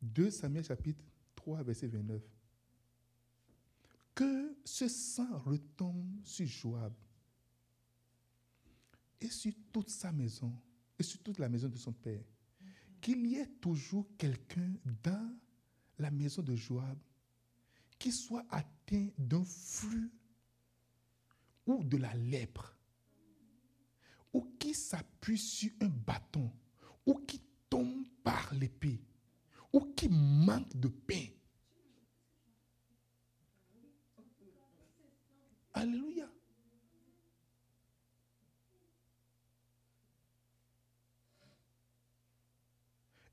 2 0.00 0.30
Samuel 0.30 0.62
chapitre 0.62 1.04
3, 1.34 1.64
verset 1.64 1.88
29. 1.88 2.35
Que 4.16 4.56
ce 4.64 4.88
sang 4.88 5.38
retombe 5.40 6.24
sur 6.24 6.46
Joab 6.46 6.94
et 9.20 9.28
sur 9.28 9.52
toute 9.72 9.90
sa 9.90 10.10
maison 10.10 10.52
et 10.98 11.02
sur 11.02 11.22
toute 11.22 11.38
la 11.38 11.48
maison 11.48 11.68
de 11.68 11.76
son 11.76 11.92
père. 11.92 12.24
Qu'il 13.00 13.26
y 13.26 13.36
ait 13.36 13.46
toujours 13.60 14.08
quelqu'un 14.16 14.72
dans 15.04 15.38
la 15.98 16.10
maison 16.10 16.42
de 16.42 16.56
Joab 16.56 16.98
qui 17.98 18.10
soit 18.10 18.44
atteint 18.50 19.08
d'un 19.18 19.44
flux 19.44 20.10
ou 21.66 21.84
de 21.84 21.96
la 21.96 22.14
lèpre, 22.14 22.74
ou 24.32 24.56
qui 24.58 24.74
s'appuie 24.74 25.38
sur 25.38 25.70
un 25.80 25.88
bâton, 25.88 26.50
ou 27.04 27.14
qui 27.26 27.40
tombe 27.68 28.06
par 28.22 28.54
l'épée, 28.54 29.02
ou 29.72 29.80
qui 29.94 30.08
manque 30.08 30.74
de 30.76 30.88
pain. 30.88 31.26
Alléluia. 35.76 36.26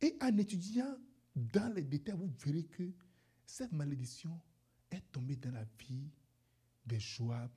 Et 0.01 0.17
en 0.19 0.37
étudiant 0.37 0.97
dans 1.33 1.73
les 1.73 1.83
détails, 1.83 2.17
vous 2.17 2.29
verrez 2.45 2.65
que 2.65 2.91
cette 3.45 3.71
malédiction 3.71 4.37
est 4.91 5.09
tombée 5.13 5.37
dans 5.37 5.51
la 5.51 5.63
vie 5.79 6.11
de 6.85 6.99
Joab 6.99 7.49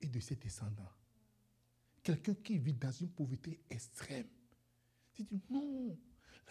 et 0.00 0.08
de 0.08 0.18
ses 0.18 0.34
descendants. 0.34 0.90
Quelqu'un 2.02 2.34
qui 2.34 2.58
vit 2.58 2.74
dans 2.74 2.90
une 2.90 3.10
pauvreté 3.10 3.60
extrême. 3.70 4.26
Il 5.16 5.26
dit, 5.26 5.40
non, 5.48 5.96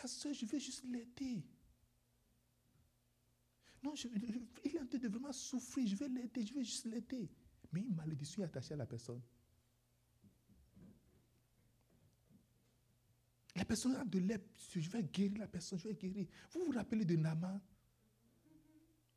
la 0.01 0.07
soeur, 0.07 0.33
je 0.33 0.45
vais 0.45 0.59
juste 0.59 0.85
l'aider. 0.85 1.45
Non, 3.83 3.93
il 4.63 4.73
est 4.73 4.79
en 4.79 4.87
train 4.87 4.99
de 4.99 5.07
vraiment 5.09 5.33
souffrir, 5.33 5.85
je 5.85 5.97
vais 5.97 6.07
l'aider, 6.07 6.45
je 6.45 6.53
vais 6.53 6.63
juste 6.63 6.85
l'aider. 6.85 7.29
Mais 7.73 7.81
une 7.81 7.95
malédiction 7.95 8.43
est 8.43 8.45
attachée 8.45 8.75
à 8.75 8.77
la 8.77 8.85
personne. 8.85 9.21
La 13.55 13.65
personne 13.65 13.95
a 13.95 14.05
de 14.05 14.19
lèpre, 14.19 14.47
je 14.73 14.89
vais 14.89 15.03
guérir 15.03 15.39
la 15.39 15.47
personne, 15.47 15.77
je 15.79 15.87
vais 15.87 15.93
guérir. 15.93 16.27
Vous 16.51 16.65
vous 16.65 16.71
rappelez 16.71 17.05
de 17.05 17.15
Nama, 17.15 17.61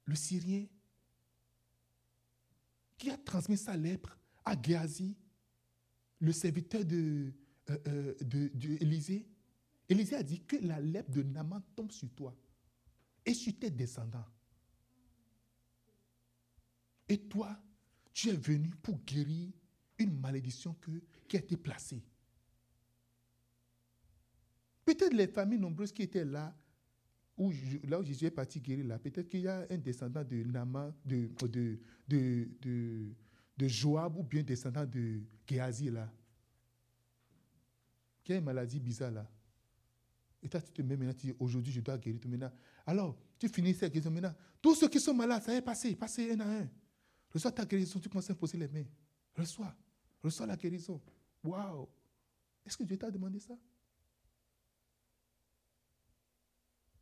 le 0.04 0.14
Syrien, 0.14 0.66
qui 2.98 3.10
a 3.10 3.16
transmis 3.16 3.56
sa 3.56 3.76
lèpre 3.76 4.18
à 4.44 4.60
Géasi, 4.60 5.16
le 6.18 6.32
serviteur 6.32 6.84
de, 6.84 7.32
euh, 7.70 7.78
euh, 7.88 8.14
de, 8.20 8.82
Élisée. 8.82 9.26
Élisée 9.88 10.16
a 10.16 10.22
dit 10.22 10.40
que 10.44 10.56
la 10.56 10.80
lèpre 10.80 11.10
de 11.10 11.22
Naman 11.22 11.62
tombe 11.74 11.92
sur 11.92 12.10
toi 12.10 12.34
et 13.24 13.34
sur 13.34 13.58
tes 13.58 13.70
descendants. 13.70 14.24
Et 17.08 17.18
toi, 17.18 17.58
tu 18.16 18.30
es 18.30 18.32
venu 18.32 18.70
pour 18.82 18.98
guérir 19.04 19.50
une 19.98 20.18
malédiction 20.18 20.74
que, 20.80 20.90
qui 21.28 21.36
a 21.36 21.40
été 21.40 21.54
placée. 21.54 22.02
Peut-être 24.86 25.12
les 25.12 25.26
familles 25.26 25.58
nombreuses 25.58 25.92
qui 25.92 26.02
étaient 26.02 26.24
là, 26.24 26.56
où 27.36 27.52
là 27.86 28.00
où 28.00 28.02
Jésus 28.02 28.24
est 28.24 28.30
parti 28.30 28.58
guérir 28.58 28.86
là, 28.86 28.98
peut-être 28.98 29.28
qu'il 29.28 29.40
y 29.40 29.48
a 29.48 29.66
un 29.68 29.76
descendant 29.76 30.24
de 30.24 30.42
Nama, 30.44 30.94
de, 31.04 31.28
de, 31.46 31.78
de, 32.08 32.48
de, 33.58 33.68
Joab 33.68 34.16
ou 34.16 34.22
bien 34.22 34.42
descendant 34.42 34.86
de 34.86 35.20
Géasi 35.46 35.90
là, 35.90 36.10
qui 38.24 38.32
a 38.32 38.36
une 38.36 38.44
maladie 38.44 38.80
bizarre 38.80 39.10
là. 39.10 39.30
Et 40.42 40.48
toi, 40.48 40.62
tu 40.62 40.72
te 40.72 40.80
mets 40.80 40.96
maintenant, 40.96 41.12
tu 41.12 41.26
dis, 41.26 41.34
aujourd'hui, 41.38 41.72
je 41.72 41.80
dois 41.82 41.98
guérir 41.98 42.18
tout 42.18 42.28
maintenant. 42.28 42.52
Alors, 42.86 43.18
tu 43.38 43.46
finis 43.48 43.74
cette 43.74 43.92
guérison 43.92 44.10
maintenant. 44.10 44.34
Tous 44.62 44.74
ceux 44.74 44.88
qui 44.88 45.00
sont 45.00 45.12
malades, 45.12 45.42
ça 45.42 45.54
est 45.54 45.60
passé, 45.60 45.94
passé 45.96 46.32
un 46.32 46.40
à 46.40 46.60
un. 46.60 46.68
Reçois 47.36 47.52
ta 47.52 47.66
guérison, 47.66 48.00
tu 48.00 48.08
commences 48.08 48.30
à 48.30 48.34
poser 48.34 48.56
les 48.56 48.66
mains. 48.66 48.86
Reçois, 49.36 49.76
reçois 50.22 50.46
la 50.46 50.56
guérison. 50.56 50.98
Waouh! 51.44 51.86
Est-ce 52.64 52.78
que 52.78 52.84
Dieu 52.84 52.96
t'a 52.96 53.10
demandé 53.10 53.38
ça? 53.38 53.54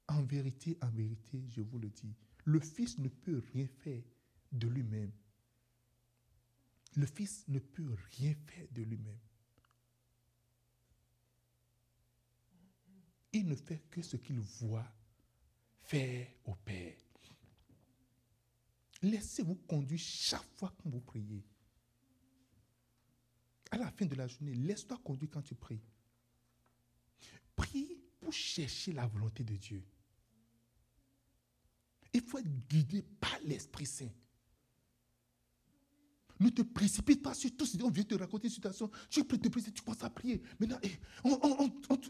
En 0.08 0.24
vérité, 0.24 0.76
en 0.82 0.90
vérité, 0.90 1.40
je 1.50 1.60
vous 1.60 1.78
le 1.78 1.88
dis, 1.88 2.12
le 2.46 2.58
Fils 2.58 2.98
ne 2.98 3.06
peut 3.06 3.44
rien 3.52 3.68
faire 3.68 4.02
de 4.50 4.66
lui-même. 4.66 5.12
Le 6.96 7.06
Fils 7.06 7.46
ne 7.46 7.60
peut 7.60 7.94
rien 8.18 8.34
faire 8.34 8.66
de 8.72 8.82
lui-même. 8.82 9.20
Il 13.32 13.46
ne 13.46 13.54
fait 13.54 13.84
que 13.88 14.02
ce 14.02 14.16
qu'il 14.16 14.40
voit 14.40 14.92
faire 15.84 16.26
au 16.44 16.56
Père. 16.56 17.03
Laissez-vous 19.04 19.56
conduire 19.68 20.00
chaque 20.00 20.48
fois 20.56 20.72
que 20.78 20.88
vous 20.88 21.00
priez. 21.00 21.44
À 23.70 23.76
la 23.76 23.90
fin 23.90 24.06
de 24.06 24.14
la 24.14 24.26
journée, 24.26 24.54
laisse-toi 24.54 24.98
conduire 25.04 25.30
quand 25.30 25.42
tu 25.42 25.54
pries. 25.54 25.82
Prie 27.54 27.98
pour 28.18 28.32
chercher 28.32 28.92
la 28.92 29.06
volonté 29.06 29.44
de 29.44 29.56
Dieu. 29.56 29.84
Il 32.14 32.22
faut 32.22 32.38
être 32.38 32.68
guidé 32.68 33.02
par 33.02 33.38
l'Esprit 33.44 33.84
Saint. 33.84 34.10
Ne 36.40 36.48
te 36.48 36.62
précipite 36.62 37.22
pas 37.22 37.34
sur 37.34 37.54
tout. 37.56 37.64
On 37.82 37.90
vient 37.90 38.04
te 38.04 38.14
raconter 38.14 38.48
une 38.48 38.52
situation. 38.54 38.90
Tu 39.08 39.24
peux 39.24 39.38
te 39.38 39.48
précipiter, 39.48 39.78
tu 39.78 39.82
commences 39.82 40.02
à 40.02 40.10
prier. 40.10 40.42
Maintenant, 40.58 40.78
eh, 40.82 40.90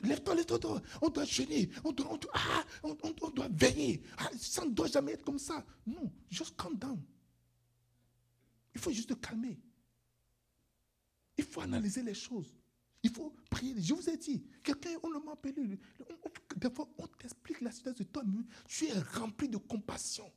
lève-toi, 0.02 0.34
lève-toi, 0.34 0.82
On 1.02 1.08
doit 1.10 1.24
gêner. 1.24 1.68
On 1.84 1.92
doit, 1.92 2.12
on, 2.12 2.18
ah, 2.32 2.64
on, 2.82 3.30
doit 3.30 3.48
veiller. 3.52 4.02
Ah, 4.16 4.30
ça 4.38 4.64
ne 4.64 4.70
doit 4.70 4.88
jamais 4.88 5.12
être 5.12 5.24
comme 5.24 5.38
ça. 5.38 5.64
Non, 5.86 6.10
juste 6.30 6.56
calm 6.56 6.76
down. 6.76 7.00
Il 8.74 8.80
faut 8.80 8.90
juste 8.90 9.10
te 9.10 9.14
calmer. 9.14 9.58
Il 11.36 11.44
faut 11.44 11.60
analyser 11.60 12.02
les 12.02 12.14
choses. 12.14 12.54
Il 13.02 13.10
faut 13.10 13.34
prier. 13.50 13.74
Je 13.78 13.92
vous 13.92 14.08
ai 14.08 14.16
dit, 14.16 14.42
quelqu'un, 14.62 14.96
on 15.02 15.10
m'a 15.10 15.32
appelé. 15.32 15.78
Des 16.56 16.70
fois, 16.70 16.88
on 16.96 17.06
t'explique 17.06 17.60
la 17.60 17.70
situation 17.70 18.04
de 18.04 18.08
toi-même. 18.08 18.46
Tu 18.66 18.86
es 18.86 18.98
rempli 19.18 19.48
de 19.48 19.58
compassion. 19.58 20.32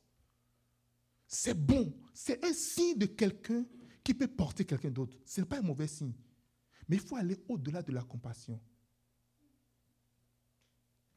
C'est 1.26 1.54
bon. 1.54 1.94
C'est 2.12 2.44
un 2.44 2.52
signe 2.52 2.98
de 2.98 3.06
quelqu'un 3.06 3.64
qui 4.08 4.14
peut 4.14 4.26
porter 4.26 4.64
quelqu'un 4.64 4.90
d'autre. 4.90 5.14
Ce 5.22 5.38
n'est 5.38 5.46
pas 5.46 5.58
un 5.58 5.62
mauvais 5.62 5.86
signe. 5.86 6.14
Mais 6.88 6.96
il 6.96 7.02
faut 7.02 7.16
aller 7.16 7.36
au-delà 7.46 7.82
de 7.82 7.92
la 7.92 8.02
compassion. 8.02 8.58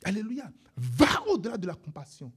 Alléluia. 0.04 0.52
Va 0.76 1.26
au-delà 1.30 1.58
de 1.58 1.68
la 1.68 1.76
compassion. 1.76 2.34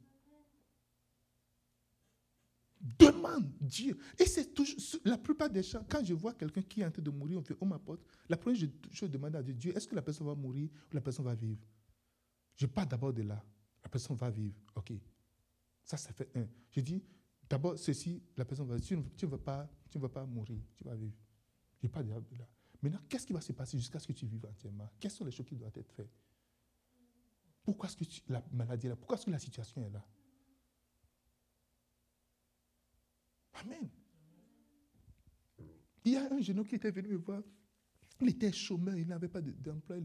Demande 2.81 3.51
Dieu. 3.61 3.99
Et 4.17 4.27
c'est 4.27 4.55
toujours, 4.55 5.01
la 5.05 5.19
plupart 5.19 5.51
des 5.51 5.65
gens, 5.65 5.85
quand 5.91 6.05
je 6.05 6.15
vois 6.15 6.35
quelqu'un 6.35 6.63
qui 6.63 6.83
est 6.83 6.85
en 6.85 6.91
train 6.93 7.03
de 7.03 7.11
mourir, 7.11 7.41
on 7.41 7.43
fait, 7.43 7.57
on 7.61 7.67
m'apporte, 7.67 8.07
la 8.29 8.37
première 8.37 8.61
chose, 8.61 8.71
je 8.93 9.07
demande 9.07 9.35
à 9.35 9.43
Dieu, 9.43 9.77
est-ce 9.77 9.89
que 9.89 9.97
la 9.97 10.03
personne 10.03 10.29
va 10.29 10.37
mourir 10.37 10.71
ou 10.93 10.95
la 10.95 11.01
personne 11.01 11.25
va 11.25 11.35
vivre? 11.35 11.67
Je 12.55 12.67
pars 12.67 12.87
d'abord 12.87 13.13
de 13.13 13.23
là. 13.23 13.45
La 13.83 13.89
personne 13.89 14.15
va 14.15 14.31
vivre. 14.31 14.55
OK. 14.77 14.93
Ça, 15.83 15.97
ça 15.97 16.13
fait 16.13 16.31
un. 16.37 16.47
Je 16.71 16.81
dis, 16.81 17.03
d'abord, 17.49 17.79
ceci, 17.79 18.23
la 18.37 18.45
personne 18.45 18.67
va 18.67 18.77
vivre. 18.77 19.05
Tu 19.17 19.27
ne 19.27 19.31
vas 19.31 19.39
pas, 19.39 19.71
tu 19.91 19.99
vas 19.99 20.09
pas 20.09 20.25
mourir, 20.25 20.61
tu 20.75 20.85
vas 20.85 20.95
vivre. 20.95 21.17
Je 21.83 21.89
pars 21.89 22.03
de 22.03 22.11
là. 22.11 22.49
Maintenant, 22.83 23.01
qu'est-ce 23.09 23.27
qui 23.27 23.33
va 23.33 23.41
se 23.41 23.53
passer 23.53 23.79
jusqu'à 23.79 23.99
ce 23.99 24.07
que 24.07 24.13
tu 24.13 24.27
vives 24.27 24.45
entièrement? 24.47 24.91
Quelles 25.01 25.11
sont 25.11 25.25
les 25.25 25.31
choses 25.31 25.47
qui 25.47 25.57
doivent 25.57 25.73
être 25.77 25.93
faites? 25.93 26.11
Pourquoi 27.63 27.89
est-ce 27.89 27.97
que 27.97 28.33
la 28.33 28.45
maladie 28.53 28.87
est 28.87 28.91
là? 28.91 28.97
Pourquoi 28.97 29.17
est-ce 29.17 29.27
que 29.27 29.31
la 29.31 29.39
situation 29.39 29.83
est 29.83 29.91
là? 29.91 30.07
Amen. 33.55 33.89
Il 36.05 36.13
y 36.13 36.17
a 36.17 36.31
un 36.31 36.41
jeune 36.41 36.59
homme 36.59 36.67
qui 36.67 36.75
était 36.75 36.91
venu 36.91 37.09
me 37.09 37.17
voir. 37.17 37.43
Il 38.21 38.29
était 38.29 38.53
chômeur, 38.53 38.97
il 38.97 39.07
n'avait 39.07 39.29
pas 39.29 39.41
de- 39.41 39.53
d'emploi. 39.53 39.97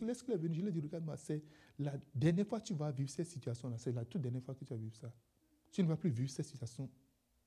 Lorsqu'il 0.00 0.32
est 0.34 0.38
venu, 0.38 0.54
je 0.54 0.60
lui 0.62 0.68
ai 0.68 0.72
dit, 0.72 0.80
regarde-moi, 0.80 1.16
c'est 1.16 1.42
la 1.78 1.96
dernière 2.14 2.46
fois 2.46 2.60
que 2.60 2.66
tu 2.66 2.74
vas 2.74 2.90
vivre 2.90 3.10
cette 3.10 3.28
situation-là. 3.28 3.78
C'est 3.78 3.92
la 3.92 4.04
toute 4.04 4.22
dernière 4.22 4.42
fois 4.42 4.54
que 4.54 4.64
tu 4.64 4.72
vas 4.72 4.76
vivre 4.76 4.96
ça. 4.96 5.12
Tu 5.72 5.82
ne 5.82 5.88
vas 5.88 5.96
plus 5.96 6.10
vivre 6.10 6.30
cette 6.30 6.46
situation 6.46 6.88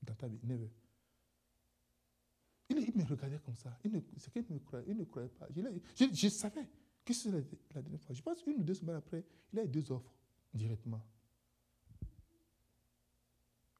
dans 0.02 0.14
ta 0.14 0.26
vie. 0.28 0.38
Il, 2.68 2.78
il 2.78 2.96
me 2.96 3.04
regardait 3.04 3.38
comme 3.38 3.54
ça. 3.54 3.78
Il 3.84 3.92
ne, 3.92 4.00
qu'il 4.00 4.44
ne 4.50 4.58
croyait, 4.58 4.84
il 4.88 4.96
ne 4.96 5.04
croyait 5.04 5.28
pas. 5.28 5.46
Je, 5.94 6.04
je- 6.12 6.28
savais 6.28 6.68
que 7.04 7.12
la, 7.30 7.38
la 7.74 7.82
dernière 7.82 8.00
fois. 8.02 8.14
Je 8.14 8.22
pense 8.22 8.42
qu'une 8.42 8.56
ou 8.58 8.64
deux 8.64 8.74
semaines 8.74 8.96
après, 8.96 9.24
il 9.52 9.58
a 9.60 9.64
eu 9.64 9.68
deux 9.68 9.90
offres 9.92 10.12
directement. 10.52 11.00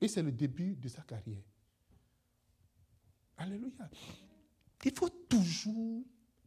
Et 0.01 0.07
c'est 0.09 0.23
le 0.23 0.31
début 0.31 0.77
de 0.77 0.89
sa 0.89 1.03
carrière. 1.03 1.43
Alléluia. 3.39 3.91
Il 4.85 4.95
faut 4.95 5.09
toujours 5.09 6.05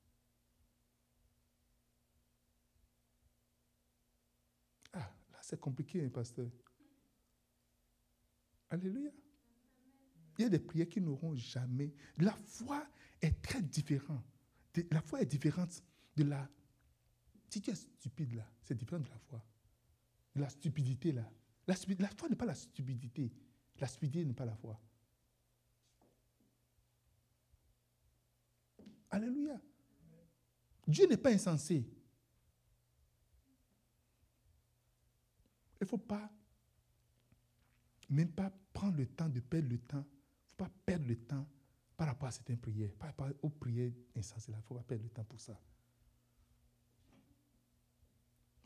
Ah, 4.93 5.15
là 5.33 5.39
c'est 5.43 5.61
compliqué, 5.61 6.05
hein, 6.05 6.09
pasteur. 6.09 6.51
Alléluia. 8.71 9.11
Il 10.39 10.43
y 10.43 10.45
a 10.47 10.49
des 10.49 10.59
prières 10.59 10.89
qui 10.89 11.01
n'auront 11.01 11.35
jamais. 11.35 11.95
La 12.17 12.33
foi 12.33 12.85
est 13.21 13.41
très 13.43 13.63
différente. 13.63 14.25
La 14.91 15.01
foi 15.03 15.23
est 15.23 15.27
différente 15.27 15.83
de 16.17 16.25
la. 16.25 16.49
Si 17.49 17.61
tu 17.61 17.71
es 17.71 17.75
stupide 17.75 18.35
là, 18.35 18.51
c'est 18.63 18.75
différent 18.75 19.01
de 19.01 19.09
la 19.09 19.19
foi. 19.19 19.45
De 20.35 20.41
la 20.41 20.49
stupidité 20.49 21.13
là. 21.13 21.31
La 21.69 21.77
foi 21.77 22.29
n'est 22.29 22.37
pas 22.37 22.47
la 22.47 22.55
stupidité. 22.55 23.33
La 23.79 23.87
stupidité 23.87 24.25
n'est 24.25 24.35
pas 24.35 24.45
la 24.45 24.57
foi. 24.57 24.81
Alléluia. 29.15 29.61
Dieu 30.89 31.07
n'est 31.07 31.17
pas 31.17 31.31
insensé. 31.31 31.87
Il 35.81 35.85
ne 35.85 35.87
faut 35.87 35.99
pas, 35.99 36.29
même 38.11 38.33
pas 38.33 38.53
prendre 38.73 38.97
le 38.97 39.07
temps 39.07 39.29
de 39.29 39.39
perdre 39.39 39.69
le 39.69 39.79
temps. 39.79 40.05
Il 40.05 40.65
ne 40.65 40.65
faut 40.65 40.65
pas 40.65 40.71
perdre 40.85 41.07
le 41.07 41.17
temps 41.17 41.47
par 41.97 42.09
rapport 42.09 42.29
à 42.29 42.33
certaines 42.33 42.59
prières, 42.59 42.91
par 42.99 43.09
rapport 43.11 43.29
aux 43.41 43.51
prières 43.51 43.93
insensées. 44.17 44.51
Il 44.51 44.57
ne 44.57 44.63
faut 44.63 44.75
pas 44.75 44.83
perdre 44.83 45.05
le 45.05 45.11
temps 45.11 45.25
pour 45.25 45.41
ça. 45.41 45.61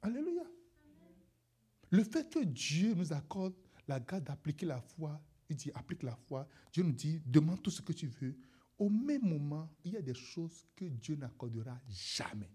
Alléluia. 0.01 0.45
Le 1.91 2.05
fait 2.05 2.33
que 2.33 2.43
Dieu 2.43 2.95
nous 2.95 3.13
accorde 3.13 3.55
la 3.87 4.01
grâce 4.01 4.23
d'appliquer 4.23 4.65
la 4.65 4.81
foi, 4.81 5.21
il 5.51 5.57
dit 5.57 5.71
applique 5.75 6.05
la 6.05 6.17
foi, 6.17 6.49
Dieu 6.73 6.85
nous 6.85 6.93
dit 6.93 7.21
demande 7.27 7.63
tout 7.63 7.71
ce 7.71 7.83
que 7.83 7.93
tu 7.93 8.07
veux. 8.07 8.35
Au 8.79 8.89
même 8.89 9.23
moment, 9.23 9.69
il 9.85 9.93
y 9.93 9.97
a 9.97 10.03
des 10.03 10.15
choses 10.15 10.67
que 10.77 10.85
Dieu 10.85 11.17
n'accordera 11.17 11.81
jamais. 11.89 12.51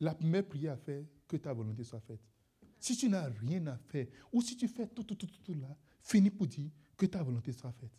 La 0.00 0.14
première 0.14 0.46
prière 0.46 0.72
à 0.72 0.76
faire, 0.76 1.04
que 1.28 1.36
ta 1.36 1.52
volonté 1.52 1.84
soit 1.84 2.00
faite. 2.00 2.20
Si 2.80 2.96
tu 2.96 3.08
n'as 3.08 3.28
rien 3.28 3.64
à 3.66 3.76
faire, 3.76 4.08
ou 4.32 4.42
si 4.42 4.56
tu 4.56 4.66
fais 4.66 4.88
tout, 4.88 5.04
tout, 5.04 5.14
tout, 5.14 5.26
tout, 5.26 5.42
tout 5.44 5.54
là, 5.54 5.76
finis 6.02 6.30
pour 6.30 6.46
dire 6.46 6.70
que 6.96 7.06
ta 7.06 7.22
volonté 7.22 7.52
soit 7.52 7.72
faite. 7.72 7.92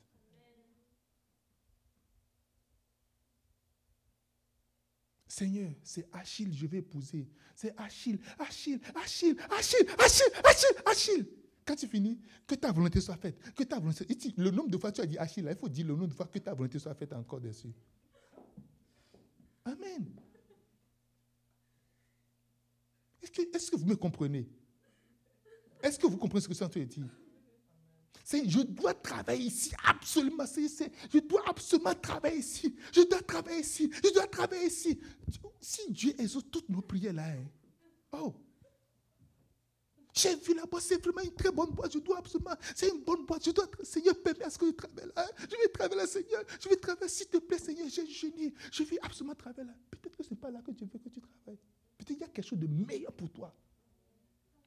Seigneur, 5.27 5.71
c'est 5.83 6.09
Achille, 6.11 6.53
je 6.53 6.65
vais 6.67 6.79
épouser. 6.79 7.29
C'est 7.55 7.73
Achille, 7.79 8.19
Achille, 8.37 8.81
Achille, 8.95 9.37
Achille, 9.49 9.87
Achille, 9.97 10.33
Achille, 10.43 10.81
Achille. 10.85 11.40
Quand 11.65 11.75
tu 11.75 11.87
finis, 11.87 12.19
que 12.47 12.55
ta 12.55 12.71
volonté 12.71 12.99
soit 13.01 13.17
faite. 13.17 13.37
Que 13.53 13.63
ta 13.63 13.79
volonté 13.79 14.05
Le 14.37 14.51
nombre 14.51 14.69
de 14.69 14.77
fois 14.77 14.91
tu 14.91 15.01
as 15.01 15.05
dit 15.05 15.17
Achille, 15.17 15.45
il 15.47 15.55
faut 15.55 15.69
dire 15.69 15.85
le 15.85 15.93
nombre 15.93 16.07
de 16.07 16.13
fois 16.13 16.25
que 16.25 16.39
ta 16.39 16.53
volonté 16.53 16.79
soit 16.79 16.95
faite 16.95 17.13
encore 17.13 17.39
dessus. 17.39 17.73
Amen. 19.65 20.09
Est-ce 23.21 23.71
que, 23.71 23.75
vous 23.77 23.85
me 23.85 23.95
comprenez? 23.95 24.49
Est-ce 25.83 25.99
que 25.99 26.07
vous 26.07 26.17
comprenez 26.17 26.41
ce 26.41 26.47
que 26.47 26.53
je 26.53 26.57
suis 26.57 26.65
en 26.65 26.69
je 28.47 28.61
dois 28.61 28.93
travailler 28.93 29.45
ici, 29.45 29.71
absolument. 29.83 30.45
Je 30.45 31.19
dois 31.19 31.43
absolument 31.47 31.93
travailler 31.95 32.39
ici. 32.39 32.75
Je 32.93 33.01
dois 33.09 33.21
travailler 33.21 33.61
ici. 33.61 33.89
Je 34.03 34.13
dois 34.13 34.27
travailler 34.27 34.67
ici. 34.67 34.99
Si 35.59 35.91
Dieu 35.91 36.13
exauce 36.19 36.45
toutes 36.49 36.69
nos 36.69 36.81
prières 36.81 37.13
là, 37.13 37.25
hein, 37.25 37.45
oh, 38.13 38.33
j'ai 40.13 40.35
vu 40.35 40.53
là-bas, 40.53 40.79
c'est 40.79 41.01
vraiment 41.01 41.21
une 41.21 41.33
très 41.33 41.51
bonne 41.51 41.71
boîte. 41.71 41.93
Je 41.93 41.99
dois 41.99 42.17
absolument, 42.19 42.55
c'est 42.75 42.89
une 42.89 43.03
bonne 43.03 43.25
boîte. 43.25 43.45
Je 43.45 43.51
dois, 43.51 43.67
Seigneur, 43.83 44.15
permets 44.21 44.45
à 44.45 44.49
ce 44.49 44.57
que 44.57 44.67
je 44.67 44.71
travaille 44.71 45.09
là. 45.15 45.25
Je 45.37 45.55
vais 45.57 45.67
travailler 45.73 46.01
là, 46.01 46.07
Seigneur. 46.07 46.43
Je 46.59 46.69
vais 46.69 46.75
travailler, 46.75 47.09
s'il 47.09 47.27
te 47.27 47.37
plaît, 47.37 47.59
Seigneur. 47.59 47.87
J'ai 47.89 48.05
jeûné. 48.07 48.53
Je 48.71 48.83
vais 48.83 48.99
absolument 49.01 49.35
travailler 49.35 49.67
là. 49.67 49.75
Peut-être 49.89 50.17
que 50.17 50.23
ce 50.23 50.29
n'est 50.31 50.39
pas 50.39 50.51
là 50.51 50.61
que 50.61 50.71
Dieu 50.71 50.87
veut 50.91 50.99
que 50.99 51.09
tu 51.09 51.21
travailles. 51.21 51.59
Peut-être 51.97 52.07
qu'il 52.07 52.19
y 52.19 52.23
a 52.23 52.27
quelque 52.27 52.45
chose 52.45 52.59
de 52.59 52.67
meilleur 52.67 53.13
pour 53.13 53.31
toi 53.31 53.55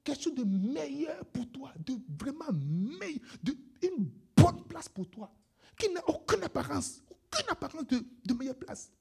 quelque 0.05 0.22
chose 0.22 0.34
de 0.34 0.45
meilleur 0.45 1.24
pour 1.26 1.51
toi, 1.51 1.72
de 1.78 1.95
vraiment 2.18 2.53
meilleur, 2.53 3.22
de 3.42 3.57
une 3.82 4.11
bonne 4.36 4.62
place 4.64 4.88
pour 4.88 5.09
toi, 5.09 5.34
qui 5.78 5.88
n'a 5.88 6.07
aucune 6.09 6.42
apparence, 6.45 7.03
aucune 7.11 7.49
apparence 7.49 7.86
de, 7.86 8.05
de 8.24 8.34
meilleure 8.34 8.59
place. 8.59 8.92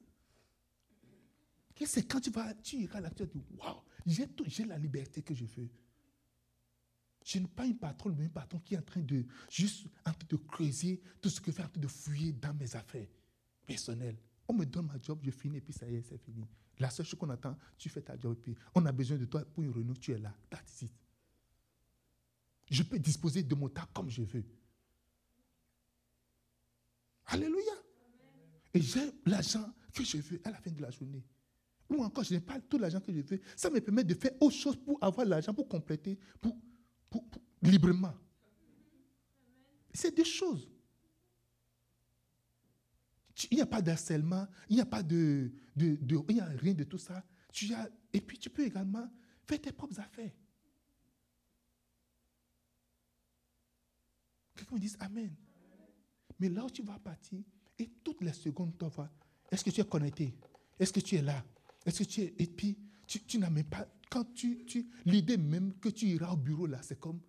Et 1.80 1.86
c'est 1.86 2.04
quand 2.04 2.22
tu 2.22 2.30
vas, 2.30 2.54
tu 2.54 2.78
iras 2.78 3.02
là, 3.02 3.10
tu 3.10 3.24
vas 3.24 3.30
dire, 3.30 3.42
waouh, 3.58 3.82
j'ai 4.06 4.64
la 4.64 4.78
liberté 4.78 5.22
que 5.22 5.34
je 5.34 5.44
veux. 5.44 5.70
Je 7.24 7.40
n'ai 7.40 7.48
pas 7.48 7.66
une 7.66 7.78
patronne, 7.78 8.16
mais 8.18 8.26
un 8.26 8.30
patron 8.30 8.60
qui 8.60 8.74
est 8.74 8.78
en 8.78 8.82
train 8.82 9.02
de 9.02 9.26
juste 9.50 9.88
en 10.06 10.12
train 10.12 10.28
de 10.28 10.36
creuser 10.36 11.02
tout 11.22 11.30
ce 11.30 11.40
que 11.40 11.52
je 11.52 11.56
fais, 11.56 11.64
en 11.64 11.70
train 11.70 11.82
de 11.82 11.88
fouiller 11.88 12.34
dans 12.34 12.54
mes 12.54 12.76
affaires 12.76 13.08
personnelles. 13.66 14.18
On 14.48 14.54
me 14.54 14.66
donne 14.66 14.88
ma 14.88 15.02
job, 15.02 15.20
je 15.24 15.32
finis 15.32 15.58
et 15.58 15.62
puis 15.62 15.74
ça 15.74 15.90
y 15.90 15.96
est, 15.96 16.02
c'est 16.02 16.18
fini. 16.18 16.46
La 16.80 16.90
seule 16.90 17.06
chose 17.06 17.20
qu'on 17.20 17.30
attend, 17.30 17.58
tu 17.78 17.88
fais 17.90 18.02
ta 18.02 18.20
job 18.20 18.34
et 18.38 18.42
puis 18.42 18.56
on 18.76 18.86
a 18.86 18.92
besoin 18.92 19.18
de 19.18 19.26
toi 19.26 19.46
pour 19.46 19.64
une 19.64 19.72
réunion, 19.72 19.94
tu 19.94 20.12
es 20.12 20.18
là. 20.18 20.34
That's 20.50 20.82
it. 20.82 20.92
Je 22.70 22.84
peux 22.84 23.00
disposer 23.00 23.44
de 23.44 23.56
mon 23.56 23.70
temps 23.70 23.88
comme 23.94 24.10
je 24.10 24.24
veux. 24.24 24.44
Alléluia. 27.28 27.74
Et 28.74 28.82
j'ai 28.82 29.12
l'argent 29.26 29.72
que 29.94 30.04
je 30.04 30.18
veux 30.18 30.42
à 30.44 30.52
la 30.52 30.58
fin 30.58 30.72
de 30.72 30.82
la 30.82 30.90
journée. 30.90 31.24
Ou 31.90 32.04
encore, 32.04 32.24
je 32.24 32.34
n'ai 32.34 32.40
pas 32.40 32.60
tout 32.60 32.78
l'argent 32.78 33.00
que 33.00 33.14
je 33.14 33.22
veux. 33.22 33.42
Ça 33.56 33.70
me 33.70 33.80
permet 33.80 34.04
de 34.04 34.14
faire 34.14 34.32
autre 34.40 34.56
chose 34.56 34.76
pour 34.76 34.98
avoir 35.02 35.26
l'argent, 35.28 35.54
pour 35.54 35.68
compléter, 35.68 36.18
pour, 36.42 36.58
librement. 37.62 38.14
C'est 39.94 40.16
des 40.16 40.26
choses. 40.26 40.70
Il 43.52 43.56
n'y 43.56 43.62
a 43.62 43.66
pas 43.66 43.82
d'harcèlement, 43.82 44.48
il 44.70 44.76
n'y 44.76 44.82
a 44.82 44.86
pas 44.86 45.04
de, 45.04 45.52
de, 45.76 45.98
il 46.30 46.36
n'y 46.36 46.40
a 46.40 46.46
rien 46.46 46.74
de 46.74 46.84
tout 46.84 46.98
ça. 46.98 47.24
Tu 47.52 47.74
as, 47.74 47.90
et 48.12 48.22
puis 48.22 48.38
tu 48.38 48.50
peux 48.50 48.66
également 48.66 49.10
faire 49.46 49.62
tes 49.62 49.72
propres 49.72 50.00
affaires. 50.00 50.32
Quelqu'un 54.56 54.76
me 54.76 54.80
dit 54.80 54.96
Amen. 55.00 55.36
Mais 56.40 56.50
là 56.50 56.66
où 56.66 56.70
tu 56.70 56.84
vas 56.84 57.00
partir, 57.00 57.44
et 57.78 57.90
toutes 58.04 58.22
les 58.22 58.34
secondes, 58.34 58.78
tu 58.78 58.86
vas. 58.86 59.12
Est-ce 59.52 59.64
que 59.64 59.70
tu 59.70 59.82
es 59.82 59.86
connecté? 59.86 60.36
Est-ce 60.80 60.94
que 60.94 61.00
tu 61.00 61.16
es 61.16 61.22
là? 61.22 61.44
Est-ce 61.86 62.04
que 62.04 62.10
tu 62.10 62.22
es. 62.22 62.34
Et 62.38 62.48
puis, 62.48 62.78
tu, 63.08 63.38
n'as 63.38 63.50
même 63.50 63.66
pas. 63.66 63.88
Quand 64.14 64.32
tu. 64.36 64.64
tu 64.66 64.86
L'idée 65.06 65.38
même 65.38 65.74
que 65.80 65.90
tu 65.90 66.06
iras 66.06 66.34
au 66.34 66.38
bureau 66.38 66.68
là, 66.68 66.80
c'est 66.84 67.00
comme. 67.00 67.20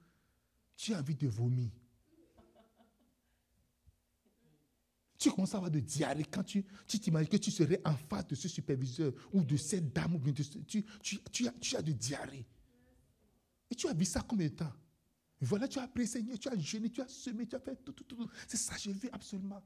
Tu 0.77 0.93
as 0.93 0.99
envie 0.99 1.15
de 1.15 1.27
vomir. 1.29 1.71
Tu 5.17 5.31
commences 5.31 5.55
à 5.55 5.57
avoir 5.57 5.71
de 5.71 5.81
diarrhée 5.81 6.27
quand 6.31 6.43
tu 6.43 6.63
t'imagines 6.87 7.31
que 7.31 7.39
tu 7.39 7.51
serais 7.51 7.81
en 7.87 7.97
face 7.97 8.27
de 8.27 8.35
ce 8.35 8.49
superviseur 8.49 9.15
ou 9.33 9.43
de 9.43 9.57
cette 9.57 9.95
dame. 9.95 10.19
De 10.19 10.43
tu, 10.43 10.85
tu, 11.01 11.19
tu, 11.33 11.49
as, 11.49 11.53
tu 11.53 11.75
as 11.75 11.81
de 11.81 11.93
diarrhée. 11.93 12.47
Et 13.71 13.75
tu 13.75 13.89
as 13.89 13.95
vu 13.95 14.05
ça 14.05 14.21
combien 14.21 14.49
de 14.49 14.53
temps? 14.53 14.73
Voilà, 15.41 15.67
tu 15.67 15.79
as 15.79 15.85
appris 15.85 16.07
Seigneur, 16.07 16.39
tu 16.39 16.51
as 16.51 16.59
jeûné, 16.59 16.91
tu 16.91 17.01
as 17.01 17.09
semé, 17.09 17.47
tu 17.47 17.57
as 17.57 17.61
fait 17.61 17.77
tout, 17.83 17.93
tout, 17.93 18.05
tout. 18.05 18.29
C'est 18.47 18.59
ça, 18.59 18.77
je 18.77 18.91
veux 18.91 19.09
absolument. 19.11 19.63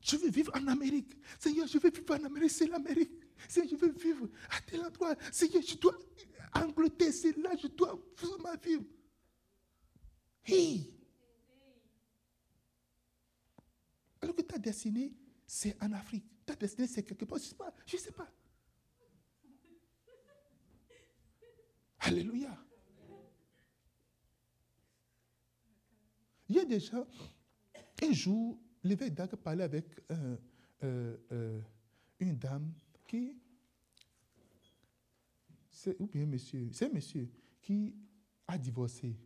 Je 0.00 0.16
veux 0.16 0.30
vivre 0.30 0.50
en 0.56 0.66
Amérique. 0.66 1.16
Seigneur, 1.38 1.68
je 1.68 1.78
veux 1.78 1.90
vivre 1.90 2.16
en 2.16 2.24
Amérique, 2.24 2.50
c'est 2.50 2.66
l'Amérique. 2.66 3.25
Seigneur, 3.48 3.70
je 3.70 3.76
veux 3.76 3.92
vivre 3.92 4.28
à 4.50 4.60
tel 4.60 4.80
endroit. 4.82 5.14
Seigneur, 5.32 5.62
je 5.62 5.76
dois. 5.76 5.98
Angleterre, 6.54 7.12
c'est 7.12 7.36
là, 7.36 7.50
je 7.60 7.68
dois 7.68 7.98
ma 8.42 8.56
vivre. 8.56 8.84
Hey! 10.44 10.94
Alors 14.20 14.34
que 14.34 14.42
ta 14.42 14.58
destinée, 14.58 15.14
c'est 15.46 15.76
en 15.82 15.92
Afrique. 15.92 16.24
Ta 16.44 16.54
destinée, 16.54 16.86
c'est 16.86 17.02
quelque 17.02 17.24
part. 17.24 17.38
Je 17.38 17.44
ne 17.44 17.48
sais 17.48 17.54
pas. 17.54 17.74
Je 17.86 17.96
sais 17.96 18.12
pas. 18.12 18.30
Alléluia. 22.00 22.56
Il 26.48 26.54
y 26.56 26.60
a 26.60 26.78
gens, 26.78 27.06
un 28.02 28.12
jour, 28.12 28.60
l'évêque 28.84 29.14
d'Ac 29.14 29.34
parlait 29.36 29.64
avec 29.64 29.86
euh, 30.12 30.36
euh, 30.84 31.16
euh, 31.32 31.60
une 32.20 32.38
dame 32.38 32.72
qui, 33.06 33.36
ou 35.98 36.06
bien 36.06 36.26
monsieur, 36.26 36.68
c'est 36.72 36.92
monsieur 36.92 37.30
qui 37.62 37.94
a 38.46 38.58
divorcé. 38.58 39.16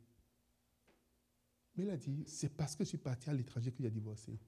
Mais 1.75 1.85
il 1.85 1.91
a 1.91 1.97
dit, 1.97 2.25
c'est 2.27 2.49
parce 2.51 2.75
que 2.75 2.85
je 2.85 2.91
suis 2.91 2.99
parti 2.99 3.31
à 3.31 3.35
l'étranger 3.35 3.73
qu'il 3.73 3.87
a 3.87 3.91
divorcé. 3.91 4.39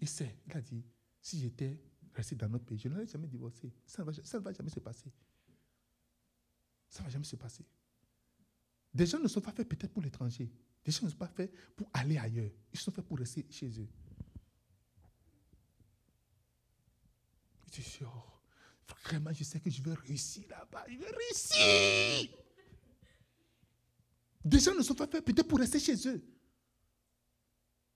Il 0.00 0.08
sait, 0.08 0.38
il 0.46 0.56
a 0.56 0.60
dit, 0.60 0.82
si 1.20 1.38
j'étais 1.40 1.78
resté 2.14 2.36
dans 2.36 2.48
notre 2.48 2.64
pays, 2.64 2.78
je 2.78 2.88
n'aurais 2.88 3.06
jamais 3.06 3.26
divorcé. 3.26 3.72
Ça 3.86 4.02
ne 4.04 4.38
va 4.38 4.52
jamais 4.52 4.70
se 4.70 4.80
passer. 4.80 5.12
Ça 6.88 7.00
ne 7.00 7.04
va 7.04 7.10
jamais 7.10 7.24
se 7.24 7.36
passer. 7.36 7.64
Des 8.92 9.06
gens 9.06 9.20
ne 9.20 9.28
sont 9.28 9.40
pas 9.40 9.52
faits 9.52 9.68
peut-être 9.68 9.92
pour 9.92 10.02
l'étranger. 10.02 10.50
Des 10.84 10.90
gens 10.90 11.04
ne 11.04 11.10
sont 11.10 11.16
pas 11.16 11.28
faits 11.28 11.52
pour 11.76 11.90
aller 11.92 12.16
ailleurs. 12.16 12.50
Ils 12.72 12.78
sont 12.78 12.90
faits 12.90 13.04
pour 13.04 13.18
rester 13.18 13.46
chez 13.50 13.68
eux. 13.80 13.88
Je 17.70 17.80
dis, 17.80 17.98
oh, 18.02 18.92
vraiment, 19.04 19.32
je 19.32 19.44
sais 19.44 19.60
que 19.60 19.70
je 19.70 19.82
vais 19.82 19.94
réussir 19.94 20.44
là-bas. 20.48 20.84
Je 20.88 20.96
vais 20.96 21.10
réussir. 21.10 22.36
Des 24.44 24.58
gens 24.58 24.74
ne 24.74 24.82
sont 24.82 24.94
pas 24.94 25.06
faits 25.06 25.24
peut-être 25.24 25.46
pour 25.46 25.58
rester 25.58 25.78
chez 25.78 26.08
eux. 26.08 26.22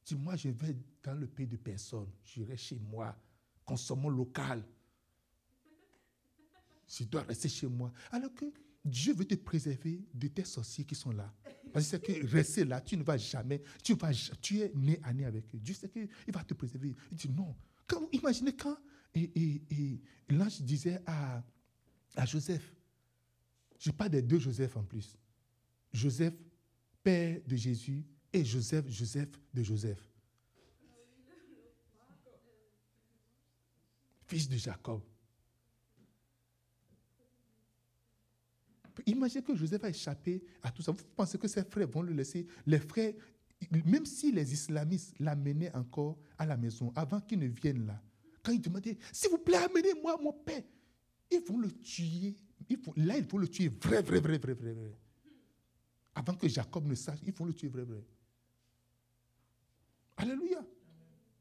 Si 0.04 0.14
moi, 0.14 0.36
je 0.36 0.50
vais 0.50 0.76
dans 1.02 1.14
le 1.14 1.26
pays 1.26 1.46
de 1.46 1.56
personne, 1.56 2.10
j'irai 2.22 2.56
chez 2.56 2.76
moi, 2.76 3.16
consommons 3.64 4.10
local. 4.10 4.62
Je 6.86 7.04
dois 7.04 7.22
rester 7.22 7.48
chez 7.48 7.66
moi. 7.66 7.90
Alors 8.12 8.32
que 8.34 8.44
Dieu 8.84 9.14
veut 9.14 9.24
te 9.24 9.34
préserver 9.34 10.04
de 10.12 10.28
tes 10.28 10.44
sorciers 10.44 10.84
qui 10.84 10.94
sont 10.94 11.12
là. 11.12 11.32
Parce 11.72 11.90
que 11.90 11.96
que 11.96 12.26
rester 12.26 12.64
là, 12.64 12.80
tu 12.80 12.96
ne 12.96 13.02
vas 13.02 13.16
jamais, 13.16 13.62
tu, 13.82 13.94
vas, 13.94 14.12
tu 14.40 14.60
es 14.60 14.70
né 14.74 15.00
à 15.02 15.12
né 15.12 15.24
avec 15.24 15.46
eux. 15.54 15.58
Dieu 15.58 15.74
sait 15.74 15.88
qu'il 15.88 16.08
va 16.28 16.44
te 16.44 16.54
préserver. 16.54 16.94
Il 17.10 17.16
dit 17.16 17.30
non. 17.30 17.56
Quand, 17.86 18.06
imaginez 18.12 18.54
quand 18.54 18.76
et, 19.14 19.62
et, 19.70 20.00
l'ange 20.28 20.60
disait 20.62 21.00
à, 21.06 21.42
à 22.16 22.26
Joseph, 22.26 22.74
je 23.78 23.90
parle 23.90 24.10
des 24.10 24.22
deux 24.22 24.38
Joseph 24.38 24.76
en 24.76 24.82
plus. 24.82 25.16
Joseph, 25.92 26.34
père 27.02 27.40
de 27.46 27.56
Jésus, 27.56 28.04
et 28.32 28.44
Joseph, 28.44 28.88
Joseph 28.88 29.28
de 29.52 29.62
Joseph. 29.62 30.10
Fils 34.26 34.48
de 34.48 34.56
Jacob. 34.56 35.02
Imaginez 39.06 39.42
que 39.42 39.54
Joseph 39.54 39.84
a 39.84 39.90
échappé 39.90 40.42
à 40.62 40.70
tout 40.70 40.82
ça. 40.82 40.92
Vous 40.92 41.04
pensez 41.14 41.38
que 41.38 41.46
ses 41.46 41.64
frères 41.64 41.88
vont 41.88 42.02
le 42.02 42.12
laisser? 42.12 42.46
Les 42.66 42.78
frères, 42.78 43.12
même 43.70 44.06
si 44.06 44.32
les 44.32 44.52
islamistes 44.52 45.14
l'amenaient 45.18 45.74
encore 45.74 46.18
à 46.38 46.46
la 46.46 46.56
maison, 46.56 46.92
avant 46.96 47.20
qu'ils 47.20 47.38
ne 47.38 47.48
viennent 47.48 47.86
là, 47.86 48.00
quand 48.44 48.52
ils 48.52 48.60
demandaient, 48.60 48.98
s'il 49.10 49.30
vous 49.30 49.38
plaît, 49.38 49.56
amenez-moi 49.56 50.18
mon 50.22 50.32
père, 50.32 50.62
ils 51.30 51.40
vont 51.40 51.58
le 51.58 51.72
tuer. 51.72 52.36
là, 52.96 53.16
ils 53.16 53.26
vont 53.26 53.38
le 53.38 53.48
tuer 53.48 53.68
vrai, 53.68 54.02
vrai, 54.02 54.20
vrai, 54.20 54.38
vrai, 54.38 54.52
vrai, 54.52 54.72
vrai. 54.72 54.98
Avant 56.14 56.34
que 56.34 56.46
Jacob 56.46 56.86
ne 56.86 56.94
sache, 56.94 57.18
ils 57.26 57.32
vont 57.32 57.46
le 57.46 57.54
tuer 57.54 57.68
vrai, 57.68 57.84
vrai. 57.84 58.04
Alléluia. 60.16 60.64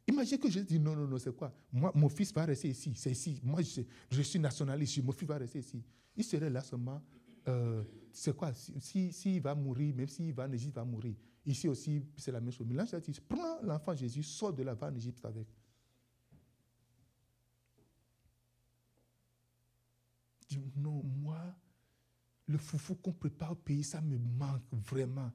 Imaginez 0.07 0.39
que 0.39 0.49
je 0.49 0.61
dis 0.61 0.79
non, 0.79 0.95
non, 0.95 1.07
non, 1.07 1.17
c'est 1.17 1.35
quoi? 1.35 1.53
Moi, 1.71 1.91
mon 1.93 2.09
fils 2.09 2.33
va 2.33 2.45
rester 2.45 2.69
ici, 2.69 2.93
c'est 2.95 3.11
ici. 3.11 3.39
Moi, 3.43 3.61
je, 4.09 4.21
suis 4.21 4.39
nationaliste, 4.39 5.03
mon 5.03 5.11
fils 5.11 5.27
va 5.27 5.37
rester 5.37 5.59
ici. 5.59 5.83
Il 6.15 6.23
serait 6.23 6.49
là 6.49 6.61
seulement. 6.61 7.01
Euh, 7.47 7.83
c'est 8.11 8.35
quoi? 8.35 8.53
S'il 8.53 9.13
si, 9.13 9.39
va 9.39 9.53
mourir, 9.53 9.93
même 9.95 10.07
s'il 10.07 10.33
va 10.33 10.45
en 10.45 10.51
Égypte, 10.51 10.73
il 10.73 10.79
va 10.79 10.85
mourir. 10.85 11.15
Ici 11.45 11.67
aussi, 11.67 12.01
c'est 12.17 12.31
la 12.31 12.39
même 12.39 12.51
chose. 12.51 12.65
Mais 12.67 12.75
là, 12.75 12.85
je 12.85 12.95
dis 12.97 13.19
prends 13.27 13.61
l'enfant 13.61 13.93
Jésus, 13.93 14.23
sors 14.23 14.53
de 14.53 14.63
là, 14.63 14.73
va 14.73 14.87
en 14.87 14.95
Égypte 14.95 15.23
avec. 15.25 15.47
Non, 20.75 21.03
moi, 21.03 21.55
le 22.47 22.57
foufou 22.57 22.95
qu'on 22.95 23.13
prépare 23.13 23.51
au 23.51 23.55
pays, 23.55 23.83
ça 23.83 24.01
me 24.01 24.17
manque 24.17 24.63
vraiment 24.71 25.31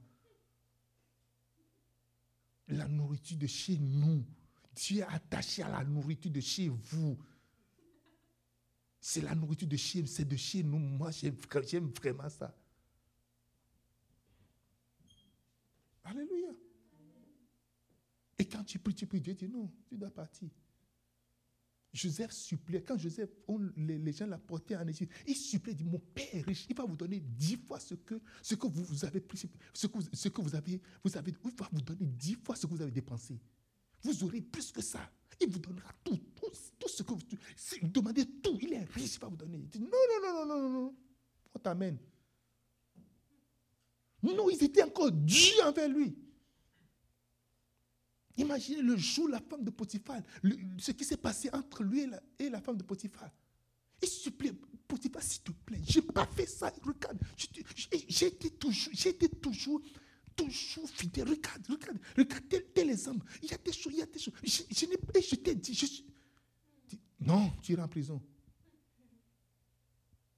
la 2.67 2.87
nourriture 2.87 3.37
de 3.37 3.47
chez 3.47 3.77
nous. 3.79 4.25
Dieu 4.75 4.99
est 4.99 5.03
attaché 5.03 5.63
à 5.63 5.69
la 5.69 5.83
nourriture 5.83 6.31
de 6.31 6.39
chez 6.39 6.69
vous. 6.69 7.17
C'est 8.99 9.21
la 9.21 9.33
nourriture 9.33 9.67
de 9.67 9.77
chez 9.77 10.05
c'est 10.05 10.25
de 10.25 10.35
chez 10.35 10.63
nous. 10.63 10.77
Moi, 10.77 11.09
j'aime 11.11 11.89
vraiment 11.89 12.29
ça. 12.29 12.55
Alléluia. 16.03 16.51
Et 18.37 18.45
quand 18.45 18.63
tu 18.63 18.79
pries, 18.79 18.95
tu 18.95 19.05
pries, 19.05 19.21
Dieu 19.21 19.33
dit 19.33 19.47
non, 19.47 19.71
tu 19.87 19.97
dois 19.97 20.11
partir. 20.11 20.49
Joseph 21.91 22.31
suppliait, 22.31 22.83
quand 22.83 22.97
Joseph, 22.97 23.29
les, 23.75 24.11
gens 24.11 24.27
l'apportaient 24.27 24.75
en 24.75 24.87
Égypte, 24.87 25.11
il 25.25 25.35
suppliait, 25.35 25.73
il 25.73 25.77
dit, 25.77 25.89
mon 25.89 25.99
père 25.99 26.27
est 26.33 26.41
riche, 26.41 26.67
il 26.69 26.75
va 26.75 26.85
vous 26.85 26.95
donner 26.95 27.19
dix 27.19 27.57
fois 27.57 27.79
ce 27.79 27.95
que, 27.95 28.21
ce 28.43 28.55
que 28.55 28.67
vous, 28.67 29.05
avez 29.05 29.19
pris, 29.19 29.39
ce 29.73 29.87
que, 29.87 29.97
ce 30.13 30.29
que 30.29 30.41
vous 30.41 30.55
avez, 30.55 30.79
vous 31.03 31.17
avez, 31.17 31.33
il 31.43 31.51
va 31.51 31.67
vous 31.71 31.81
donner 31.81 32.05
dix 32.05 32.35
fois 32.35 32.55
ce 32.55 32.67
que 32.67 32.71
vous 32.71 32.81
avez 32.81 32.91
dépensé. 32.91 33.39
Vous 34.03 34.23
aurez 34.23 34.41
plus 34.41 34.71
que 34.71 34.81
ça. 34.81 35.11
Il 35.41 35.49
vous 35.49 35.59
donnera 35.59 35.91
tout, 36.03 36.17
tout, 36.35 36.87
ce 36.87 37.01
que 37.01 37.13
vous, 37.13 37.21
si 37.55 37.79
vous 37.79 37.87
demandez 37.87 38.25
tout, 38.25 38.57
il 38.61 38.73
est 38.73 38.83
riche, 38.83 39.15
il 39.15 39.19
va 39.19 39.27
vous 39.27 39.37
donner. 39.37 39.57
Il 39.57 39.69
dit, 39.69 39.79
non, 39.79 39.87
non, 39.89 40.21
non, 40.21 40.45
non, 40.45 40.61
non, 40.61 40.69
non, 40.69 40.95
on 41.55 41.59
t'amène. 41.59 41.97
Non, 44.21 44.49
ils 44.49 44.63
étaient 44.63 44.83
encore 44.83 45.11
durs 45.11 45.65
envers 45.65 45.89
lui. 45.89 46.15
Imaginez 48.39 48.81
le 48.81 48.95
jour 48.95 49.27
la 49.27 49.41
femme 49.41 49.65
de 49.65 49.69
Potiphar, 49.69 50.21
ce 50.77 50.91
qui 50.91 51.03
s'est 51.03 51.17
passé 51.17 51.49
entre 51.51 51.83
lui 51.83 52.07
et 52.39 52.49
la, 52.49 52.61
femme 52.61 52.77
de 52.77 52.83
Potiphar. 52.83 53.29
Il 54.01 54.07
supplie, 54.07 54.53
Potiphar, 54.87 55.21
s'il 55.21 55.41
te 55.41 55.51
plaît, 55.51 55.81
je 55.85 55.99
n'ai 55.99 56.05
pas 56.05 56.25
fait 56.25 56.45
ça. 56.45 56.71
Regarde, 56.81 57.19
j'ai 58.07 58.27
été 58.27 58.51
toujours, 58.51 58.93
été 59.05 59.27
toujours, 59.27 59.81
toujours 60.37 60.89
fidèle. 60.89 61.27
Regarde, 61.27 61.67
regarde, 61.67 61.99
regarde, 62.17 62.45
tel, 62.73 62.89
exemple. 62.89 63.25
Il 63.43 63.51
y 63.51 63.53
a 63.53 63.57
des 63.57 63.73
choses, 63.73 63.93
il 63.93 63.99
y 63.99 64.01
a 64.01 64.05
des 64.05 64.19
choses. 64.19 64.33
Je, 64.41 64.63
je, 64.71 65.35
t'ai 65.35 65.55
dit, 65.55 66.05
non, 67.19 67.51
tu 67.61 67.73
iras 67.73 67.83
en 67.83 67.87
prison. 67.89 68.21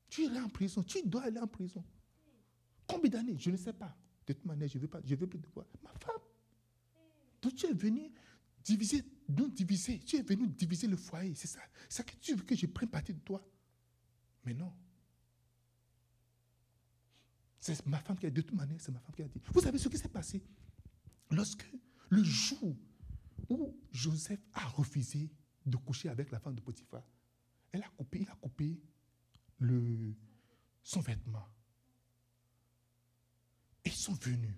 Tu 0.10 0.24
irais 0.24 0.40
en 0.40 0.50
prison. 0.50 0.82
Tu 0.82 1.04
dois 1.06 1.22
aller 1.22 1.40
en 1.40 1.48
prison. 1.48 1.84
Combien 2.88 3.12
d'années? 3.12 3.38
Je 3.38 3.52
ne 3.52 3.58
sais 3.58 3.74
pas. 3.74 3.96
De 4.26 4.34
toute 4.34 4.46
manière, 4.46 4.68
je 4.68 4.78
ne 4.78 4.82
veux, 4.82 4.88
pas, 4.88 5.02
je 5.06 5.14
veux 5.14 5.28
plus 5.28 5.40
te 5.40 5.48
voir. 5.54 5.68
Ma 5.84 5.92
femme. 6.00 6.11
Tu 7.62 7.68
es 7.68 7.74
venu 7.74 8.12
diviser, 8.64 9.04
nous 9.30 9.48
diviser. 9.50 10.00
Tu 10.00 10.16
es 10.16 10.24
venu 10.24 10.48
diviser 10.48 10.88
le 10.88 10.98
foyer. 10.98 11.36
C'est 11.36 11.48
ça. 11.48 11.60
C'est 11.88 11.98
ça 11.98 12.04
que 12.04 12.16
tu 12.16 12.34
veux 12.34 12.44
que 12.44 12.56
je 12.56 12.66
prenne 12.66 12.90
partie 12.90 13.14
de 13.14 13.20
toi. 13.20 13.40
Mais 14.44 14.56
non. 14.56 14.74
C'est 17.60 17.86
ma 17.86 18.00
femme 18.00 18.18
qui 18.18 18.26
a 18.26 18.32
dit, 18.32 18.42
de 18.42 18.42
toute 18.42 18.58
manière, 18.58 18.82
c'est 18.82 18.92
ma 18.92 19.00
femme 19.00 19.14
qui 19.14 19.22
a 19.22 19.28
dit. 19.28 19.40
Vous 19.54 19.62
savez 19.62 19.78
ce 19.78 19.90
qui 19.90 19.98
s'est 20.00 20.10
passé? 20.10 20.44
Lorsque 21.30 21.72
le 22.10 22.24
jour 22.24 22.76
où 23.48 23.80
Joseph 23.92 24.40
a 24.54 24.68
refusé 24.70 25.30
de 25.64 25.78
coucher 25.78 26.10
avec 26.10 26.32
la 26.32 26.40
femme 26.40 26.56
de 26.56 26.62
Potiphar, 26.62 27.04
elle 27.72 27.84
a 27.84 27.90
coupé, 27.90 28.22
il 28.22 28.30
a 28.30 28.36
coupé 28.38 28.82
le, 29.60 30.16
son 30.82 31.02
vêtement. 31.02 31.48
Et 33.86 33.90
ils 33.90 33.96
sont 33.96 34.14
venus. 34.14 34.56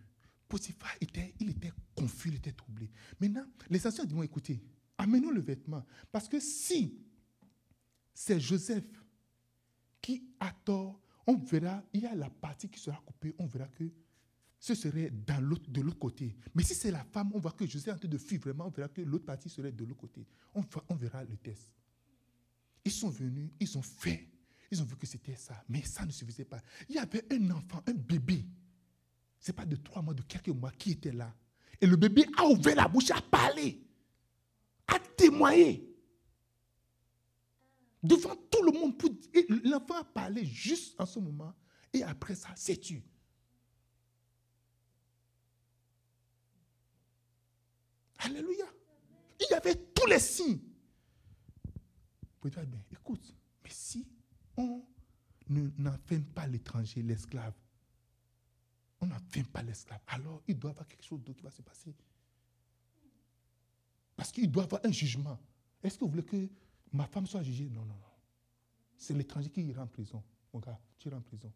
Potiphar 0.54 0.91
était, 1.01 1.34
il 1.39 1.49
était 1.49 1.74
confus, 1.95 2.30
il 2.30 2.36
était 2.36 2.51
troublé. 2.51 2.88
Maintenant, 3.20 3.43
les 3.72 3.88
anciens 3.88 4.06
disent, 4.06 4.24
écoutez, 4.24 4.62
amenons 4.99 5.32
le 5.32 5.41
vêtement. 5.41 5.84
Parce 6.12 6.28
que 6.28 6.39
si 6.39 6.95
c'est 8.14 8.39
Joseph 8.39 8.86
qui 9.99 10.30
a 10.39 10.51
tort, 10.51 11.01
on 11.26 11.38
verra, 11.38 11.84
il 11.91 12.01
y 12.01 12.06
a 12.06 12.14
la 12.14 12.30
partie 12.30 12.70
qui 12.70 12.80
sera 12.80 13.01
coupée, 13.04 13.34
on 13.39 13.47
verra 13.47 13.68
que 13.70 13.86
ce 14.60 14.76
serait 14.76 15.10
dans 15.10 15.41
l'autre, 15.41 15.72
de 15.72 15.82
l'autre 15.82 15.97
côté. 15.97 16.36
Mais 16.54 16.62
si 16.62 16.76
c'est 16.76 16.91
la 16.91 17.04
femme, 17.04 17.32
on 17.34 17.39
voit 17.39 17.54
que 17.54 17.66
Joseph 17.66 17.88
est 17.88 17.91
en 17.93 17.97
train 17.97 18.08
de 18.08 18.18
fuir 18.20 18.39
vraiment, 18.39 18.68
on 18.68 18.70
verra 18.70 18.89
que 18.89 19.01
l'autre 19.01 19.26
partie 19.26 19.49
serait 19.49 19.72
de 19.72 19.84
l'autre 19.84 20.01
côté. 20.01 20.24
On, 20.54 20.64
on 20.88 20.95
verra 20.95 21.24
le 21.24 21.36
test. 21.38 21.74
Ils 22.86 22.91
sont 22.91 23.10
venus, 23.10 23.49
ils 23.60 23.76
ont 23.76 23.82
fait, 23.82 24.30
ils 24.70 24.80
ont 24.80 24.86
vu 24.86 24.97
que 24.97 25.08
c'était 25.08 25.36
ça, 25.36 25.64
mais 25.68 25.82
ça 25.82 26.06
ne 26.06 26.12
suffisait 26.12 26.45
pas. 26.45 26.62
Il 26.89 26.93
y 26.93 26.99
avait 26.99 27.26
un 27.34 27.49
enfant, 27.49 27.82
un 27.88 27.93
bébé, 27.93 28.45
ce 29.44 29.52
n'est 29.52 29.56
pas 29.56 29.66
de 29.66 29.76
trois 29.76 30.02
mois, 30.02 30.14
de 30.14 30.22
quelques 30.22 30.48
mois, 30.48 30.72
qui 30.72 30.91
était 30.91 31.12
là. 31.12 31.36
Et 31.82 31.86
le 31.86 31.98
bébé 31.98 32.26
a 32.38 32.46
ouvert 32.46 32.76
la 32.76 32.88
bouche, 32.88 33.12
a 33.12 33.22
parlé, 33.22 33.86
a 34.88 34.98
témoigné. 35.18 35.86
Devant 38.02 38.36
tout 38.50 38.64
le 38.64 38.72
monde, 38.72 38.96
l'enfant 39.66 39.98
a 39.98 40.04
parlé 40.06 40.46
juste 40.46 41.00
en 41.00 41.06
ce 41.06 41.20
moment, 41.20 41.54
et 41.91 42.04
après 42.04 42.36
ça, 42.36 42.50
c'est 42.56 42.78
tu. 42.78 43.04
Alléluia. 48.20 48.66
Il 49.41 49.48
y 49.52 49.54
avait 49.54 49.76
tous 49.76 50.06
les 50.06 50.20
signes 50.20 50.60
écoute, 52.91 53.36
mais 53.64 53.70
si 53.70 54.08
on 54.58 54.84
n'enferme 55.50 56.24
pas 56.26 56.48
l'étranger, 56.48 57.02
l'esclave, 57.02 57.54
on 59.04 59.08
n'enferme 59.08 59.47
pas 59.47 59.62
l'esclave, 59.62 59.99
alors 60.08 60.41
il 60.47 60.58
doit 60.58 60.72
y 60.72 60.74
avoir 60.74 60.88
quelque 60.88 61.04
chose 61.04 61.22
d'autre 61.22 61.38
qui 61.38 61.43
va 61.43 61.51
se 61.51 61.62
passer. 61.62 61.93
Parce 64.16 64.32
qu'il 64.32 64.49
doit 64.49 64.64
y 64.64 64.66
avoir 64.66 64.86
un 64.86 64.91
jugement. 64.91 65.38
Est-ce 65.84 65.97
que 65.97 66.06
vous 66.06 66.12
voulez 66.12 66.24
que 66.24 66.49
ma 66.93 67.06
femme 67.08 67.26
soit 67.26 67.43
jugée? 67.43 67.70
Non, 67.70 67.82
non, 67.86 67.95
non. 67.95 68.14
C'est 68.97 69.14
l'étranger 69.14 69.49
qui 69.49 69.62
ira 69.64 69.84
en 69.84 69.88
prison. 69.88 70.24
Mon 70.54 70.60
gars, 70.60 70.80
tu 70.97 71.10
iras 71.10 71.18
en 71.18 71.22
prison. 71.22 71.51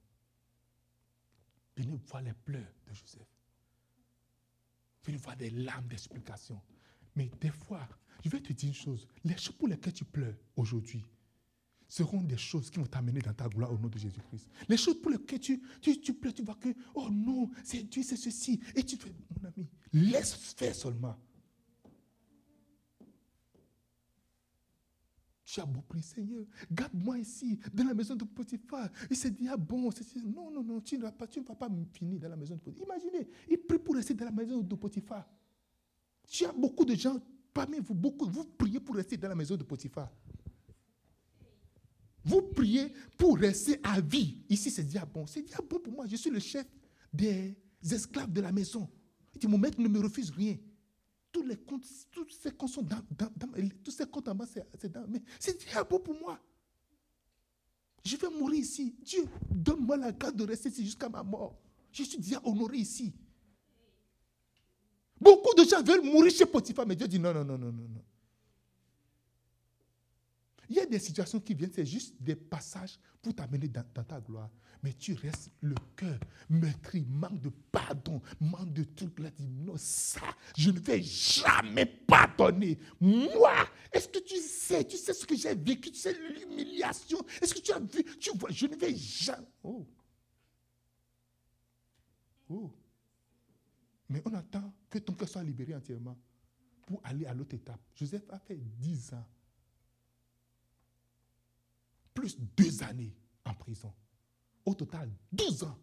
Venez 1.78 1.96
voir 2.08 2.22
les 2.24 2.34
pleurs 2.34 2.74
de 2.86 2.94
Joseph. 2.94 3.28
Venez 5.04 5.18
voir 5.18 5.38
des 5.38 5.50
larmes 5.52 5.88
d'explication. 5.88 6.62
Mais 7.16 7.32
des 7.40 7.52
fois, 7.52 7.88
je 8.26 8.30
vais 8.30 8.42
te 8.42 8.52
dire 8.52 8.70
une 8.70 8.76
chose. 8.76 9.08
Les 9.24 9.38
choses 9.38 9.56
pour 9.56 9.68
lesquelles 9.70 9.94
tu 9.94 10.04
pleures 10.04 10.36
aujourd'hui 10.56 11.06
seront 11.88 12.22
des 12.22 12.38
choses 12.38 12.70
qui 12.70 12.80
vont 12.80 12.86
t'amener 12.86 13.22
dans 13.22 13.34
ta 13.34 13.48
gloire 13.48 13.72
au 13.72 13.78
nom 13.78 13.88
de 13.88 13.98
Jésus-Christ. 13.98 14.50
Les 14.68 14.78
choses 14.78 15.02
pour 15.02 15.12
lesquelles 15.12 15.40
tu, 15.40 15.62
tu, 15.82 16.14
pleures, 16.14 16.34
tu 16.34 16.44
vois 16.44 16.56
que, 16.56 16.70
oh 16.96 17.10
non, 17.10 17.50
c'est 17.64 17.84
Dieu, 17.84 18.04
c'est 18.04 18.18
ceci. 18.18 18.60
Et 18.76 18.84
tu 18.84 18.98
fais, 18.98 19.12
mon 19.40 19.48
ami, 19.48 19.68
laisse 19.94 20.34
faire 20.34 20.76
seulement. 20.76 21.16
Tu 25.46 25.62
as 25.62 25.66
beau 25.66 25.82
prier, 25.82 26.04
Seigneur, 26.04 26.44
garde-moi 26.70 27.20
ici, 27.20 27.58
dans 27.74 27.86
la 27.86 27.94
maison 27.94 28.16
de 28.16 28.26
Potiphar. 28.26 28.90
Il 29.10 29.16
s'est 29.16 29.32
dit, 29.32 29.48
ah 29.48 29.56
bon, 29.56 29.90
non, 30.26 30.52
non, 30.52 30.64
non, 30.64 30.82
tu 30.82 30.98
ne 30.98 31.04
vas 31.04 31.12
pas, 31.14 31.26
tu 31.26 31.42
vas 31.42 31.56
pas 31.56 31.70
finir 31.94 32.20
dans 32.20 32.30
la 32.30 32.36
maison 32.36 32.56
de 32.56 32.60
Potiphar. 32.60 32.86
Imaginez, 32.86 33.30
il 33.50 33.58
prie 33.58 33.80
pour 33.80 33.96
rester 33.96 34.14
dans 34.14 34.26
la 34.26 34.32
maison 34.32 34.60
de 34.60 34.76
Potiphar. 34.76 35.26
Tu 36.28 36.44
as 36.44 36.52
beaucoup 36.52 36.84
de 36.84 36.96
gens 36.96 37.18
Parmi 37.58 37.80
vous, 37.80 37.96
beaucoup, 37.96 38.30
vous 38.30 38.46
priez 38.46 38.80
pour 38.80 38.96
rester 38.96 39.18
dans 39.18 39.30
la 39.30 39.34
maison 39.34 39.58
de 39.58 39.64
Potiphar. 39.64 40.12
Vous 42.28 42.42
priez 42.42 42.92
pour 43.18 43.38
rester 43.38 43.80
à 43.84 44.02
vie. 44.02 44.38
Ici, 44.50 44.70
c'est 44.70 44.84
diable. 44.84 45.12
C'est 45.28 45.44
diable 45.44 45.66
pour 45.66 45.94
moi. 45.94 46.06
Je 46.08 46.18
suis 46.18 46.30
le 46.30 46.40
chef 46.40 46.66
des 47.14 47.56
esclaves 47.90 48.32
de 48.32 48.42
la 48.42 48.52
maison. 48.52 48.90
dit, 49.36 49.48
mon 49.48 49.58
maître 49.58 49.80
ne 49.80 49.88
me 49.88 50.02
refuse 50.02 50.30
rien. 50.32 50.58
Tous 51.32 51.44
les 51.44 51.56
comptes, 51.56 51.86
ces 51.86 52.52
comptes 52.52 52.70
sont 52.70 52.82
dans, 52.82 53.02
tous 53.82 53.92
ces 53.92 54.06
comptes 54.06 54.28
en 54.28 54.36
bas, 54.36 54.46
c'est 54.46 54.92
dans. 54.92 55.08
Mais 55.08 55.22
c'est 55.40 55.58
pour 55.88 56.20
moi. 56.20 56.38
Je 58.04 58.18
vais 58.18 58.30
mourir 58.30 58.60
ici. 58.60 58.94
Dieu, 59.02 59.24
donne-moi 59.50 59.96
la 59.96 60.12
grâce 60.12 60.36
de 60.36 60.44
rester 60.44 60.68
ici 60.70 60.84
jusqu'à 60.84 61.08
ma 61.08 61.24
mort. 61.24 61.58
Je 61.94 62.04
suis 62.04 62.18
déjà 62.18 62.42
honoré 62.44 62.78
ici. 62.78 63.14
Beaucoup 65.20 65.56
de 65.56 65.64
gens 65.64 65.82
veulent 65.82 66.04
mourir 66.04 66.32
chez 66.32 66.46
Potiphar, 66.46 66.86
mais 66.86 66.96
Dieu 66.96 67.08
dit 67.08 67.20
non, 67.20 67.34
non, 67.34 67.46
non, 67.46 67.58
non, 67.58 67.72
non. 67.72 68.04
Il 70.70 70.76
y 70.76 70.80
a 70.80 70.86
des 70.86 71.00
situations 71.00 71.40
qui 71.40 71.54
viennent, 71.54 71.72
c'est 71.74 71.86
juste 71.86 72.16
des 72.22 72.36
passages 72.36 73.00
pour 73.22 73.34
t'amener 73.34 73.68
dans, 73.68 73.84
ta 73.84 74.20
gloire. 74.20 74.50
Mais 74.84 74.94
tu 74.94 75.14
restes 75.14 75.52
le 75.62 75.76
cœur 75.96 76.20
meurtri, 76.50 77.06
manque 77.08 77.42
de 77.42 77.50
pardon, 77.50 78.22
manque 78.40 78.74
de 78.74 78.84
trucs 78.84 79.20
là. 79.20 79.30
Dis 79.32 79.48
non, 79.48 79.76
ça, 79.78 80.22
je 80.56 80.70
ne 80.70 80.80
vais 80.80 81.02
jamais 81.02 81.86
pardonner. 81.86 82.78
Moi, 83.00 83.54
est-ce 83.92 84.08
que 84.08 84.20
tu 84.20 84.38
sais, 84.38 84.84
tu 84.84 84.98
sais 84.98 85.14
ce 85.14 85.26
que 85.26 85.36
j'ai 85.36 85.56
vécu, 85.56 85.92
tu 85.92 86.00
sais 86.00 86.14
l'humiliation? 86.14 87.20
Est-ce 87.42 87.56
que 87.56 87.60
tu 87.60 87.72
as 87.72 87.80
vu, 87.80 88.04
tu 88.20 88.32
vois, 88.38 88.52
je 88.52 88.68
ne 88.68 88.76
vais 88.76 88.96
jamais. 88.96 89.48
Oh. 89.64 89.88
Oh. 92.50 92.72
Mais 94.10 94.22
on 94.26 94.34
attend 94.34 94.74
que 94.90 95.00
ton 95.00 95.14
cœur 95.14 95.28
soit 95.28 95.44
libéré 95.44 95.76
entièrement 95.76 96.18
pour 96.86 97.02
aller 97.04 97.26
à 97.26 97.34
l'autre 97.34 97.56
étape. 97.56 97.82
Joseph 97.96 98.24
a 98.30 98.40
fait 98.40 98.56
10 98.56 99.14
ans, 99.14 99.26
plus 102.18 102.36
deux 102.58 102.82
années 102.82 103.16
en 103.46 103.54
prison. 103.54 103.94
Au 104.66 104.74
total, 104.74 105.16
12 105.32 105.64
ans. 105.66 105.80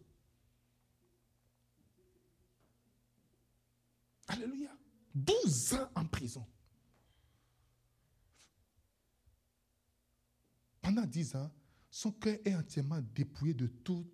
Alléluia. 4.27 4.77
12 5.13 5.75
ans 5.75 5.89
en 5.95 6.05
prison. 6.05 6.45
Pendant 10.81 11.05
10 11.05 11.37
ans, 11.37 11.49
son 11.89 12.11
cœur 12.11 12.37
est 12.43 12.53
entièrement 12.53 12.99
dépouillé 12.99 13.53
de 13.53 13.67
tout, 13.67 14.05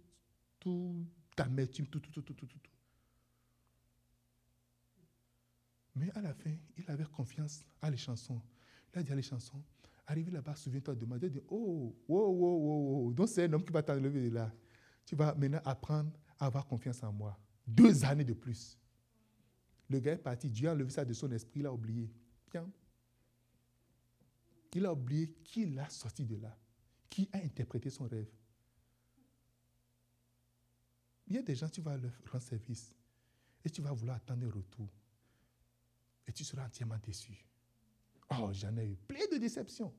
tout 0.59 1.03
amertume, 1.37 1.87
tout, 1.87 1.99
tout, 1.99 2.11
tout, 2.11 2.21
tout, 2.21 2.35
tout, 2.35 2.45
tout. 2.45 2.59
Mais 5.95 6.11
à 6.11 6.21
la 6.21 6.35
fin, 6.35 6.55
il 6.77 6.87
avait 6.91 7.05
confiance 7.05 7.65
à 7.81 7.89
les 7.89 7.97
chansons. 7.97 8.39
Il 8.93 8.99
a 8.99 9.03
dit 9.03 9.11
à 9.11 9.15
les 9.15 9.23
chansons, 9.23 9.63
arrivé 10.05 10.31
là-bas, 10.31 10.55
souviens-toi 10.55 10.95
de 10.95 11.05
moi. 11.05 11.17
A 11.17 11.27
dit, 11.27 11.39
oh, 11.47 11.95
wow, 12.07 12.29
wow, 12.29 12.57
wow, 12.57 13.03
wow. 13.05 13.13
Donc 13.13 13.29
c'est 13.29 13.45
un 13.45 13.53
homme 13.53 13.63
qui 13.63 13.71
va 13.71 13.83
t'enlever 13.83 14.29
de 14.29 14.33
là. 14.33 14.51
Tu 15.05 15.15
vas 15.15 15.33
maintenant 15.35 15.61
apprendre 15.65 16.11
à 16.39 16.45
avoir 16.45 16.65
confiance 16.65 17.03
en 17.03 17.11
moi. 17.11 17.37
Deux 17.65 18.03
années 18.05 18.23
de 18.23 18.33
plus. 18.33 18.77
Le 19.89 19.99
gars 19.99 20.13
est 20.13 20.17
parti, 20.17 20.49
Dieu 20.49 20.69
a 20.69 20.73
enlevé 20.73 20.89
ça 20.89 21.03
de 21.03 21.13
son 21.13 21.31
esprit, 21.31 21.59
il 21.59 21.65
a 21.65 21.73
oublié. 21.73 22.09
Bien. 22.49 22.69
Il 24.73 24.85
a 24.85 24.93
oublié 24.93 25.33
qui 25.43 25.65
l'a 25.65 25.89
sorti 25.89 26.25
de 26.25 26.37
là, 26.37 26.57
qui 27.09 27.29
a 27.33 27.37
interprété 27.39 27.89
son 27.89 28.05
rêve. 28.05 28.31
Il 31.27 31.35
y 31.35 31.37
a 31.37 31.41
des 31.41 31.55
gens, 31.55 31.69
tu 31.69 31.81
vas 31.81 31.97
leur 31.97 32.11
rendre 32.31 32.43
service 32.43 32.93
et 33.63 33.69
tu 33.69 33.81
vas 33.81 33.91
vouloir 33.91 34.17
attendre 34.17 34.45
un 34.45 34.51
retour 34.51 34.89
et 36.27 36.31
tu 36.31 36.43
seras 36.43 36.65
entièrement 36.65 36.97
déçu. 37.03 37.45
Oh, 38.31 38.49
j'en 38.53 38.75
ai 38.77 38.85
eu 38.87 38.95
plein 38.95 39.25
de 39.31 39.37
déceptions. 39.37 39.93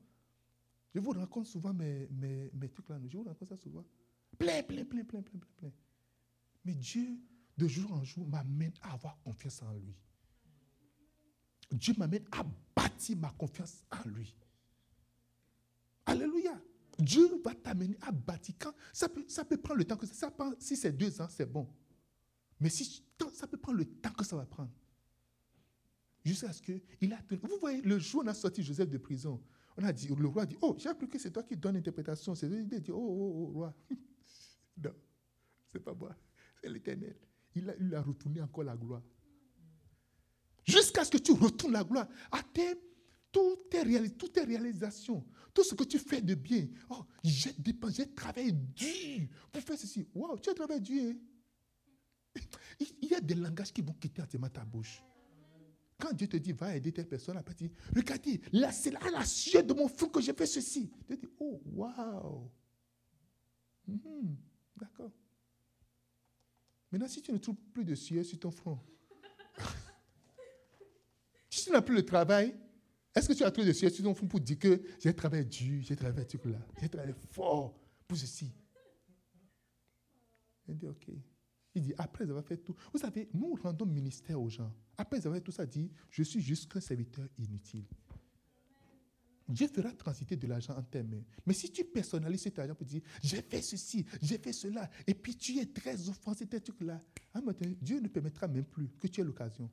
Je 0.93 0.99
vous 0.99 1.11
raconte 1.11 1.45
souvent 1.45 1.73
mes, 1.73 2.07
mes, 2.09 2.51
mes 2.53 2.69
trucs 2.69 2.89
là. 2.89 2.99
Je 3.07 3.17
vous 3.17 3.23
raconte 3.23 3.49
ça 3.49 3.57
souvent. 3.57 3.85
Plein, 4.37 4.63
plein, 4.63 4.83
plein, 4.85 5.03
plein, 5.03 5.21
plein, 5.21 5.39
plein, 5.39 5.51
plein. 5.57 5.71
Mais 6.65 6.73
Dieu, 6.73 7.19
de 7.57 7.67
jour 7.67 7.91
en 7.93 8.03
jour, 8.03 8.27
m'amène 8.27 8.73
à 8.81 8.93
avoir 8.93 9.19
confiance 9.21 9.61
en 9.61 9.73
lui. 9.73 9.95
Dieu 11.71 11.93
m'amène 11.97 12.25
à 12.31 12.43
bâtir 12.75 13.17
ma 13.17 13.29
confiance 13.31 13.83
en 13.91 14.09
lui. 14.09 14.35
Alléluia. 16.05 16.59
Dieu 16.99 17.41
va 17.43 17.53
t'amener 17.55 17.97
à 18.01 18.11
bâtir. 18.11 18.55
Quand, 18.59 18.73
ça, 18.91 19.09
peut, 19.09 19.57
prendre 19.57 19.79
le 19.79 19.85
temps 19.85 19.97
que 19.97 20.05
ça, 20.05 20.13
ça 20.13 20.31
prend. 20.31 20.53
Si 20.59 20.75
c'est 20.75 20.91
deux 20.91 21.21
ans, 21.21 21.27
c'est 21.29 21.51
bon. 21.51 21.67
Mais 22.59 22.69
si 22.69 23.03
ça 23.33 23.47
peut 23.47 23.57
prendre 23.57 23.79
le 23.79 23.85
temps 23.85 24.11
que 24.11 24.23
ça 24.23 24.35
va 24.35 24.45
prendre. 24.45 24.71
Jusqu'à 26.23 26.53
ce 26.53 26.61
qu'il 26.61 27.13
a 27.13 27.19
Vous 27.41 27.57
voyez, 27.59 27.81
le 27.81 27.99
jour 27.99 28.21
où 28.21 28.23
on 28.23 28.27
a 28.27 28.33
sorti 28.33 28.63
Joseph 28.63 28.89
de 28.89 28.97
prison, 28.97 29.41
On 29.77 29.83
a 29.83 29.91
dit, 29.91 30.07
le 30.07 30.27
roi 30.27 30.45
dit, 30.45 30.55
oh, 30.61 30.75
j'ai 30.77 30.89
appris 30.89 31.09
que 31.09 31.19
c'est 31.19 31.31
toi 31.31 31.43
qui 31.43 31.57
donnes 31.57 31.75
l'interprétation. 31.75 32.33
C'est 32.35 32.47
lui 32.47 32.67
qui 32.67 32.79
dit, 32.79 32.91
oh, 32.91 32.97
oh, 32.97 33.47
oh, 33.49 33.51
roi. 33.53 33.75
non, 34.77 34.93
c'est 35.67 35.79
pas 35.79 35.93
moi, 35.93 36.15
c'est 36.61 36.69
l'éternel. 36.69 37.15
Il 37.55 37.69
a, 37.69 37.75
il 37.79 37.93
a 37.93 38.01
retourné 38.01 38.41
encore 38.41 38.63
la 38.63 38.77
gloire. 38.77 39.01
Jusqu'à 40.65 41.03
ce 41.03 41.11
que 41.11 41.17
tu 41.17 41.33
retournes 41.33 41.73
la 41.73 41.83
gloire. 41.83 42.07
À 42.31 42.41
tes, 42.41 42.75
toutes, 43.31 43.69
tes 43.69 44.09
toutes 44.11 44.33
tes 44.33 44.43
réalisations, 44.43 45.25
tout 45.53 45.63
ce 45.63 45.75
que 45.75 45.83
tu 45.83 45.99
fais 45.99 46.21
de 46.21 46.35
bien. 46.35 46.67
Oh, 46.89 47.03
j'ai 47.21 47.51
dépensé, 47.57 48.03
j'ai 48.03 48.13
travaillé 48.13 48.53
dur 48.53 49.27
pour 49.51 49.61
faire 49.61 49.77
ceci. 49.77 50.07
Wow, 50.15 50.37
tu 50.39 50.49
as 50.51 50.53
travaillé 50.53 50.79
dur. 50.79 51.13
Hein? 52.37 52.41
Il 53.01 53.09
y 53.09 53.13
a 53.13 53.19
des 53.19 53.35
langages 53.35 53.73
qui 53.73 53.81
vont 53.81 53.93
quitter 53.93 54.21
entièrement 54.21 54.49
ta 54.49 54.63
bouche. 54.63 55.03
Quand 56.03 56.11
Dieu 56.11 56.27
te 56.27 56.35
dit, 56.35 56.51
va 56.51 56.75
aider 56.75 56.91
telle 56.91 57.07
personne, 57.07 57.41
tu 57.47 57.53
dis, 57.53 57.71
regardez, 57.95 58.41
là, 58.51 58.73
c'est 58.73 58.91
la 58.91 59.23
sueur 59.23 59.63
de 59.63 59.73
mon 59.73 59.87
front 59.87 60.09
que 60.09 60.19
j'ai 60.19 60.33
fait 60.33 60.45
ceci. 60.45 60.91
Tu 61.07 61.15
dis, 61.15 61.29
oh, 61.39 61.61
wow. 61.65 62.51
Hmm, 63.87 64.35
d'accord. 64.75 65.13
Maintenant, 66.91 67.07
si 67.07 67.21
tu 67.21 67.31
ne 67.31 67.37
trouves 67.37 67.55
plus 67.71 67.85
de 67.85 67.95
sueur 67.95 68.25
sur 68.25 68.37
ton 68.37 68.51
front, 68.51 68.77
si 71.49 71.63
tu 71.63 71.71
n'as 71.71 71.81
plus 71.81 71.95
le 71.95 72.05
travail, 72.05 72.53
est-ce 73.15 73.29
que 73.29 73.33
tu 73.33 73.45
as 73.45 73.51
trouvé 73.51 73.69
de 73.69 73.73
sueur 73.73 73.89
sur 73.89 74.03
ton 74.03 74.13
front 74.13 74.27
pour 74.27 74.41
dire 74.41 74.59
que 74.59 74.83
j'ai 74.99 75.15
travaillé 75.15 75.45
dur, 75.45 75.83
j'ai 75.83 75.95
travaillé 75.95 76.27
là, 76.43 76.59
j'ai 76.81 76.89
travaillé 76.89 77.13
fort 77.31 77.79
pour 78.05 78.17
ceci? 78.17 78.53
Il 80.67 80.75
dit, 80.75 80.85
ok. 80.85 81.07
Il 81.75 81.81
dit, 81.81 81.93
après 81.97 82.29
avoir 82.29 82.45
fait 82.45 82.57
tout, 82.57 82.75
vous 82.91 82.99
savez, 82.99 83.29
nous 83.33 83.55
rendons 83.55 83.85
ministère 83.85 84.39
aux 84.39 84.49
gens. 84.49 84.71
Après 84.97 85.17
avoir 85.17 85.35
fait 85.35 85.41
tout 85.41 85.51
ça, 85.51 85.65
dit, 85.65 85.89
je 86.09 86.23
suis 86.23 86.41
juste 86.41 86.71
qu'un 86.71 86.79
serviteur 86.79 87.27
inutile. 87.37 87.85
Dieu 89.47 89.67
fera 89.67 89.91
transiter 89.91 90.37
de 90.37 90.47
l'argent 90.47 90.75
en 90.75 90.83
tes 90.83 91.03
mains. 91.03 91.23
Mais 91.45 91.53
si 91.53 91.71
tu 91.71 91.83
personnalises 91.83 92.43
cet 92.43 92.59
argent 92.59 92.75
pour 92.75 92.85
dire, 92.85 93.01
j'ai 93.21 93.41
fait 93.41 93.61
ceci, 93.61 94.05
j'ai 94.21 94.37
fait 94.37 94.53
cela, 94.53 94.89
et 95.05 95.13
puis 95.13 95.35
tu 95.35 95.59
es 95.59 95.65
très 95.65 96.09
offensé, 96.09 96.47
tes 96.47 96.61
trucs-là, 96.61 97.01
Dieu 97.81 97.99
ne 97.99 98.07
permettra 98.07 98.47
même 98.47 98.65
plus 98.65 98.87
que 98.99 99.07
tu 99.07 99.21
aies 99.21 99.23
l'occasion. 99.23 99.69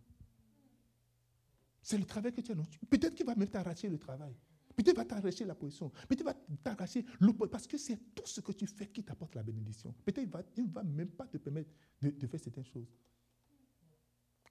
C'est 1.83 1.99
le 1.99 2.05
travail 2.05 2.33
que 2.33 2.41
tu 2.41 2.53
as. 2.53 2.57
Peut-être 2.89 3.15
qu'il 3.15 3.27
va 3.27 3.35
même 3.35 3.49
t'arracher 3.49 3.89
le 3.89 3.99
travail. 3.99 4.35
Peut-être 4.77 4.97
va 4.97 5.05
t'arracher 5.05 5.45
la 5.45 5.55
position. 5.55 5.91
Peut-être 6.09 6.25
va 6.25 6.35
t'arracher 6.63 7.05
Parce 7.51 7.67
que 7.67 7.77
c'est 7.77 7.99
tout 8.15 8.27
ce 8.27 8.41
que 8.41 8.53
tu 8.53 8.67
fais 8.67 8.87
qui 8.87 9.03
t'apporte 9.03 9.35
la 9.35 9.43
bénédiction. 9.43 9.95
Peut-être 10.05 10.53
qu'il 10.53 10.67
ne 10.67 10.73
va, 10.73 10.83
même 10.83 11.11
pas 11.11 11.27
te 11.27 11.39
permettre 11.39 11.71
de, 12.01 12.11
de 12.11 12.27
faire 12.27 12.41
certaines 12.41 12.65
choses. 12.65 12.89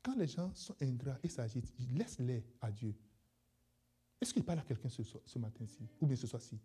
Quand 0.03 0.15
les 0.15 0.27
gens 0.27 0.53
sont 0.53 0.75
ingrats 0.81 1.17
et 1.23 1.29
s'agitent, 1.29 1.73
laisse-les 1.93 2.43
à 2.61 2.71
Dieu. 2.71 2.95
Est-ce 4.21 4.33
qu'il 4.33 4.43
parle 4.43 4.59
à 4.59 4.63
quelqu'un 4.63 4.89
ce, 4.89 5.01
ce 5.03 5.39
matin-ci 5.39 5.87
ou 5.99 6.05
bien 6.07 6.15
ce 6.15 6.27
soir-ci? 6.27 6.59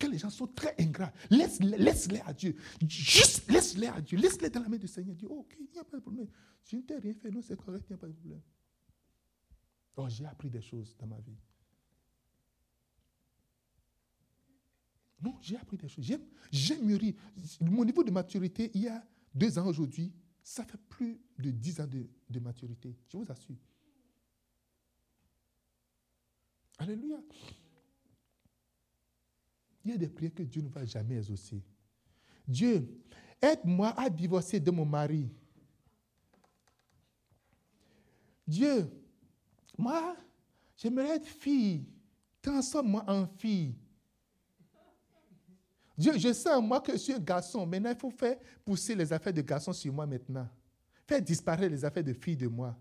Quand 0.00 0.08
les 0.08 0.18
gens 0.18 0.30
sont 0.30 0.48
très 0.48 0.74
ingrats, 0.80 1.12
laisse-les 1.30 1.78
laisse 1.78 2.08
à 2.24 2.32
Dieu. 2.32 2.56
Juste 2.86 3.48
laisse-les 3.50 3.86
à 3.86 4.00
Dieu. 4.00 4.18
Laisse-les 4.18 4.50
dans 4.50 4.60
la 4.62 4.68
main 4.68 4.76
du 4.76 4.88
Seigneur. 4.88 5.14
Dis, 5.14 5.26
ok, 5.26 5.56
il 5.60 5.70
n'y 5.72 5.78
a 5.78 5.84
pas 5.84 5.96
de 5.98 6.02
problème. 6.02 6.28
Je 6.64 6.76
ne 6.76 6.82
t'ai 6.82 6.98
rien 6.98 7.14
fait, 7.14 7.30
non, 7.30 7.40
c'est 7.40 7.56
correct, 7.56 7.84
il 7.88 7.92
n'y 7.92 7.94
a 7.94 7.98
pas 7.98 8.08
de 8.08 8.12
problème. 8.12 8.40
Oh, 9.96 10.08
j'ai 10.08 10.26
appris 10.26 10.50
des 10.50 10.62
choses 10.62 10.96
dans 10.98 11.06
ma 11.06 11.20
vie. 11.20 11.36
Non, 15.22 15.38
j'ai 15.40 15.56
appris 15.56 15.76
des 15.76 15.88
choses. 15.88 16.10
J'ai 16.50 16.78
mûri. 16.78 17.14
Mon 17.60 17.84
niveau 17.84 18.02
de 18.02 18.10
maturité, 18.10 18.70
il 18.74 18.82
y 18.82 18.88
a 18.88 19.06
deux 19.32 19.56
ans 19.58 19.66
aujourd'hui, 19.66 20.12
ça 20.42 20.64
fait 20.64 20.80
plus 20.88 21.20
de 21.38 21.50
dix 21.50 21.80
ans 21.80 21.86
de, 21.86 22.08
de 22.28 22.40
maturité. 22.40 22.96
Je 23.08 23.16
vous 23.16 23.30
assure. 23.30 23.56
Alléluia. 26.78 27.18
Il 29.84 29.92
y 29.92 29.94
a 29.94 29.96
des 29.96 30.08
prières 30.08 30.34
que 30.34 30.42
Dieu 30.42 30.62
ne 30.62 30.68
va 30.68 30.84
jamais 30.84 31.16
exaucer. 31.16 31.62
Dieu, 32.46 33.00
aide-moi 33.40 33.94
à 33.96 34.10
divorcer 34.10 34.58
de 34.58 34.70
mon 34.72 34.84
mari. 34.84 35.30
Dieu, 38.46 38.90
moi, 39.78 40.16
j'aimerais 40.76 41.16
être 41.16 41.26
fille. 41.26 41.86
Transforme-moi 42.40 43.04
en 43.06 43.26
fille. 43.26 43.76
Dieu, 45.96 46.18
je 46.18 46.32
sens 46.32 46.62
moi 46.62 46.80
que 46.80 46.92
je 46.92 46.98
suis 46.98 47.12
un 47.12 47.18
garçon. 47.18 47.66
Maintenant, 47.66 47.90
il 47.90 47.98
faut 47.98 48.10
faire 48.10 48.36
pousser 48.64 48.94
les 48.94 49.12
affaires 49.12 49.32
de 49.32 49.42
garçon 49.42 49.72
sur 49.72 49.92
moi 49.92 50.06
maintenant. 50.06 50.48
Faire 51.06 51.20
disparaître 51.20 51.72
les 51.72 51.84
affaires 51.84 52.04
de 52.04 52.12
fille 52.12 52.36
de 52.36 52.48
moi. 52.48 52.76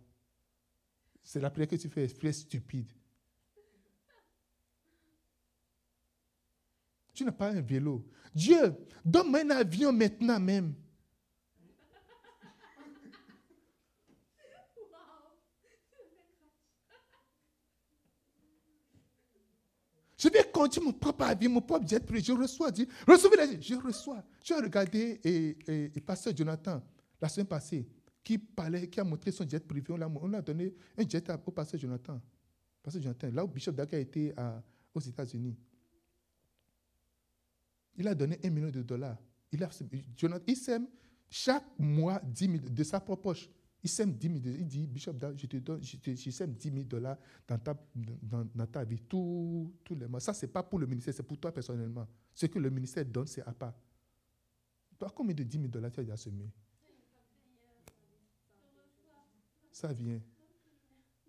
C'est 1.23 1.39
la 1.39 1.49
prière 1.49 1.67
que 1.67 1.75
tu 1.75 1.89
fais, 1.89 2.07
prière 2.07 2.33
stupide. 2.33 2.91
Tu 7.13 7.25
n'as 7.25 7.31
pas 7.31 7.49
un 7.49 7.61
vélo. 7.61 8.05
Dieu, 8.33 8.73
donne-moi 9.03 9.41
un 9.41 9.49
avion 9.51 9.91
maintenant 9.91 10.39
même. 10.39 10.73
Je 20.21 20.29
vais 20.29 20.43
continuer 20.51 20.85
mon 20.85 20.93
propre 20.93 21.23
avis, 21.23 21.47
mon 21.47 21.61
propre 21.61 21.87
jet 21.87 21.99
privé. 22.05 22.21
Je 22.21 22.31
reçois, 22.31 22.69
dis, 22.69 22.87
recevez 23.07 23.37
la 23.37 23.59
Je 23.59 23.73
reçois. 23.73 24.23
J'ai 24.43 24.53
regardé 24.53 25.19
Pasteur 26.05 26.37
Jonathan, 26.37 26.79
la 27.19 27.27
semaine 27.27 27.47
passée, 27.47 27.87
qui 28.23 28.37
parlait, 28.37 28.87
qui 28.87 28.99
a 28.99 29.03
montré 29.03 29.31
son 29.31 29.49
jet 29.49 29.65
privé. 29.65 29.87
On 29.89 30.33
a, 30.33 30.41
donné 30.43 30.75
un 30.95 31.09
jet 31.09 31.27
au 31.43 31.51
Pasteur 31.51 31.79
Jonathan. 31.79 32.21
Pasteur 32.83 33.01
Jonathan, 33.01 33.29
là 33.33 33.43
où 33.43 33.47
Bishop 33.47 33.71
Daka 33.71 33.97
a 33.97 33.99
été 33.99 34.31
aux 34.93 34.99
États-Unis. 34.99 35.57
Il 37.97 38.07
a 38.07 38.13
donné 38.13 38.39
un 38.43 38.49
million 38.51 38.69
de 38.69 38.83
dollars. 38.83 39.17
Il, 39.51 39.67
il 40.47 40.55
sème 40.55 40.87
chaque 41.31 41.65
mois 41.79 42.21
10 42.23 42.45
000 42.45 42.57
de 42.69 42.83
sa 42.83 42.99
propre 42.99 43.23
poche. 43.23 43.49
Il 43.83 43.89
sème 43.89 44.13
10 44.13 44.27
000 44.27 44.57
Il 44.59 44.67
dit, 44.67 44.85
Bishop, 44.85 45.13
je 45.35 46.29
sème 46.29 46.53
10 46.53 46.71
000 46.71 46.83
dollars 46.83 47.17
dans 47.47 47.57
ta, 47.57 47.75
dans, 47.95 48.47
dans 48.53 48.67
ta 48.67 48.83
vie, 48.83 48.99
tous 49.07 49.73
les 49.89 50.07
mois. 50.07 50.19
Ça, 50.19 50.33
ce 50.33 50.45
n'est 50.45 50.51
pas 50.51 50.61
pour 50.61 50.77
le 50.77 50.85
ministère, 50.85 51.13
c'est 51.13 51.23
pour 51.23 51.37
toi 51.39 51.51
personnellement. 51.51 52.07
Ce 52.33 52.45
que 52.45 52.59
le 52.59 52.69
ministère 52.69 53.05
donne, 53.05 53.27
c'est 53.27 53.41
à 53.41 53.51
part. 53.53 53.73
Toi, 54.99 55.11
combien 55.15 55.33
de 55.33 55.43
10 55.43 55.57
000 55.57 55.67
dollars 55.69 55.91
tu 55.91 55.99
as 55.99 56.03
déjà 56.03 56.17
semé? 56.17 56.47
Ça 59.71 59.91
vient. 59.93 60.21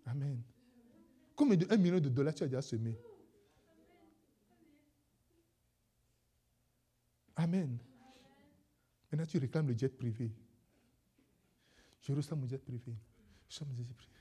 Amen. 0.05 0.41
Combien 1.35 1.57
de 1.57 1.65
1 1.67 1.77
million 1.77 1.99
de 1.99 2.09
dollars 2.09 2.35
tu 2.35 2.43
as 2.43 2.47
déjà 2.47 2.61
semé? 2.61 2.95
Amen. 7.35 7.79
Maintenant, 9.11 9.25
tu 9.25 9.39
réclames 9.39 9.67
le 9.67 9.77
jet 9.77 9.89
privé. 9.89 10.31
Je 12.03 12.11
ressens 12.11 12.35
mon 12.35 12.45
jet 12.45 12.57
privé. 12.57 12.93
Je 13.47 13.55
ressens 13.55 13.65
mon 13.65 13.83
jet 13.83 13.93
privé. 13.93 14.11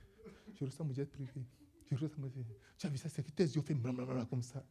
Je 0.54 0.64
ressens 0.64 0.84
mon 0.84 0.94
jet 0.94 1.06
privé. 1.06 1.30
Privé. 1.30 1.46
Tu 2.78 2.86
as 2.86 2.88
vu 2.88 2.96
ça, 2.96 3.08
c'est 3.08 3.22
que 3.22 3.30
tes 3.32 3.44
yeux 3.44 3.60
font 3.60 3.74
blablabla 3.74 4.24
comme 4.26 4.42
ça. 4.42 4.64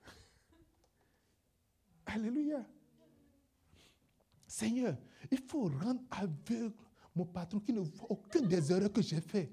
Alléluia. 2.06 2.64
Seigneur, 4.46 4.96
il 5.32 5.38
faut 5.38 5.64
rendre 5.64 6.02
aveugle 6.10 6.74
mon 7.16 7.24
patron 7.24 7.60
qui 7.60 7.72
ne 7.72 7.80
voit 7.80 8.10
aucune 8.10 8.46
des 8.46 8.70
erreurs 8.70 8.92
que 8.92 9.02
j'ai 9.02 9.20
faites. 9.20 9.50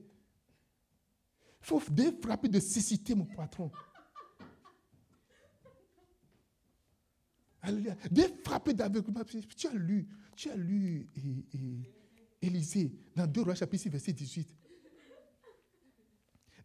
Il 1.62 1.66
faut 1.66 1.80
frapper 1.80 2.50
de 2.50 2.60
cécité 2.60 3.16
mon 3.16 3.26
patron. 3.26 3.72
Alléluia. 7.62 7.96
Des 8.12 8.28
frappés 8.44 8.74
d'aveuglement. 8.74 9.24
Tu 9.24 9.68
as 9.68 9.74
lu, 9.74 10.08
tu 10.36 10.50
as 10.50 10.58
lu 10.58 11.08
Élisée 12.42 12.92
dans 13.16 13.28
2 13.28 13.42
Rois 13.42 13.56
chapitre 13.56 13.84
6, 13.84 13.90
verset 13.90 14.14
18. 14.14 14.50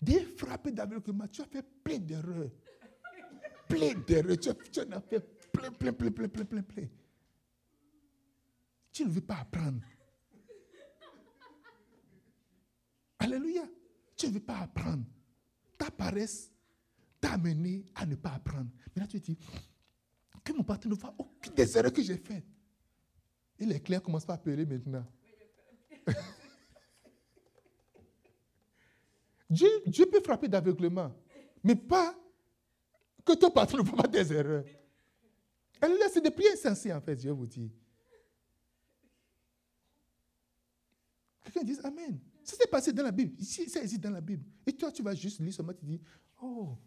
Des 0.01 0.20
frappés 0.37 0.72
d'aveuglement. 0.72 1.27
Tu 1.29 1.43
as 1.43 1.47
fait 1.47 1.64
plein 1.83 1.99
d'erreurs. 1.99 2.51
Plein 3.68 3.95
d'erreurs. 4.07 4.39
Tu, 4.39 4.81
en 4.81 4.93
as 4.93 5.01
fait 5.01 5.20
plein, 5.53 5.70
plein, 5.72 5.93
plein, 5.93 6.11
plein, 6.11 6.29
plein, 6.29 6.45
plein, 6.45 6.62
plein. 6.62 6.89
Tu 8.93 9.05
ne 9.05 9.11
veux 9.11 9.20
pas 9.20 9.37
apprendre. 9.37 9.83
Alléluia. 13.18 13.68
Tu 14.16 14.29
ne 14.29 14.33
veux 14.33 14.41
pas 14.41 14.59
apprendre. 14.59 15.05
Ta 15.77 15.91
paresse 15.91 16.51
t'a 17.20 17.33
amené 17.33 17.85
à 17.95 18.07
ne 18.07 18.14
pas 18.14 18.31
apprendre. 18.31 18.70
Maintenant, 18.95 19.07
tu 19.07 19.20
dis, 19.20 19.39
que 20.47 20.53
mon 20.53 20.62
patron 20.62 20.91
ne 20.91 20.95
voit 20.95 21.14
aucune 21.18 21.53
des 21.55 21.77
erreurs 21.77 21.93
que 21.93 22.03
j'ai 22.03 22.16
faites. 22.16 22.47
Et 23.59 23.66
les 23.66 23.81
clients 23.81 24.01
commencent 24.01 24.29
à 24.29 24.35
appeler 24.35 24.64
maintenant. 24.64 25.05
Dieu, 29.51 30.07
peut 30.11 30.21
frapper 30.23 30.49
d'aveuglement, 30.49 31.13
mais 31.63 31.77
pas 31.77 32.15
que 33.25 33.33
ton 33.35 33.51
patron 33.51 33.79
ne 33.79 33.83
voit 33.83 34.03
pas 34.03 34.09
des 34.09 34.33
erreurs. 34.33 34.65
Elle 35.81 35.93
laisse 35.99 36.21
des 36.23 36.31
prières 36.31 36.55
insensées, 36.55 36.93
en 36.93 37.01
fait, 37.01 37.21
je 37.21 37.31
vous 37.31 37.47
dis. 37.47 37.73
Quelqu'un 41.45 41.63
dit 41.63 41.79
Amen. 41.85 42.19
Ça 42.43 42.57
s'est 42.57 42.69
passé 42.69 42.93
dans 42.93 43.03
la 43.03 43.11
Bible. 43.11 43.35
Ici, 43.41 43.69
ça 43.69 43.83
existe 43.83 44.01
dans 44.03 44.11
la 44.11 44.21
Bible. 44.21 44.45
Et 44.67 44.73
toi, 44.73 44.93
tu 44.93 45.03
vas 45.03 45.15
juste 45.15 45.41
lire 45.41 45.53
seulement, 45.53 45.75
tu 45.75 45.85
dis 45.85 46.01
Oh, 46.41 46.79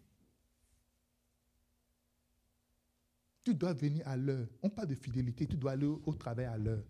tu 3.43 3.53
dois 3.53 3.73
venir 3.73 4.07
à 4.07 4.15
l'heure. 4.15 4.47
On 4.61 4.69
parle 4.69 4.89
de 4.89 4.95
fidélité, 4.95 5.47
tu 5.47 5.57
dois 5.57 5.71
aller 5.71 5.85
au, 5.85 6.13
travail 6.13 6.45
à 6.45 6.57
l'heure. 6.57 6.83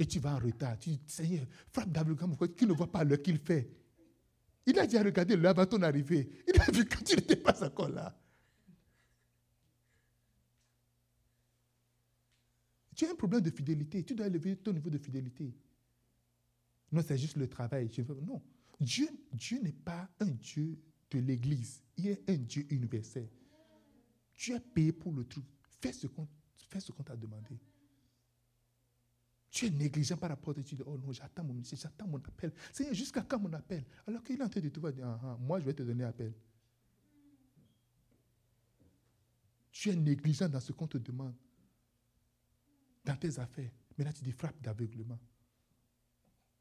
Et 0.00 0.06
tu 0.06 0.18
vas 0.18 0.34
en 0.34 0.38
retard. 0.38 0.78
Tu 0.78 0.88
dis, 0.88 1.00
Seigneur, 1.06 1.46
frappe 1.70 1.92
David 1.92 2.16
pourquoi 2.16 2.48
tu 2.48 2.64
ne 2.64 2.72
vois 2.72 2.90
pas 2.90 3.04
l'heure 3.04 3.20
qu'il 3.20 3.38
fait. 3.38 3.70
Il 4.64 4.78
a 4.78 4.86
déjà 4.86 5.02
regardé 5.02 5.36
l'heure 5.36 5.50
avant 5.50 5.66
ton 5.66 5.82
arrivée. 5.82 6.42
Il 6.48 6.58
a 6.58 6.64
vu 6.72 6.86
que 6.86 7.04
tu 7.04 7.16
n'étais 7.16 7.36
pas 7.36 7.62
encore 7.62 7.90
là. 7.90 8.18
Tu 12.96 13.04
as 13.04 13.10
un 13.10 13.14
problème 13.14 13.42
de 13.42 13.50
fidélité. 13.50 14.02
Tu 14.02 14.14
dois 14.14 14.26
élever 14.26 14.56
ton 14.56 14.72
niveau 14.72 14.88
de 14.88 14.96
fidélité. 14.96 15.54
Non, 16.90 17.02
c'est 17.06 17.18
juste 17.18 17.36
le 17.36 17.46
travail. 17.46 17.90
Non. 18.22 18.42
Dieu, 18.80 19.08
Dieu 19.34 19.60
n'est 19.60 19.72
pas 19.72 20.08
un 20.18 20.30
Dieu 20.30 20.78
de 21.10 21.18
l'Église. 21.18 21.82
Il 21.98 22.06
est 22.08 22.30
un 22.30 22.36
Dieu 22.36 22.66
universel. 22.70 23.28
Tu 24.32 24.54
es 24.54 24.60
payé 24.60 24.92
pour 24.92 25.12
le 25.12 25.26
truc. 25.26 25.44
Fais 25.78 25.92
ce 25.92 26.06
qu'on 26.06 27.02
t'a 27.04 27.16
demandé. 27.16 27.58
Tu 29.50 29.66
es 29.66 29.70
négligent 29.70 30.16
par 30.16 30.30
rapport 30.30 30.56
à 30.56 30.62
tu 30.62 30.76
dis, 30.76 30.82
oh 30.86 30.96
non, 30.96 31.12
j'attends 31.12 31.42
mon 31.42 31.60
j'attends 31.62 32.06
mon 32.06 32.18
appel. 32.18 32.52
Seigneur, 32.72 32.94
jusqu'à 32.94 33.22
quand 33.22 33.40
mon 33.40 33.52
appel? 33.52 33.84
Alors 34.06 34.22
qu'il 34.22 34.40
est 34.40 34.44
en 34.44 34.48
train 34.48 34.60
de 34.60 34.68
te 34.68 34.78
dire, 34.90 35.04
ah, 35.04 35.20
ah, 35.22 35.38
moi 35.40 35.58
je 35.58 35.64
vais 35.64 35.74
te 35.74 35.82
donner 35.82 36.04
appel. 36.04 36.32
Tu 39.72 39.90
es 39.90 39.96
négligent 39.96 40.48
dans 40.48 40.60
ce 40.60 40.72
qu'on 40.72 40.86
te 40.86 40.98
demande. 40.98 41.34
Dans 43.04 43.16
tes 43.16 43.38
affaires. 43.38 43.70
Maintenant, 43.98 44.12
tu 44.12 44.22
dis 44.22 44.32
frappe 44.32 44.60
d'aveuglement. 44.60 45.18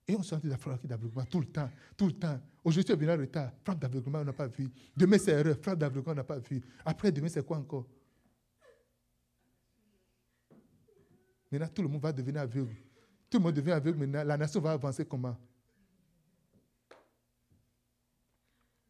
Et 0.07 0.15
on 0.15 0.23
sent 0.23 0.37
des 0.43 0.57
frappes 0.57 0.87
d'aveuglement 0.87 1.25
tout 1.25 1.41
le 1.41 1.45
temps, 1.45 1.69
tout 1.95 2.07
le 2.07 2.13
temps. 2.13 2.41
Aujourd'hui, 2.63 2.85
tu 2.85 2.91
es 2.91 2.95
venu 2.95 3.11
en 3.11 3.17
retard, 3.17 3.51
frappe 3.63 3.79
d'aveuglement, 3.79 4.19
on 4.19 4.25
n'a 4.25 4.33
pas 4.33 4.47
vu. 4.47 4.67
Demain, 4.97 5.19
c'est 5.19 5.31
erreur, 5.31 5.55
frappe 5.61 5.77
d'aveuglement, 5.77 6.13
on 6.13 6.15
n'a 6.15 6.23
pas 6.23 6.39
vu. 6.39 6.59
Après, 6.83 7.11
demain, 7.11 7.29
c'est 7.29 7.45
quoi 7.45 7.57
encore? 7.57 7.87
Maintenant, 11.51 11.67
tout 11.67 11.81
le 11.81 11.87
monde 11.87 12.01
va 12.01 12.11
devenir 12.11 12.41
aveugle. 12.41 12.75
Tout 13.29 13.37
le 13.37 13.43
monde 13.43 13.55
devient 13.55 13.71
aveugle 13.71 13.97
maintenant. 13.99 14.23
La 14.23 14.37
nation 14.37 14.61
va 14.61 14.71
avancer 14.71 15.05
comment? 15.05 15.37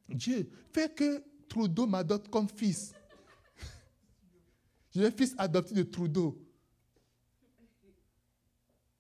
Dieu 0.07 0.49
fait 0.73 0.93
que 0.93 1.23
Trudeau 1.47 1.85
m'adopte 1.87 2.29
comme 2.29 2.47
fils. 2.47 2.93
Je 4.93 5.03
suis 5.03 5.11
fils 5.11 5.35
adopté 5.37 5.73
de 5.73 5.83
Trudeau. 5.83 6.45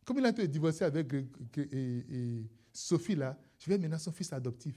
Comme 0.05 0.19
il 0.19 0.25
a 0.25 0.29
été 0.29 0.47
divorcé 0.47 0.83
avec 0.85 1.13
Sophie 2.71 3.15
là, 3.15 3.37
je 3.57 3.69
vais 3.69 3.77
maintenant 3.77 3.97
son 3.97 4.11
fils 4.11 4.31
adoptif. 4.33 4.75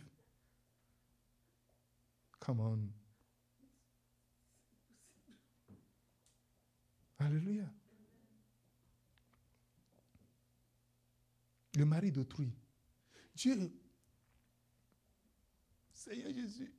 Come 2.41 2.61
on. 2.61 2.79
Alléluia. 7.19 7.73
Le 11.77 11.85
mari 11.85 12.11
d'autrui. 12.11 12.53
Dieu, 13.35 13.73
Seigneur 15.93 16.33
Jésus, 16.33 16.73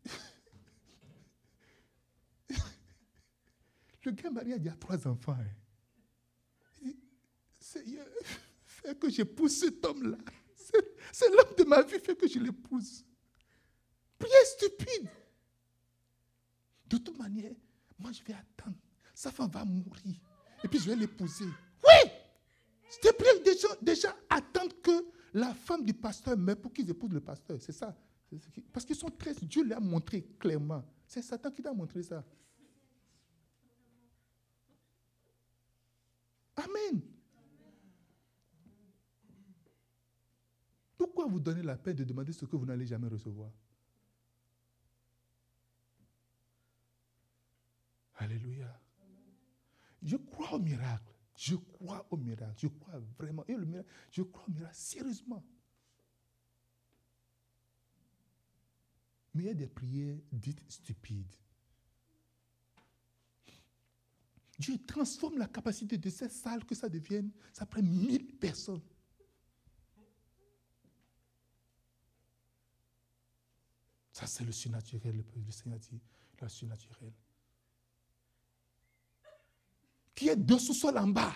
le 4.04 4.12
gars 4.12 4.30
marié 4.30 4.54
a 4.54 4.76
trois 4.76 5.08
enfants. 5.08 5.38
Hein. 5.40 6.92
Seigneur, 7.60 8.06
fais 8.66 8.96
que 8.96 9.10
j'épouse 9.10 9.58
cet 9.60 9.84
homme-là. 9.86 10.18
C'est 11.12 11.30
l'homme 11.30 11.56
de 11.58 11.64
ma 11.64 11.82
vie, 11.82 12.00
fais 12.00 12.16
que 12.16 12.28
je 12.28 12.40
l'épouse. 12.40 13.06
Prière 14.18 14.46
stupide. 14.46 15.10
De 16.88 16.98
toute 16.98 17.18
manière, 17.18 17.56
moi 17.98 18.12
je 18.12 18.24
vais 18.24 18.34
attendre. 18.34 18.78
Sa 19.14 19.32
femme 19.32 19.50
va 19.52 19.66
mourir. 19.66 20.20
Et 20.64 20.68
puis 20.68 20.80
je 20.80 20.90
vais 20.90 20.96
l'épouser. 20.96 21.48
Oui! 23.02 23.10
C'était 23.12 23.44
déjà, 23.44 23.68
déjà 23.82 24.16
attendre 24.30 24.74
que 24.82 25.06
la 25.34 25.54
femme 25.54 25.84
du 25.84 25.94
pasteur 25.94 26.38
meure 26.38 26.58
pour 26.58 26.74
qu'ils 26.74 26.90
épousent 26.90 27.14
le 27.14 27.22
pasteur. 27.22 27.60
C'est 27.62 27.72
ça. 27.72 27.96
Parce 28.72 28.86
qu'ils 28.86 28.96
sont 28.96 29.10
très. 29.10 29.34
Dieu 29.34 29.64
l'a 29.64 29.80
montré 29.80 30.24
clairement. 30.40 30.84
C'est 31.08 31.22
Satan 31.22 31.52
qui 31.52 31.62
t'a 31.62 31.74
montré 31.74 32.04
ça. 32.04 32.24
Amen. 36.56 37.02
Pourquoi 40.98 41.26
vous 41.26 41.40
donnez 41.40 41.64
la 41.64 41.76
peine 41.76 41.96
de 41.96 42.04
demander 42.04 42.32
ce 42.32 42.46
que 42.46 42.56
vous 42.56 42.66
n'allez 42.66 42.86
jamais 42.86 43.08
recevoir? 43.08 43.52
Alléluia. 48.16 48.80
Je 50.02 50.16
crois 50.16 50.54
au 50.54 50.60
miracle. 50.60 51.13
Je 51.44 51.56
crois 51.56 52.08
au 52.10 52.16
miracle. 52.16 52.54
Je 52.56 52.68
crois 52.68 52.98
vraiment. 53.20 53.46
Et 53.50 53.54
le 53.54 53.66
miracle, 53.66 53.90
je 54.12 54.22
crois 54.22 54.46
au 54.48 54.52
miracle 54.52 54.78
sérieusement. 54.78 55.44
Mais 59.34 59.44
il 59.44 59.46
y 59.48 59.50
a 59.50 59.54
des 59.54 59.68
prières 59.68 60.18
dites 60.32 60.64
stupides. 60.72 61.36
Dieu 64.58 64.78
transforme 64.86 65.38
la 65.38 65.48
capacité 65.48 65.98
de 65.98 66.10
cette 66.10 66.32
salle 66.32 66.64
que 66.64 66.76
ça 66.76 66.88
devienne, 66.88 67.30
ça 67.52 67.66
prend 67.66 67.82
mille 67.82 68.38
personnes. 68.38 68.82
Ça, 74.14 74.28
c'est 74.28 74.46
le 74.46 74.54
surnaturel, 74.54 75.26
le 75.36 75.52
Seigneur 75.52 75.80
dit, 75.80 76.00
le 76.40 76.48
surnaturel 76.48 77.12
qui 80.24 80.30
est 80.30 80.38
deux 80.38 80.58
sous-sols 80.58 80.98
en 80.98 81.08
bas. 81.08 81.34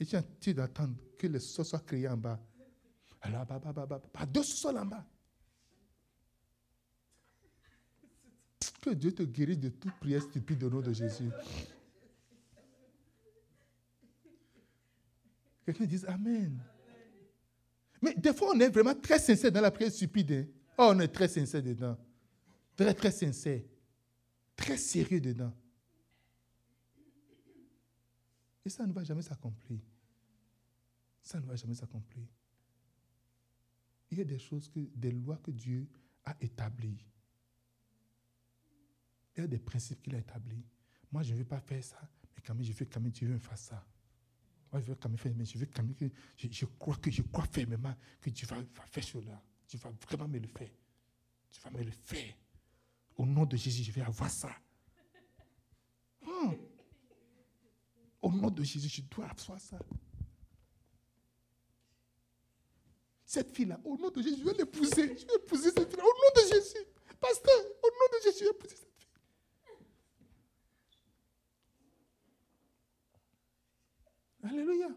Et 0.00 0.06
tu 0.06 0.50
es 0.50 0.54
d'attendre 0.54 0.96
que 1.18 1.26
le 1.26 1.38
sous-sol 1.38 1.66
soit 1.66 1.80
créé 1.80 2.08
en 2.08 2.16
bas. 2.16 2.40
Alors, 3.20 3.44
bah, 3.44 3.60
bah, 3.62 3.72
bah, 3.74 3.86
bah, 3.86 3.98
pas 3.98 4.24
deux 4.24 4.42
sous-sols 4.42 4.78
en 4.78 4.86
bas. 4.86 5.06
Que 8.80 8.90
Dieu 8.90 9.12
te 9.12 9.22
guérisse 9.22 9.60
de 9.60 9.68
toute 9.68 9.92
prière 10.00 10.22
stupide 10.22 10.64
au 10.64 10.70
nom 10.70 10.80
de 10.80 10.94
Jésus. 10.94 11.28
Quelqu'un 15.66 15.84
dit 15.84 16.02
Amen. 16.06 16.58
Mais 18.00 18.14
des 18.14 18.32
fois, 18.32 18.52
on 18.54 18.58
est 18.58 18.70
vraiment 18.70 18.94
très 18.94 19.18
sincère 19.18 19.52
dans 19.52 19.60
la 19.60 19.70
prière 19.70 19.92
stupide. 19.92 20.48
Oh, 20.78 20.92
on 20.94 21.00
est 21.00 21.08
très 21.08 21.28
sincère 21.28 21.62
dedans. 21.62 21.98
Très, 22.76 22.94
très 22.94 23.10
sincère. 23.10 23.62
Très 24.56 24.76
sérieux 24.76 25.20
dedans. 25.20 25.52
Et 28.64 28.70
ça 28.70 28.86
ne 28.86 28.92
va 28.92 29.04
jamais 29.04 29.22
s'accomplir. 29.22 29.80
Ça 31.20 31.40
ne 31.40 31.46
va 31.46 31.56
jamais 31.56 31.74
s'accomplir. 31.74 32.26
Il 34.10 34.18
y 34.18 34.20
a 34.20 34.24
des 34.24 34.38
choses, 34.38 34.68
que, 34.68 34.80
des 34.94 35.10
lois 35.10 35.38
que 35.38 35.50
Dieu 35.50 35.88
a 36.24 36.36
établies. 36.40 37.04
Il 39.36 39.40
y 39.40 39.44
a 39.44 39.46
des 39.46 39.58
principes 39.58 40.02
qu'il 40.02 40.14
a 40.14 40.18
établis. 40.18 40.64
Moi, 41.10 41.22
je 41.22 41.32
ne 41.32 41.38
veux 41.38 41.44
pas 41.44 41.60
faire 41.60 41.82
ça, 41.82 42.00
mais 42.34 42.42
quand 42.44 42.54
même, 42.54 42.64
je 42.64 42.72
veux 42.72 42.86
quand 42.86 43.00
même 43.00 43.10
Dieu 43.10 43.28
me 43.28 43.38
faire 43.38 43.58
ça. 43.58 43.84
Moi, 44.70 44.80
je 44.80 44.86
veux 44.86 44.94
quand 44.94 45.08
même 45.08 45.18
faire, 45.18 45.32
mais 45.34 45.44
je 45.44 45.58
veux 45.58 45.66
quand 45.66 45.82
même 45.82 45.94
que, 45.94 46.10
je, 46.36 46.64
crois 46.66 46.96
que, 46.96 47.10
je 47.10 47.22
crois 47.22 47.44
fermement 47.46 47.94
que 48.20 48.30
Dieu 48.30 48.46
va 48.46 48.56
faire 48.86 49.04
cela. 49.04 49.42
Tu 49.66 49.76
vas 49.76 49.90
vraiment 50.08 50.28
me 50.28 50.38
le 50.38 50.48
faire. 50.48 50.70
Tu 51.50 51.60
vas 51.60 51.70
me 51.70 51.82
le 51.82 51.90
faire. 51.90 52.34
Au 53.16 53.26
nom 53.26 53.44
de 53.44 53.56
Jésus, 53.56 53.82
je 53.82 53.92
vais 53.92 54.02
avoir 54.02 54.30
ça. 54.30 54.50
Hmm. 56.22 56.52
Au 58.20 58.30
nom 58.30 58.50
de 58.50 58.62
Jésus, 58.62 58.88
je 58.88 59.02
dois 59.02 59.26
avoir 59.26 59.60
ça. 59.60 59.78
Cette 63.24 63.50
fille-là, 63.50 63.80
au 63.84 63.96
nom 63.96 64.10
de 64.10 64.22
Jésus, 64.22 64.40
je 64.40 64.44
vais 64.44 64.52
l'épouser. 64.52 65.16
Je 65.16 65.26
vais 65.26 65.34
épouser 65.36 65.70
cette 65.70 65.88
fille-là. 65.88 66.04
Au 66.04 66.06
nom 66.06 66.42
de 66.42 66.54
Jésus. 66.54 66.86
Pasteur, 67.18 67.60
au 67.82 67.88
nom 67.88 68.18
de 68.18 68.22
Jésus, 68.24 68.38
je 68.40 68.44
vais 68.44 68.50
épouser 68.50 68.76
cette 68.76 68.94
fille. 68.98 69.08
Alléluia. 74.42 74.88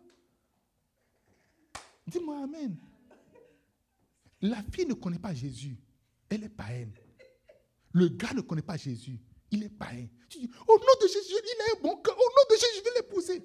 Dis-moi 2.08 2.44
Amen. 2.44 2.78
La 4.46 4.62
fille 4.72 4.86
ne 4.86 4.94
connaît 4.94 5.20
pas 5.20 5.34
Jésus. 5.34 5.76
Elle 6.30 6.44
est 6.44 6.50
païenne. 6.50 6.94
Le 7.94 8.10
gars 8.10 8.34
ne 8.34 8.42
connaît 8.42 8.62
pas 8.62 8.78
Jésus. 8.78 9.20
Il 9.50 9.64
est 9.64 9.70
païen. 9.70 10.08
Tu 10.30 10.40
dis, 10.40 10.50
au 10.68 10.74
nom 10.74 10.94
de 11.02 11.08
Jésus, 11.08 11.34
il 11.34 11.62
a 11.62 11.78
un 11.78 11.82
bon 11.82 12.02
cœur. 12.02 12.16
Au 12.16 12.20
nom 12.20 12.46
de 12.50 12.56
Jésus, 12.56 12.78
je 12.78 12.84
vais 12.84 12.96
l'épouser. 12.98 13.44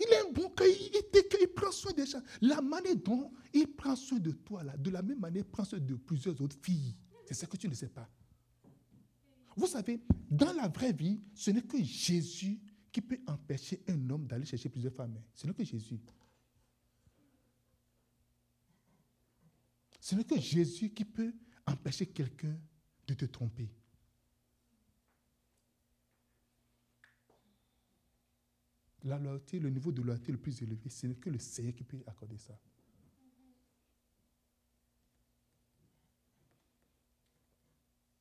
Il 0.00 0.14
a 0.14 0.20
un 0.26 0.32
bon 0.32 0.48
cœur. 0.50 0.66
Il, 0.66 1.48
prend 1.48 1.72
soin 1.72 1.92
des 1.92 2.06
gens. 2.06 2.22
La 2.40 2.62
manière 2.62 2.96
dont 2.96 3.30
il 3.52 3.66
prend 3.66 3.96
soin 3.96 4.18
de 4.18 4.30
toi, 4.30 4.62
là, 4.62 4.76
de 4.76 4.90
la 4.90 5.02
même 5.02 5.18
manière, 5.18 5.42
il 5.44 5.50
prend 5.50 5.64
soin 5.64 5.78
de 5.78 5.94
plusieurs 5.94 6.40
autres 6.40 6.56
filles. 6.62 6.94
C'est 7.26 7.34
ce 7.34 7.44
que 7.44 7.56
tu 7.56 7.68
ne 7.68 7.74
sais 7.74 7.88
pas. 7.88 8.08
Vous 9.56 9.66
savez, 9.66 10.00
dans 10.30 10.52
la 10.52 10.68
vraie 10.68 10.92
vie, 10.92 11.20
ce 11.34 11.50
n'est 11.50 11.62
que 11.62 11.82
Jésus 11.82 12.60
qui 12.92 13.00
peut 13.02 13.18
empêcher 13.26 13.82
un 13.88 14.08
homme 14.08 14.26
d'aller 14.26 14.46
chercher 14.46 14.68
plusieurs 14.70 14.92
femmes. 14.94 15.20
Ce 15.34 15.46
n'est 15.46 15.54
que 15.54 15.64
Jésus. 15.64 15.98
Ce 20.06 20.14
n'est 20.14 20.22
que 20.22 20.38
Jésus 20.38 20.90
qui 20.90 21.04
peut 21.04 21.34
empêcher 21.66 22.06
quelqu'un 22.06 22.56
de 23.08 23.14
te 23.14 23.24
tromper. 23.24 23.68
La 29.02 29.18
loyauté, 29.18 29.58
le 29.58 29.68
niveau 29.68 29.90
de 29.90 30.02
loyauté 30.02 30.30
le 30.30 30.38
plus 30.38 30.62
élevé, 30.62 30.90
ce 30.90 31.08
n'est 31.08 31.16
que 31.16 31.28
le 31.28 31.40
Seigneur 31.40 31.74
qui 31.74 31.82
peut 31.82 32.04
accorder 32.06 32.38
ça. 32.38 32.56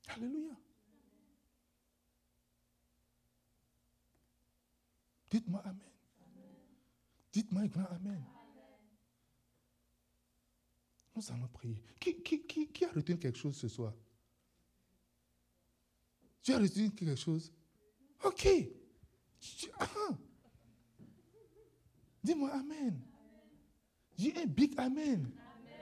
Alléluia. 0.07 0.57
Dites-moi 5.29 5.61
Amen. 5.63 5.91
Dites-moi 7.31 7.61
un 7.61 7.67
grand 7.67 7.85
Amen. 7.91 8.34
Nous 11.15 11.31
allons 11.31 11.47
prier. 11.47 11.81
Qui, 11.99 12.21
qui, 12.21 12.45
qui, 12.45 12.85
a 12.85 12.91
retenu 12.91 13.17
quelque 13.17 13.37
chose 13.37 13.55
ce 13.55 13.67
soir? 13.67 13.93
Tu 16.43 16.51
as 16.51 16.59
retenu 16.59 16.91
quelque 16.91 17.15
chose? 17.15 17.51
Ok. 18.23 18.47
Ah. 19.79 19.87
Dis-moi 22.23 22.51
Amen. 22.51 22.99
Dis 24.17 24.33
un 24.35 24.45
big 24.45 24.77
Amen. 24.77 25.31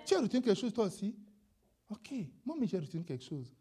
Tu 0.05 0.13
as 0.13 0.21
retenu 0.21 0.41
quelque 0.41 0.59
chose 0.59 0.73
toi 0.73 0.85
aussi? 0.85 1.15
Ok. 1.89 2.13
Moi, 2.45 2.55
mais 2.59 2.67
j'ai 2.67 2.79
retenu 2.79 3.03
quelque 3.03 3.23
chose. 3.23 3.53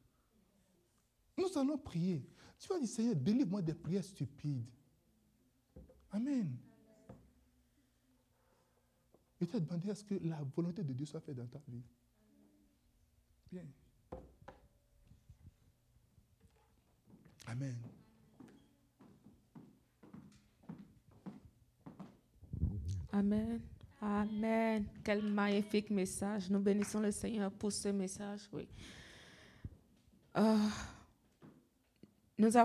Nous 1.38 1.58
allons 1.58 1.78
prier. 1.78 2.26
Tu 2.58 2.68
vas 2.68 2.78
dire, 2.78 2.88
Seigneur, 2.88 3.16
délivre-moi 3.16 3.62
des 3.62 3.74
prières 3.74 4.04
stupides. 4.04 4.68
Amen. 6.10 6.56
Et 9.42 9.46
tu 9.48 9.56
as 9.56 9.60
demandé 9.60 9.90
à 9.90 9.94
ce 9.96 10.04
que 10.04 10.14
la 10.22 10.40
volonté 10.54 10.84
de 10.84 10.92
Dieu 10.92 11.04
soit 11.04 11.18
faite 11.18 11.34
dans 11.34 11.46
ta 11.48 11.58
vie. 11.66 11.82
Bien. 13.50 13.64
Amen. 17.48 17.76
Amen. 23.10 23.60
Amen. 24.00 24.86
Quel 25.02 25.22
magnifique 25.24 25.90
message. 25.90 26.48
Nous 26.48 26.60
bénissons 26.60 27.00
le 27.00 27.10
Seigneur 27.10 27.50
pour 27.50 27.72
ce 27.72 27.88
message. 27.88 28.48
Oui. 28.52 28.68
Euh, 30.36 30.56
nous 32.38 32.46
avons 32.46 32.60